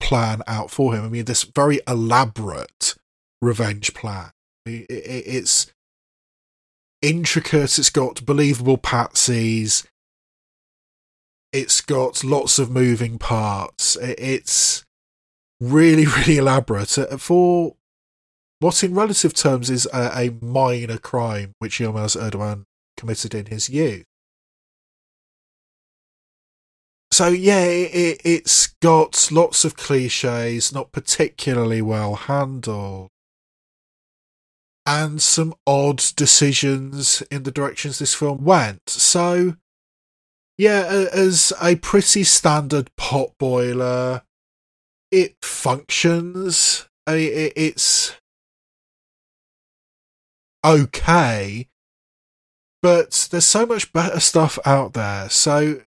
[0.00, 1.04] plan out for him.
[1.04, 2.94] I mean, this very elaborate
[3.40, 4.30] revenge plan.
[4.66, 5.72] It's
[7.02, 7.78] intricate.
[7.78, 9.86] It's got believable patsies.
[11.52, 13.96] It's got lots of moving parts.
[14.00, 14.84] It's
[15.60, 17.76] really, really elaborate uh, for
[18.60, 22.64] what, in relative terms, is a, a minor crime which Yilmaz Erdogan
[22.96, 24.04] committed in his youth.
[27.10, 33.08] So yeah, it, it's got lots of cliches, not particularly well handled
[34.88, 38.88] and some odd decisions in the directions this film went.
[38.88, 39.56] So,
[40.56, 44.22] yeah, as a pretty standard potboiler,
[45.10, 46.88] it functions.
[47.06, 48.16] It's
[50.64, 51.68] okay,
[52.82, 55.28] but there's so much better stuff out there.
[55.28, 55.82] So,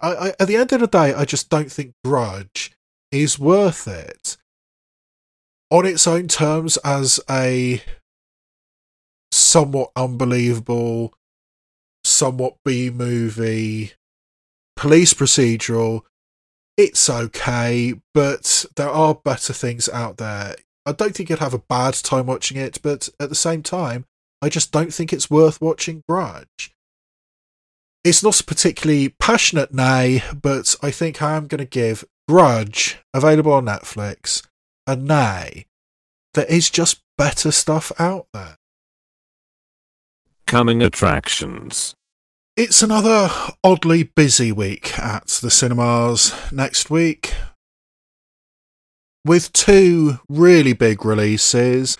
[0.00, 2.70] I, I, at the end of the day, I just don't think Grudge
[3.10, 4.36] is worth it
[5.70, 7.82] on its own terms as a
[9.34, 11.12] somewhat unbelievable,
[12.04, 13.92] somewhat B movie,
[14.76, 16.02] police procedural.
[16.76, 20.56] It's okay, but there are better things out there.
[20.86, 24.04] I don't think you'd have a bad time watching it, but at the same time,
[24.42, 26.74] I just don't think it's worth watching Grudge.
[28.02, 32.98] It's not a particularly passionate nay, but I think I am going to give Grudge,
[33.14, 34.46] available on Netflix,
[34.86, 35.66] a nay.
[36.34, 38.58] There is just better stuff out there
[40.46, 41.94] coming attractions.
[42.56, 43.30] It's another
[43.64, 47.34] oddly busy week at the cinemas next week.
[49.24, 51.98] With two really big releases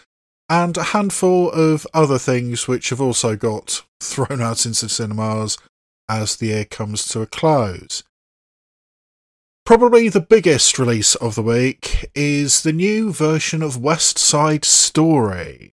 [0.49, 5.59] and a handful of other things which have also got thrown out into cinemas
[6.09, 8.05] as the year comes to a close.
[9.67, 15.74] Probably the biggest release of the week is the new version of West Side Story.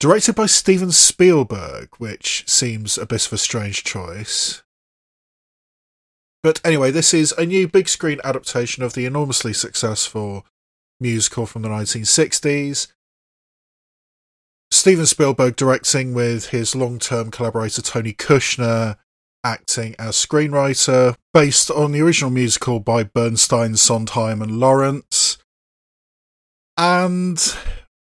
[0.00, 4.62] Directed by Steven Spielberg, which seems a bit of a strange choice.
[6.42, 10.46] But anyway, this is a new big screen adaptation of the enormously successful
[10.98, 12.86] musical from the 1960s.
[14.70, 18.96] Steven Spielberg directing with his long term collaborator Tony Kushner
[19.44, 25.36] acting as screenwriter, based on the original musical by Bernstein, Sondheim, and Laurents.
[26.78, 27.38] And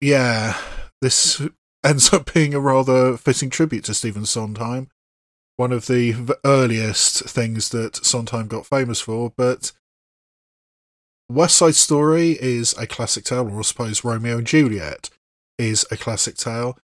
[0.00, 0.58] yeah,
[1.00, 1.40] this
[1.84, 4.88] ends up being a rather fitting tribute to Stephen Sondheim.
[5.56, 9.72] One of the earliest things that Sondheim got famous for, but
[11.30, 15.10] West Side Story is a classic tale, or I suppose Romeo and Juliet
[15.58, 16.78] is a classic tale,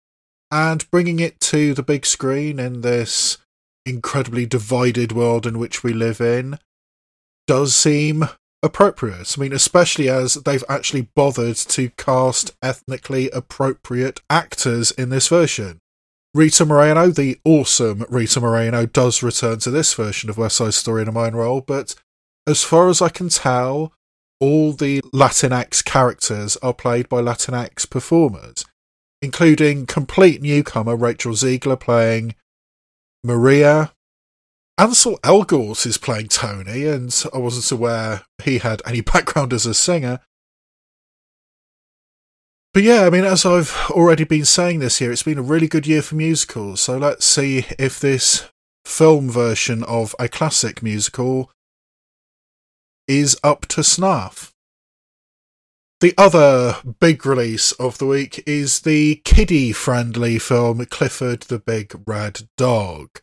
[0.51, 3.39] and bringing it to the big screen in this
[3.85, 6.59] incredibly divided world in which we live in
[7.47, 8.25] does seem
[8.63, 9.35] appropriate.
[9.37, 15.81] I mean, especially as they've actually bothered to cast ethnically appropriate actors in this version.
[16.35, 21.03] Rita Moreno, the awesome Rita Moreno, does return to this version of West Side Story
[21.03, 21.95] in a minor role, but
[22.47, 23.93] as far as I can tell,
[24.41, 28.65] all the Latinx characters are played by Latinx performers,
[29.21, 32.35] including complete newcomer Rachel Zegler playing
[33.23, 33.93] Maria,
[34.79, 39.75] Ansel Elgort is playing Tony, and I wasn't aware he had any background as a
[39.75, 40.21] singer.
[42.73, 45.69] But yeah, I mean, as I've already been saying this year, it's been a really
[45.69, 46.81] good year for musicals.
[46.81, 48.49] So let's see if this
[48.87, 51.51] film version of a classic musical
[53.07, 54.55] is up to snuff.
[56.01, 61.95] The other big release of the week is the kiddie friendly film Clifford the Big
[62.07, 63.21] Red Dog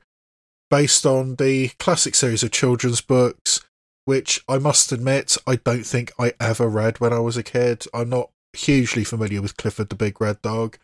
[0.70, 3.62] based on the classic series of children's books,
[4.06, 7.86] which I must admit I don't think I ever read when I was a kid.
[7.94, 10.78] I'm not hugely familiar with Clifford the Big Red Dog.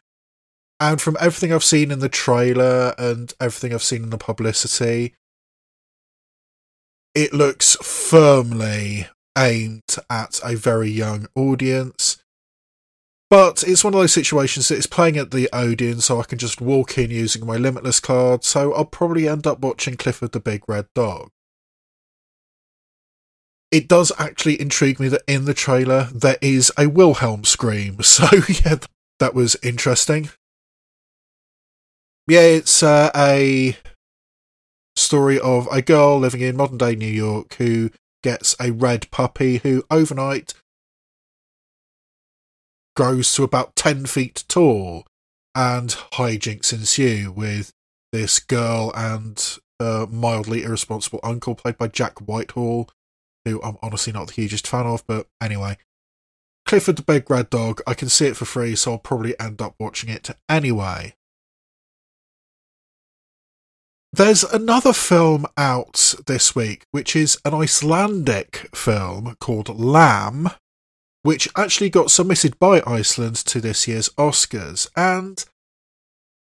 [0.80, 5.14] And from everything I've seen in the trailer and everything I've seen in the publicity,
[7.14, 9.08] it looks firmly
[9.38, 12.15] aimed at a very young audience.
[13.30, 16.38] But it's one of those situations that it's playing at the Odeon, so I can
[16.38, 20.40] just walk in using my Limitless card, so I'll probably end up watching Clifford the
[20.40, 21.30] Big Red Dog.
[23.72, 28.28] It does actually intrigue me that in the trailer there is a Wilhelm scream, so
[28.48, 28.78] yeah,
[29.20, 30.30] that was interesting.
[32.28, 33.78] Yeah, it's uh, a
[34.96, 37.90] story of a girl living in modern day New York who
[38.24, 40.54] gets a red puppy who overnight
[42.96, 45.06] grows to about 10 feet tall,
[45.54, 47.72] and hijinks ensue with
[48.12, 52.90] this girl and a mildly irresponsible uncle, played by Jack Whitehall,
[53.44, 55.78] who I'm honestly not the hugest fan of, but anyway.
[56.66, 59.62] Clifford the Big Red Dog, I can see it for free, so I'll probably end
[59.62, 61.14] up watching it anyway.
[64.12, 70.50] There's another film out this week, which is an Icelandic film called Lamb,
[71.26, 74.88] which actually got submitted by Iceland to this year's Oscars.
[74.96, 75.44] And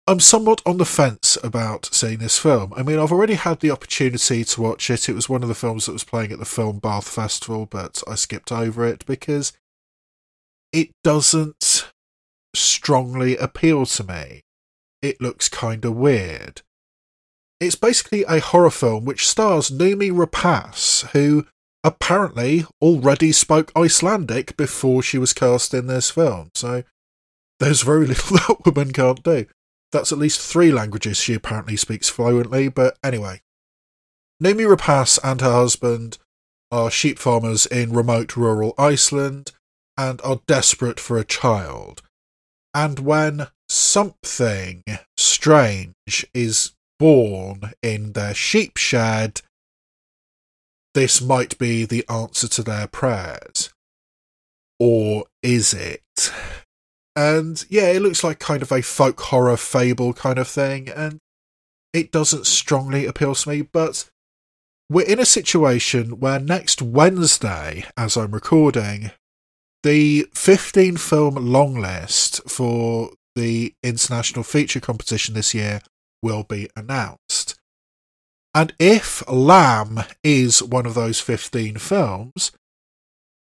[0.09, 2.75] I'm somewhat on the fence about seeing this film.
[2.77, 5.09] I mean, I've already had the opportunity to watch it.
[5.09, 8.03] It was one of the films that was playing at the Film Bath Festival, but
[8.09, 9.53] I skipped over it because
[10.73, 11.89] it doesn't
[12.53, 14.41] strongly appeal to me.
[15.01, 16.63] It looks kind of weird.
[17.61, 21.47] It's basically a horror film which stars Noomi Rapace, who
[21.85, 26.51] apparently already spoke Icelandic before she was cast in this film.
[26.55, 26.85] So
[27.59, 29.47] there's very little that woman can't do.
[29.91, 33.43] That's at least three languages she apparently speaks fluently, but anyway.
[34.43, 36.19] Noomi Rapace and her husband
[36.71, 39.53] are sheep farmers in remote rural Iceland
[39.97, 42.01] and are desperate for a child.
[42.75, 44.83] And when something
[45.19, 49.43] strange is born in their sheep shed,
[50.95, 53.71] this might be the answer to their prayers.
[54.79, 56.33] Or is it?
[57.15, 61.19] And yeah, it looks like kind of a folk horror fable kind of thing, and
[61.93, 64.09] it doesn't strongly appeal to me, but
[64.89, 69.11] we're in a situation where next Wednesday, as I'm recording,
[69.83, 75.81] the 15 film long list for the international feature competition this year
[76.23, 77.59] will be announced.
[78.55, 82.53] And if Lamb is one of those 15 films,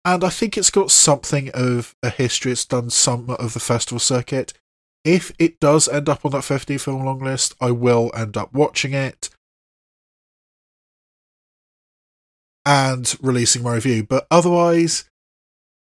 [0.04, 3.98] and I think it's got something of a history, it's done some of the festival
[3.98, 4.52] circuit.
[5.04, 8.52] If it does end up on that 15 film long list, I will end up
[8.52, 9.30] watching it
[12.64, 14.02] and releasing my review.
[14.02, 15.08] But otherwise,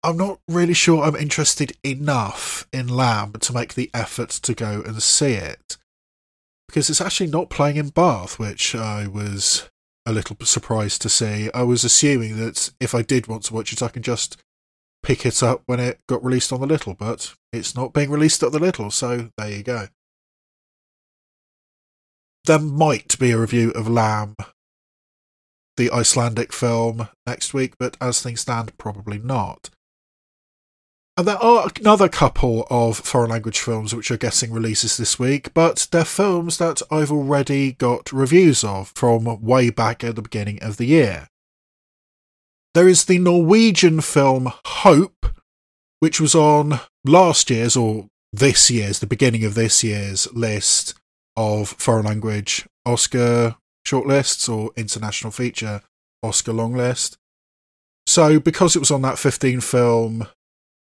[0.01, 4.81] I'm not really sure I'm interested enough in Lamb to make the effort to go
[4.85, 5.77] and see it
[6.69, 9.67] because it's actually not playing in Bath, which I was
[10.05, 11.49] a little surprised to see.
[11.51, 14.37] I was assuming that if I did want to watch it, I can just
[15.01, 18.43] pick it up when it got released on the little, but it's not being released
[18.43, 19.87] at the little, so there you go.
[22.45, 24.35] There might be a review of Lamb,
[25.75, 29.71] the Icelandic film, next week, but as things stand, probably not.
[31.19, 35.53] And there are another couple of foreign language films which are getting releases this week,
[35.53, 40.63] but they're films that I've already got reviews of from way back at the beginning
[40.63, 41.27] of the year.
[42.73, 45.25] There is the Norwegian film Hope,
[45.99, 50.93] which was on last year's or this year's, the beginning of this year's list
[51.35, 55.81] of foreign language Oscar shortlists or international feature
[56.23, 57.17] Oscar long list.
[58.07, 60.25] So, because it was on that 15 film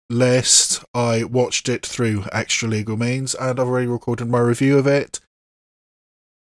[0.08, 0.84] list.
[0.94, 5.20] I watched it through extra legal means and I've already recorded my review of it.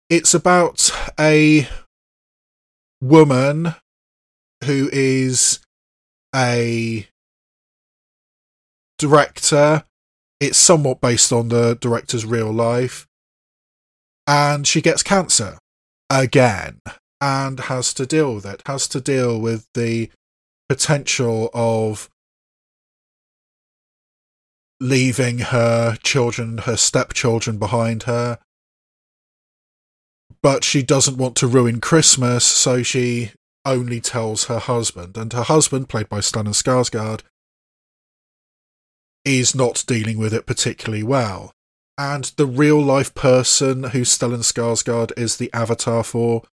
[0.10, 1.68] It's about a
[3.02, 3.76] woman
[4.64, 5.60] who is
[6.34, 7.08] a
[8.98, 9.84] director.
[10.40, 13.08] It's somewhat based on the director's real life.
[14.28, 15.58] And she gets cancer
[16.10, 16.82] again
[17.22, 20.10] and has to deal with it, has to deal with the
[20.68, 22.10] potential of
[24.80, 28.40] leaving her children, her stepchildren behind her.
[30.42, 33.32] But she doesn't want to ruin Christmas, so she
[33.66, 35.18] only tells her husband.
[35.18, 37.22] And her husband, played by Stellan Skarsgård,
[39.24, 41.52] is not dealing with it particularly well.
[41.98, 46.44] And the real life person who Stellan Skarsgård is the avatar for,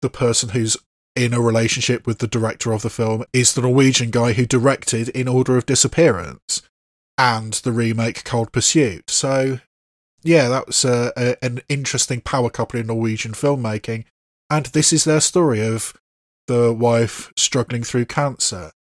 [0.00, 0.76] the person who's
[1.14, 5.10] in a relationship with the director of the film, is the Norwegian guy who directed
[5.10, 6.62] In Order of Disappearance
[7.22, 9.08] and the remake Cold Pursuit.
[9.08, 9.60] So,
[10.24, 14.06] yeah, that was a, a, an interesting power couple in Norwegian filmmaking.
[14.50, 15.94] And this is their story of
[16.48, 18.72] the wife struggling through cancer.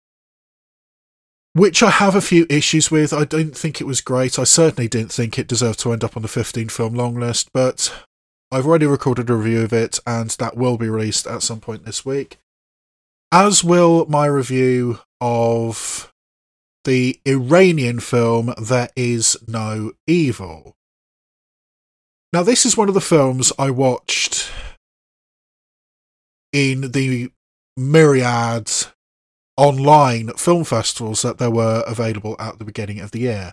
[1.52, 3.12] Which I have a few issues with.
[3.12, 4.38] I don't think it was great.
[4.38, 7.50] I certainly didn't think it deserved to end up on the 15 film long list,
[7.52, 7.92] but
[8.50, 11.84] I've already recorded a review of it, and that will be released at some point
[11.84, 12.38] this week.
[13.30, 16.10] As will my review of
[16.84, 20.76] the Iranian film There Is No Evil.
[22.32, 24.50] Now, this is one of the films I watched
[26.52, 27.30] in the
[27.76, 28.70] myriad
[29.56, 33.52] online film festivals that there were available at the beginning of the year.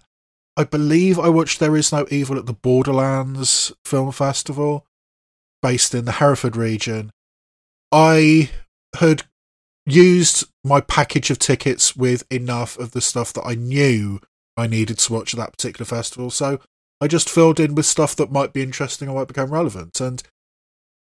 [0.55, 4.85] I believe I watched There Is No Evil at the Borderlands Film Festival,
[5.61, 7.11] based in the Hereford region.
[7.91, 8.51] I
[8.95, 9.23] had
[9.87, 14.19] used my package of tickets with enough of the stuff that I knew
[14.57, 16.29] I needed to watch at that particular festival.
[16.29, 16.59] So
[16.99, 20.01] I just filled in with stuff that might be interesting or might become relevant.
[20.01, 20.21] And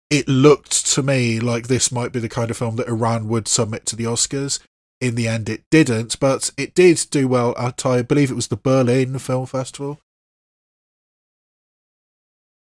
[0.10, 3.48] it looked to me like this might be the kind of film that Iran would
[3.48, 4.60] submit to the Oscars.
[5.02, 8.48] In the end, it didn't, but it did do well at, I believe it was
[8.48, 10.00] the Berlin Film Festival.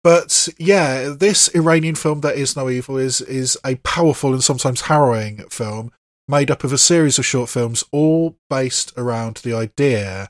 [0.03, 4.81] But yeah, this Iranian film that is no evil is is a powerful and sometimes
[4.81, 5.91] harrowing film
[6.30, 10.30] made up of a series of short films, all based around the idea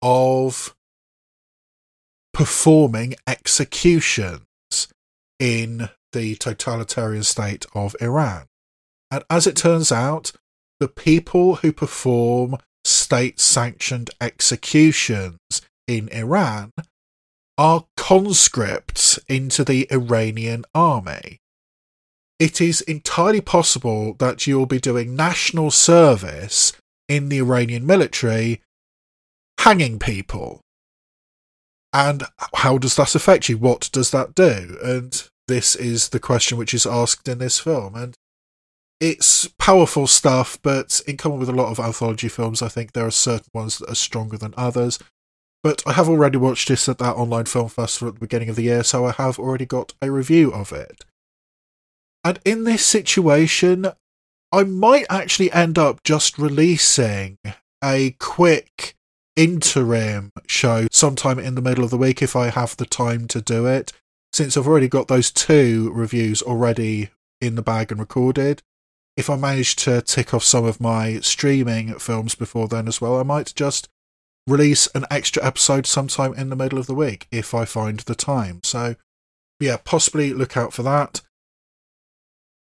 [0.00, 0.74] of
[2.32, 4.40] performing executions
[5.38, 8.46] in the totalitarian state of Iran.
[9.10, 10.32] And as it turns out,
[10.78, 15.38] the people who perform state sanctioned executions
[15.86, 16.72] in Iran
[17.58, 21.40] are conscripts into the Iranian army
[22.40, 26.72] it is entirely possible that you will be doing national service
[27.06, 28.62] in the Iranian military,
[29.60, 30.62] hanging people.
[31.92, 33.58] And how does that affect you?
[33.58, 34.78] What does that do?
[34.82, 37.94] And this is the question which is asked in this film.
[37.94, 38.14] And
[39.00, 43.06] it's powerful stuff, but in common with a lot of anthology films, I think there
[43.06, 44.98] are certain ones that are stronger than others.
[45.62, 48.56] But I have already watched this at that online film festival at the beginning of
[48.56, 51.04] the year, so I have already got a review of it.
[52.24, 53.86] And in this situation,
[54.52, 57.38] I might actually end up just releasing
[57.82, 58.94] a quick
[59.36, 63.40] interim show sometime in the middle of the week if I have the time to
[63.40, 63.92] do it,
[64.32, 67.10] since I've already got those two reviews already
[67.40, 68.62] in the bag and recorded.
[69.16, 73.18] If I manage to tick off some of my streaming films before then as well,
[73.18, 73.88] I might just
[74.46, 78.14] release an extra episode sometime in the middle of the week if I find the
[78.14, 78.60] time.
[78.62, 78.96] So,
[79.58, 81.22] yeah, possibly look out for that.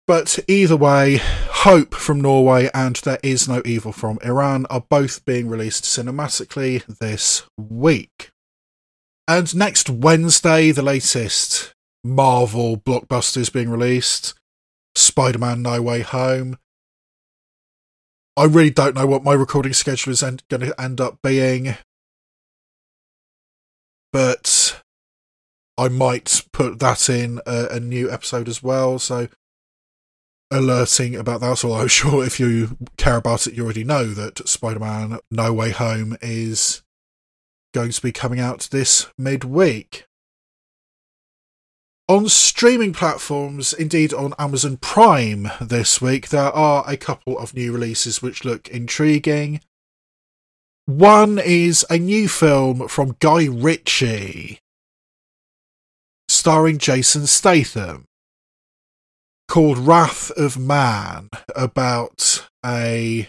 [0.07, 5.25] But either way, Hope from Norway and There Is No Evil from Iran are both
[5.25, 8.31] being released cinematically this week.
[9.27, 11.75] And next Wednesday, the latest
[12.05, 14.35] Marvel blockbuster is being released.
[14.95, 16.57] Spider Man No Way Home.
[18.37, 21.75] I really don't know what my recording schedule is going to end up being,
[24.13, 24.81] but
[25.77, 28.99] I might put that in a, a new episode as well.
[28.99, 29.29] So
[30.51, 31.59] alerting about that.
[31.59, 35.53] So I'm sure if you care about it, you already know that Spider Man No
[35.53, 36.83] Way Home is
[37.75, 40.07] going to be coming out this midweek.
[42.09, 47.73] On streaming platforms, indeed on Amazon Prime this week, there are a couple of new
[47.73, 49.61] releases which look intriguing.
[50.85, 54.61] One is a new film from Guy Ritchie,
[56.29, 58.07] starring Jason Statham,
[59.49, 63.29] called Wrath of Man, about a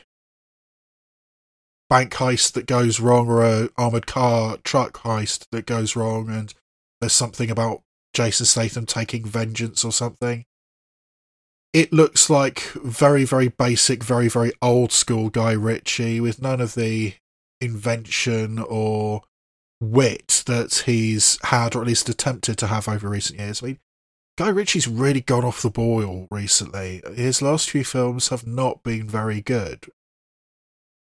[1.89, 6.53] bank heist that goes wrong or a armored car truck heist that goes wrong and
[6.99, 7.81] there's something about
[8.13, 10.45] Jason Statham taking vengeance or something.
[11.73, 16.73] It looks like very, very basic, very, very old school Guy Ritchie with none of
[16.73, 17.13] the
[17.61, 19.21] invention or
[19.79, 23.61] wit that he's had, or at least attempted to have over recent years.
[23.61, 23.79] I mean,
[24.37, 27.01] Guy Ritchie's really gone off the boil recently.
[27.15, 29.87] His last few films have not been very good.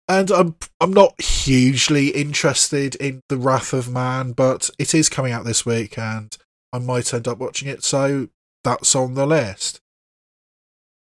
[0.10, 5.32] And I'm I'm not hugely interested in The Wrath of Man, but it is coming
[5.32, 6.38] out this week and
[6.74, 8.28] I might end up watching it, so
[8.66, 9.80] that's on the list.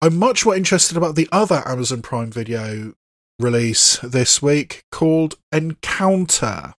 [0.02, 2.96] I'm much more interested about the other Amazon Prime Video
[3.40, 6.74] release this week called Encounter.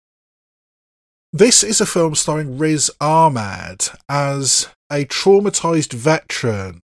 [1.33, 6.81] This is a film starring Riz Ahmed as a traumatized veteran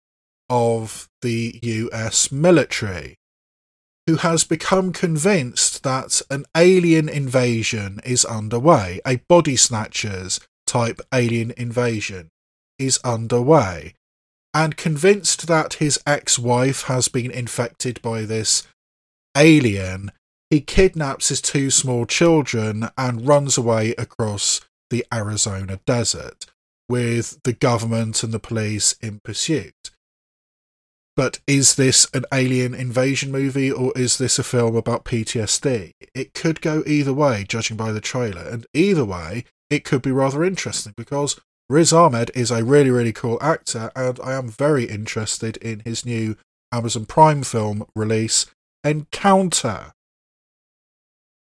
[0.49, 3.17] of the US military
[4.07, 11.53] who has become convinced that an alien invasion is underway, a body snatchers type alien
[11.59, 12.29] invasion
[12.79, 13.95] is underway,
[14.55, 18.67] and convinced that his ex wife has been infected by this
[19.37, 20.11] alien,
[20.51, 24.61] he kidnaps his two small children and runs away across
[24.91, 26.47] the Arizona desert,
[26.89, 29.93] with the government and the police in pursuit.
[31.17, 35.93] But is this an alien invasion movie or is this a film about PTSD?
[36.15, 40.11] It could go either way, judging by the trailer, and either way, it could be
[40.11, 44.87] rather interesting because Riz Ahmed is a really, really cool actor, and I am very
[44.87, 46.37] interested in his new
[46.73, 48.47] Amazon Prime film release,
[48.83, 49.93] Encounter.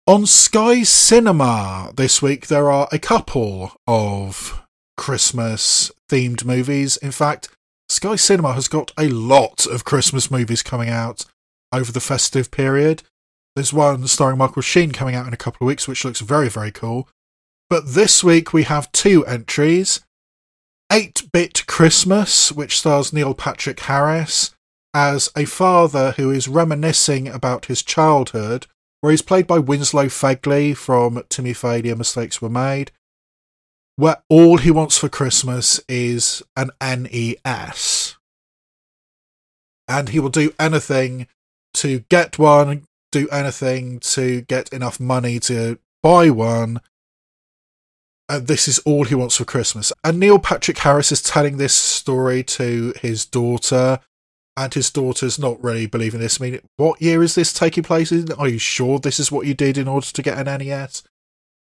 [0.06, 4.62] On Sky Cinema this week, there are a couple of
[4.96, 6.96] Christmas themed movies.
[6.96, 7.48] In fact,
[7.88, 11.26] Sky Cinema has got a lot of Christmas movies coming out
[11.72, 13.02] over the festive period.
[13.54, 16.48] There's one starring Michael Sheen coming out in a couple of weeks, which looks very,
[16.48, 17.08] very cool.
[17.68, 20.00] But this week we have two entries
[20.90, 24.54] 8 Bit Christmas, which stars Neil Patrick Harris
[24.92, 28.66] as a father who is reminiscing about his childhood,
[29.00, 32.92] where he's played by Winslow Fegley from Timmy Failure Mistakes Were Made,
[33.96, 38.16] where all he wants for Christmas is an NES.
[39.88, 41.26] And he will do anything
[41.74, 46.80] to get one, do anything to get enough money to buy one,
[48.30, 49.92] and this is all he wants for Christmas.
[50.04, 53.98] And Neil Patrick Harris is telling this story to his daughter,
[54.56, 56.40] and his daughter's not really believing this.
[56.40, 58.32] I mean, what year is this taking place in?
[58.32, 61.02] Are you sure this is what you did in order to get an NES?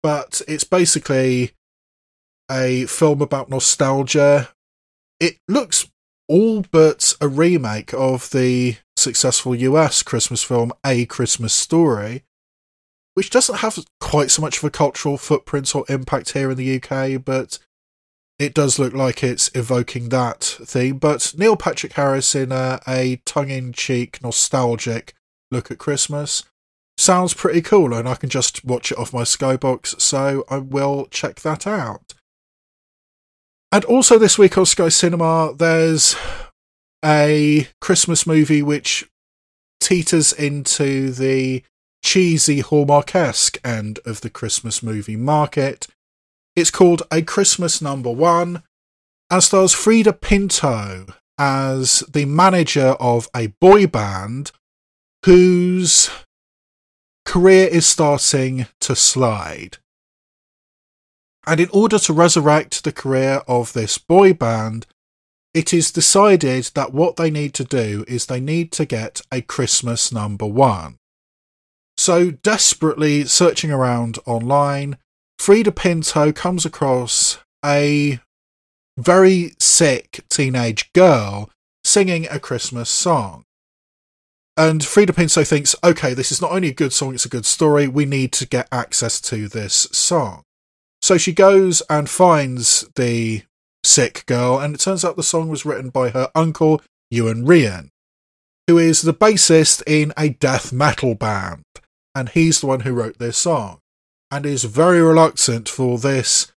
[0.03, 1.53] But it's basically
[2.51, 4.51] a film about nostalgia.
[5.19, 5.89] It looks
[6.29, 12.25] all but a remake of the successful US Christmas film A Christmas Story
[13.15, 16.83] which doesn't have quite so much of a cultural footprint or impact here in the
[16.83, 17.59] UK, but
[18.39, 20.99] it does look like it's evoking that theme.
[20.99, 25.15] But Neil Patrick Harris in a, a tongue in cheek, nostalgic
[25.51, 26.45] look at Christmas
[26.97, 31.07] sounds pretty cool, and I can just watch it off my Skybox, so I will
[31.11, 32.15] check that out.
[33.73, 36.15] And also this week on Sky Cinema, there's
[37.05, 39.09] a Christmas movie which
[39.81, 41.65] teeters into the
[42.05, 45.89] cheesy Hallmark-esque end of the Christmas movie market.
[46.57, 48.63] It's called A Christmas Number One
[49.29, 51.07] and stars Freida Pinto
[51.37, 54.53] as the manager of a boy band
[55.25, 56.11] whose
[57.25, 59.79] career is starting to slide.
[61.45, 64.87] And in order to resurrect the career of this boy band,
[65.55, 69.43] it is decided that what they need to do is they need to get a
[69.43, 70.99] Christmas number one.
[71.97, 74.99] So, desperately searching around online,
[75.39, 78.21] Freida Pinto comes across a
[78.97, 81.51] very sick teenage girl
[81.85, 83.45] singing a Christmas song.
[84.57, 87.45] And Freida Pinto thinks, okay, this is not only a good song, it's a good
[87.45, 87.89] story.
[87.89, 90.43] We need to get access to this song.
[91.03, 93.43] So she goes and finds the
[93.83, 96.81] sick girl, and it turns out the song was written by her uncle,
[97.13, 97.91] Iwan Rheon,
[98.67, 101.65] who is the bassist in a death metal band.
[102.15, 103.81] And he's the one who wrote this song,
[104.35, 106.51] and is very reluctant for this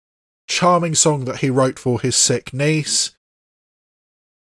[0.48, 3.12] charming song that he wrote for his sick niece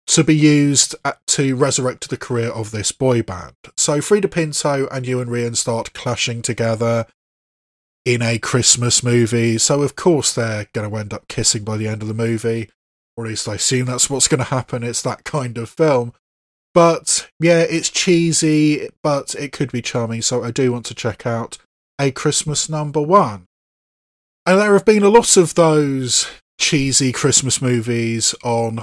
[0.06, 0.94] to be used
[1.26, 3.52] to resurrect the career of this boy band.
[3.76, 7.04] So Freida Pinto and Iwan Rheon start clashing together
[8.06, 9.58] in a Christmas movie.
[9.58, 12.70] So of course they're going to end up kissing by the end of the movie,
[13.18, 14.82] or at least I assume that's what's going to happen.
[14.82, 16.14] It's that kind of film.
[16.72, 20.22] But yeah, it's cheesy, but it could be charming.
[20.22, 21.58] So I do want to check out
[22.00, 23.46] a Christmas number one.
[24.46, 26.26] And there have been a lot of those
[26.58, 28.80] cheesy Christmas movies on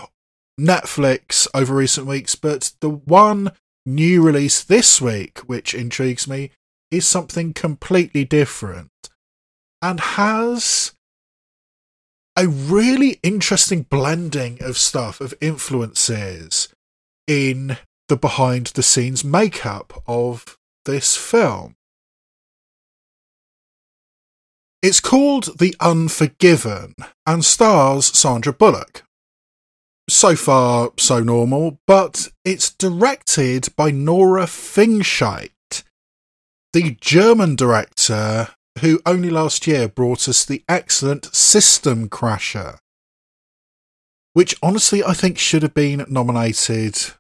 [0.59, 3.51] Netflix over recent weeks, but the one
[3.85, 6.51] new release this week, which intrigues me,
[6.91, 8.91] is something completely different
[9.81, 10.93] and has
[12.37, 16.69] a really interesting blending of stuff, of influences
[17.25, 17.77] in
[18.09, 21.76] the behind the scenes makeup of this film.
[24.83, 26.93] It's called The Unforgiven
[27.25, 29.03] and stars Sandra Bullock,
[30.07, 35.83] so far so normal, but it's directed by Nora Fingscheidt,
[36.73, 38.49] the German director
[38.81, 42.77] who only last year brought us the excellent System Crasher,
[44.33, 47.13] which honestly I think should have been nominated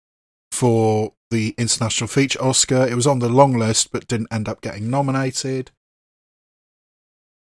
[0.51, 2.87] for the International Feature Oscar.
[2.87, 5.71] It was on the long list but didn't end up getting nominated.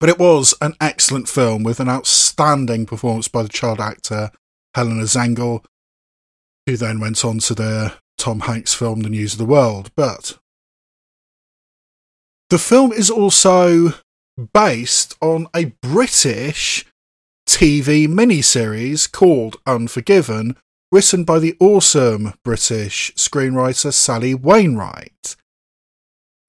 [0.02, 4.32] But it was an excellent film with an outstanding performance by the child actor
[4.73, 5.64] Helena Zengel,
[6.65, 9.91] who then went on to the Tom Hanks film The News of the World.
[9.95, 10.40] But
[12.49, 13.94] the film is also
[14.53, 16.84] based on a British
[17.48, 20.57] TV miniseries called Unforgiven,
[20.91, 25.36] written by the awesome British screenwriter Sally Wainwright.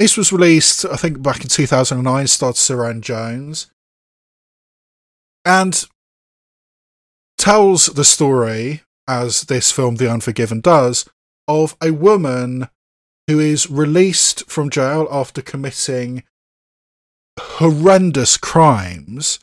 [0.03, 3.71] This was released, I think, back in 2009, starred Suranne Jones.
[5.45, 5.81] And
[7.39, 11.09] tells the story, as this film, The Unforgiven, does,
[11.47, 12.69] of a woman
[13.29, 16.25] who is released from jail after committing
[17.39, 19.39] horrendous crimes,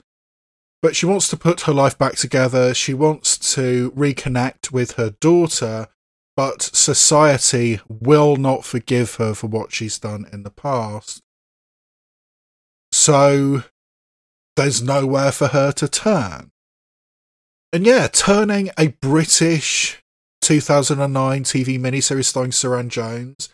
[0.82, 2.74] but she wants to put her life back together.
[2.74, 5.88] She wants to reconnect with her daughter,
[6.40, 11.22] but society will not forgive her for what she's done in the past.
[12.94, 13.64] So
[14.56, 16.52] there's nowhere for her to turn.
[17.74, 20.02] And yeah, turning a British
[20.40, 23.50] 2009 TV miniseries starring Suranne Jones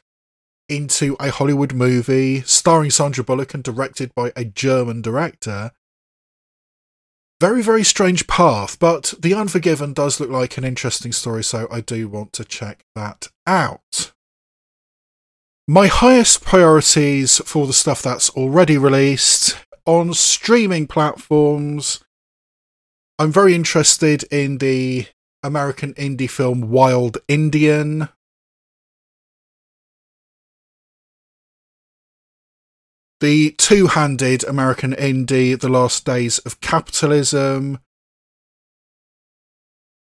[0.70, 5.72] into a Hollywood movie starring Sandra Bullock and directed by a German director.
[7.42, 11.82] Very, very strange path, but The Unforgiven does look like an interesting story, so I
[11.82, 14.14] do want to check that out.
[15.68, 22.06] My highest priorities for the stuff that's already released on streaming platforms
[23.18, 25.08] I'm very interested in the
[25.42, 28.10] American indie film Wild Indian.
[33.26, 37.80] The two handed American indie The Last Days of Capitalism.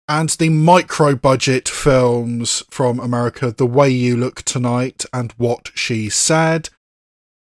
[0.10, 6.10] And the micro budget films from America The Way You Look Tonight and What She
[6.10, 6.68] Said.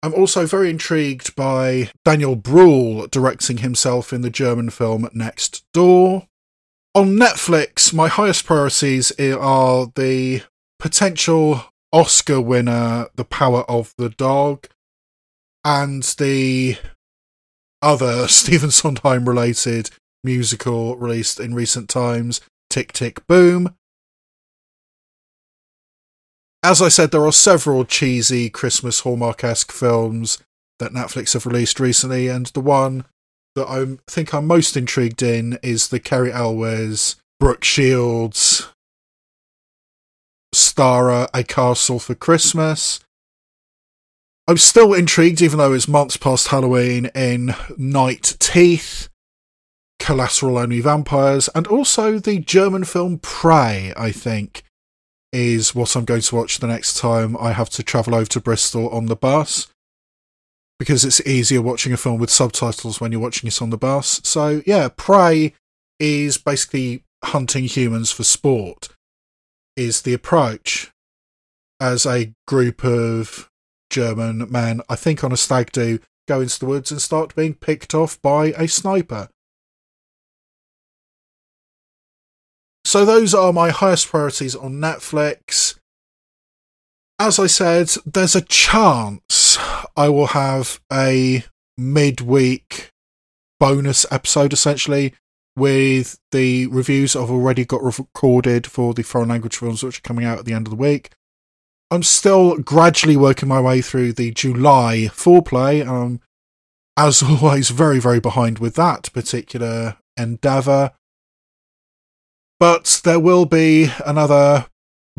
[0.01, 6.25] I'm also very intrigued by Daniel Bruhl directing himself in the German film Next Door.
[6.95, 10.41] On Netflix, my highest priorities are the
[10.79, 14.67] potential Oscar winner, The Power of the Dog,
[15.65, 16.77] and the
[17.81, 19.89] other Stephen Sondheim related
[20.23, 23.75] musical released in recent times, Tick Tick Boom.
[26.63, 30.37] As I said, there are several cheesy Christmas Hallmark esque films
[30.79, 33.03] that Netflix have released recently, and the one
[33.55, 38.69] that I think I'm most intrigued in is the Cary Elwes, Brooke Shields,
[40.53, 43.01] starer A Castle for Christmas.
[44.45, 49.07] I'm still intrigued, even though it's months past Halloween, in Night Teeth,
[49.99, 54.63] Collateral Only Vampires, and also the German film Prey, I think,
[55.31, 58.41] is what I'm going to watch the next time I have to travel over to
[58.41, 59.67] Bristol on the bus.
[60.77, 64.19] Because it's easier watching a film with subtitles when you're watching it on the bus.
[64.25, 65.53] So, yeah, Prey
[65.99, 68.89] is basically hunting humans for sport.
[69.75, 70.91] is the approach
[71.79, 73.49] as a group of
[73.93, 77.53] German man, I think on a stag do, go into the woods and start being
[77.53, 79.29] picked off by a sniper.
[82.83, 85.77] So, those are my highest priorities on Netflix.
[87.19, 89.57] As I said, there's a chance
[89.95, 91.45] I will have a
[91.77, 92.89] midweek
[93.59, 95.13] bonus episode essentially
[95.55, 100.25] with the reviews I've already got recorded for the foreign language films which are coming
[100.25, 101.11] out at the end of the week.
[101.93, 105.87] I'm still gradually working my way through the July foreplay.
[105.87, 106.21] Um,
[106.97, 110.93] as always, very, very behind with that particular endeavour.
[112.59, 114.65] But there will be another,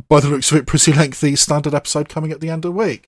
[0.08, 2.78] by the looks of it, pretty lengthy standard episode coming at the end of the
[2.78, 3.06] week.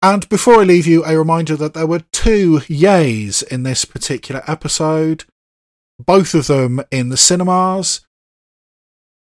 [0.00, 4.42] And before I leave you, a reminder that there were two yays in this particular
[4.46, 5.24] episode,
[5.98, 8.06] both of them in the cinemas.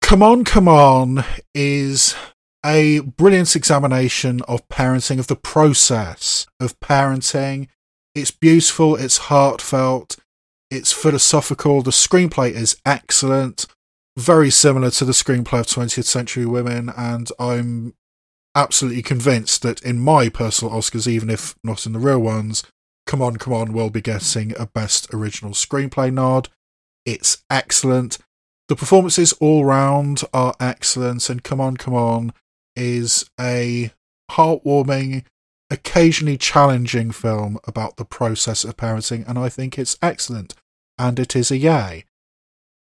[0.01, 2.15] Come On, Come On is
[2.65, 7.67] a brilliant examination of parenting, of the process of parenting.
[8.15, 10.15] It's beautiful, it's heartfelt,
[10.71, 11.83] it's philosophical.
[11.83, 13.67] The screenplay is excellent,
[14.17, 17.93] very similar to the screenplay of 20th Century Women, and I'm
[18.55, 22.63] absolutely convinced that in my personal Oscars, even if not in the real ones,
[23.05, 26.49] Come On, Come On will be getting a Best Original Screenplay nod.
[27.05, 28.17] It's excellent.
[28.69, 32.33] The performances all round are excellent, and Come On, Come On
[32.75, 33.91] is a
[34.31, 35.25] heartwarming,
[35.69, 40.53] occasionally challenging film about the process of parenting, and I think it's excellent.
[40.97, 42.05] And it is a yay.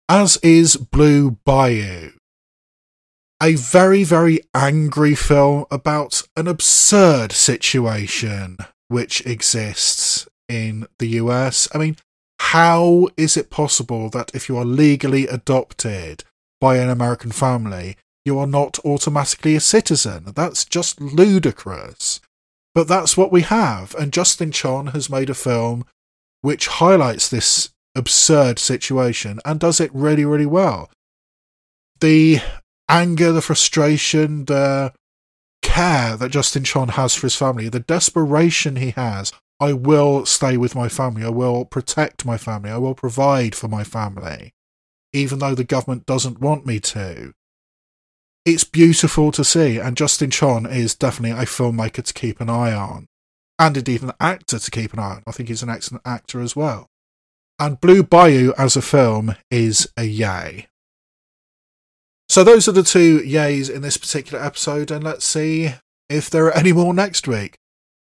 [0.09, 2.11] As is Blue Bayou.
[3.43, 8.59] A very, very angry film about an absurd situation
[8.89, 11.69] which exists in the US.
[11.73, 11.97] I mean,
[12.41, 16.25] how is it possible that if you are legally adopted
[16.61, 20.33] by an American family, you are not automatically a citizen.
[20.35, 22.21] That's just ludicrous.
[22.75, 25.85] But that's what we have, and Justin Chon has made a film
[26.41, 30.91] which highlights this absurd situation and does it really, really well.
[32.01, 32.39] The
[32.89, 34.93] anger, the frustration, the
[35.63, 39.33] care that Justin Chon has for his family, the desperation he has.
[39.59, 41.25] I will stay with my family.
[41.25, 42.71] I will protect my family.
[42.71, 44.55] I will provide for my family,
[45.13, 47.35] even though the government doesn't want me to
[48.45, 52.73] it's beautiful to see, and Justin Chon is definitely a filmmaker to keep an eye
[52.73, 53.07] on,
[53.59, 55.23] and indeed an actor to keep an eye on.
[55.27, 56.87] I think he's an excellent actor as well.
[57.59, 60.67] And Blue Bayou as a film is a yay.
[62.31, 65.75] So those are the two yays in this particular episode, and let's see
[66.09, 67.57] if there are any more next week.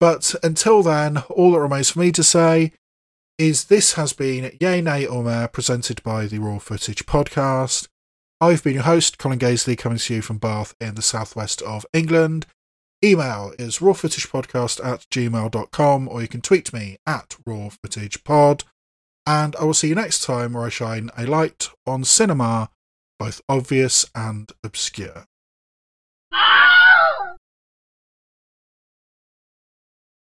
[0.00, 2.72] But until then, all that remains for me to say
[3.38, 7.88] is this has been Yay, Nay, or presented by the Raw Footage Podcast.
[8.40, 11.84] I've been your host, Colin Gaisley, coming to you from Bath in the southwest of
[11.92, 12.46] England.
[13.04, 18.62] Email is rawfootagepodcast at gmail.com, or you can tweet me at rawfootagepod.
[19.26, 22.70] And I will see you next time where I shine a light on cinema,
[23.18, 25.26] both obvious and obscure.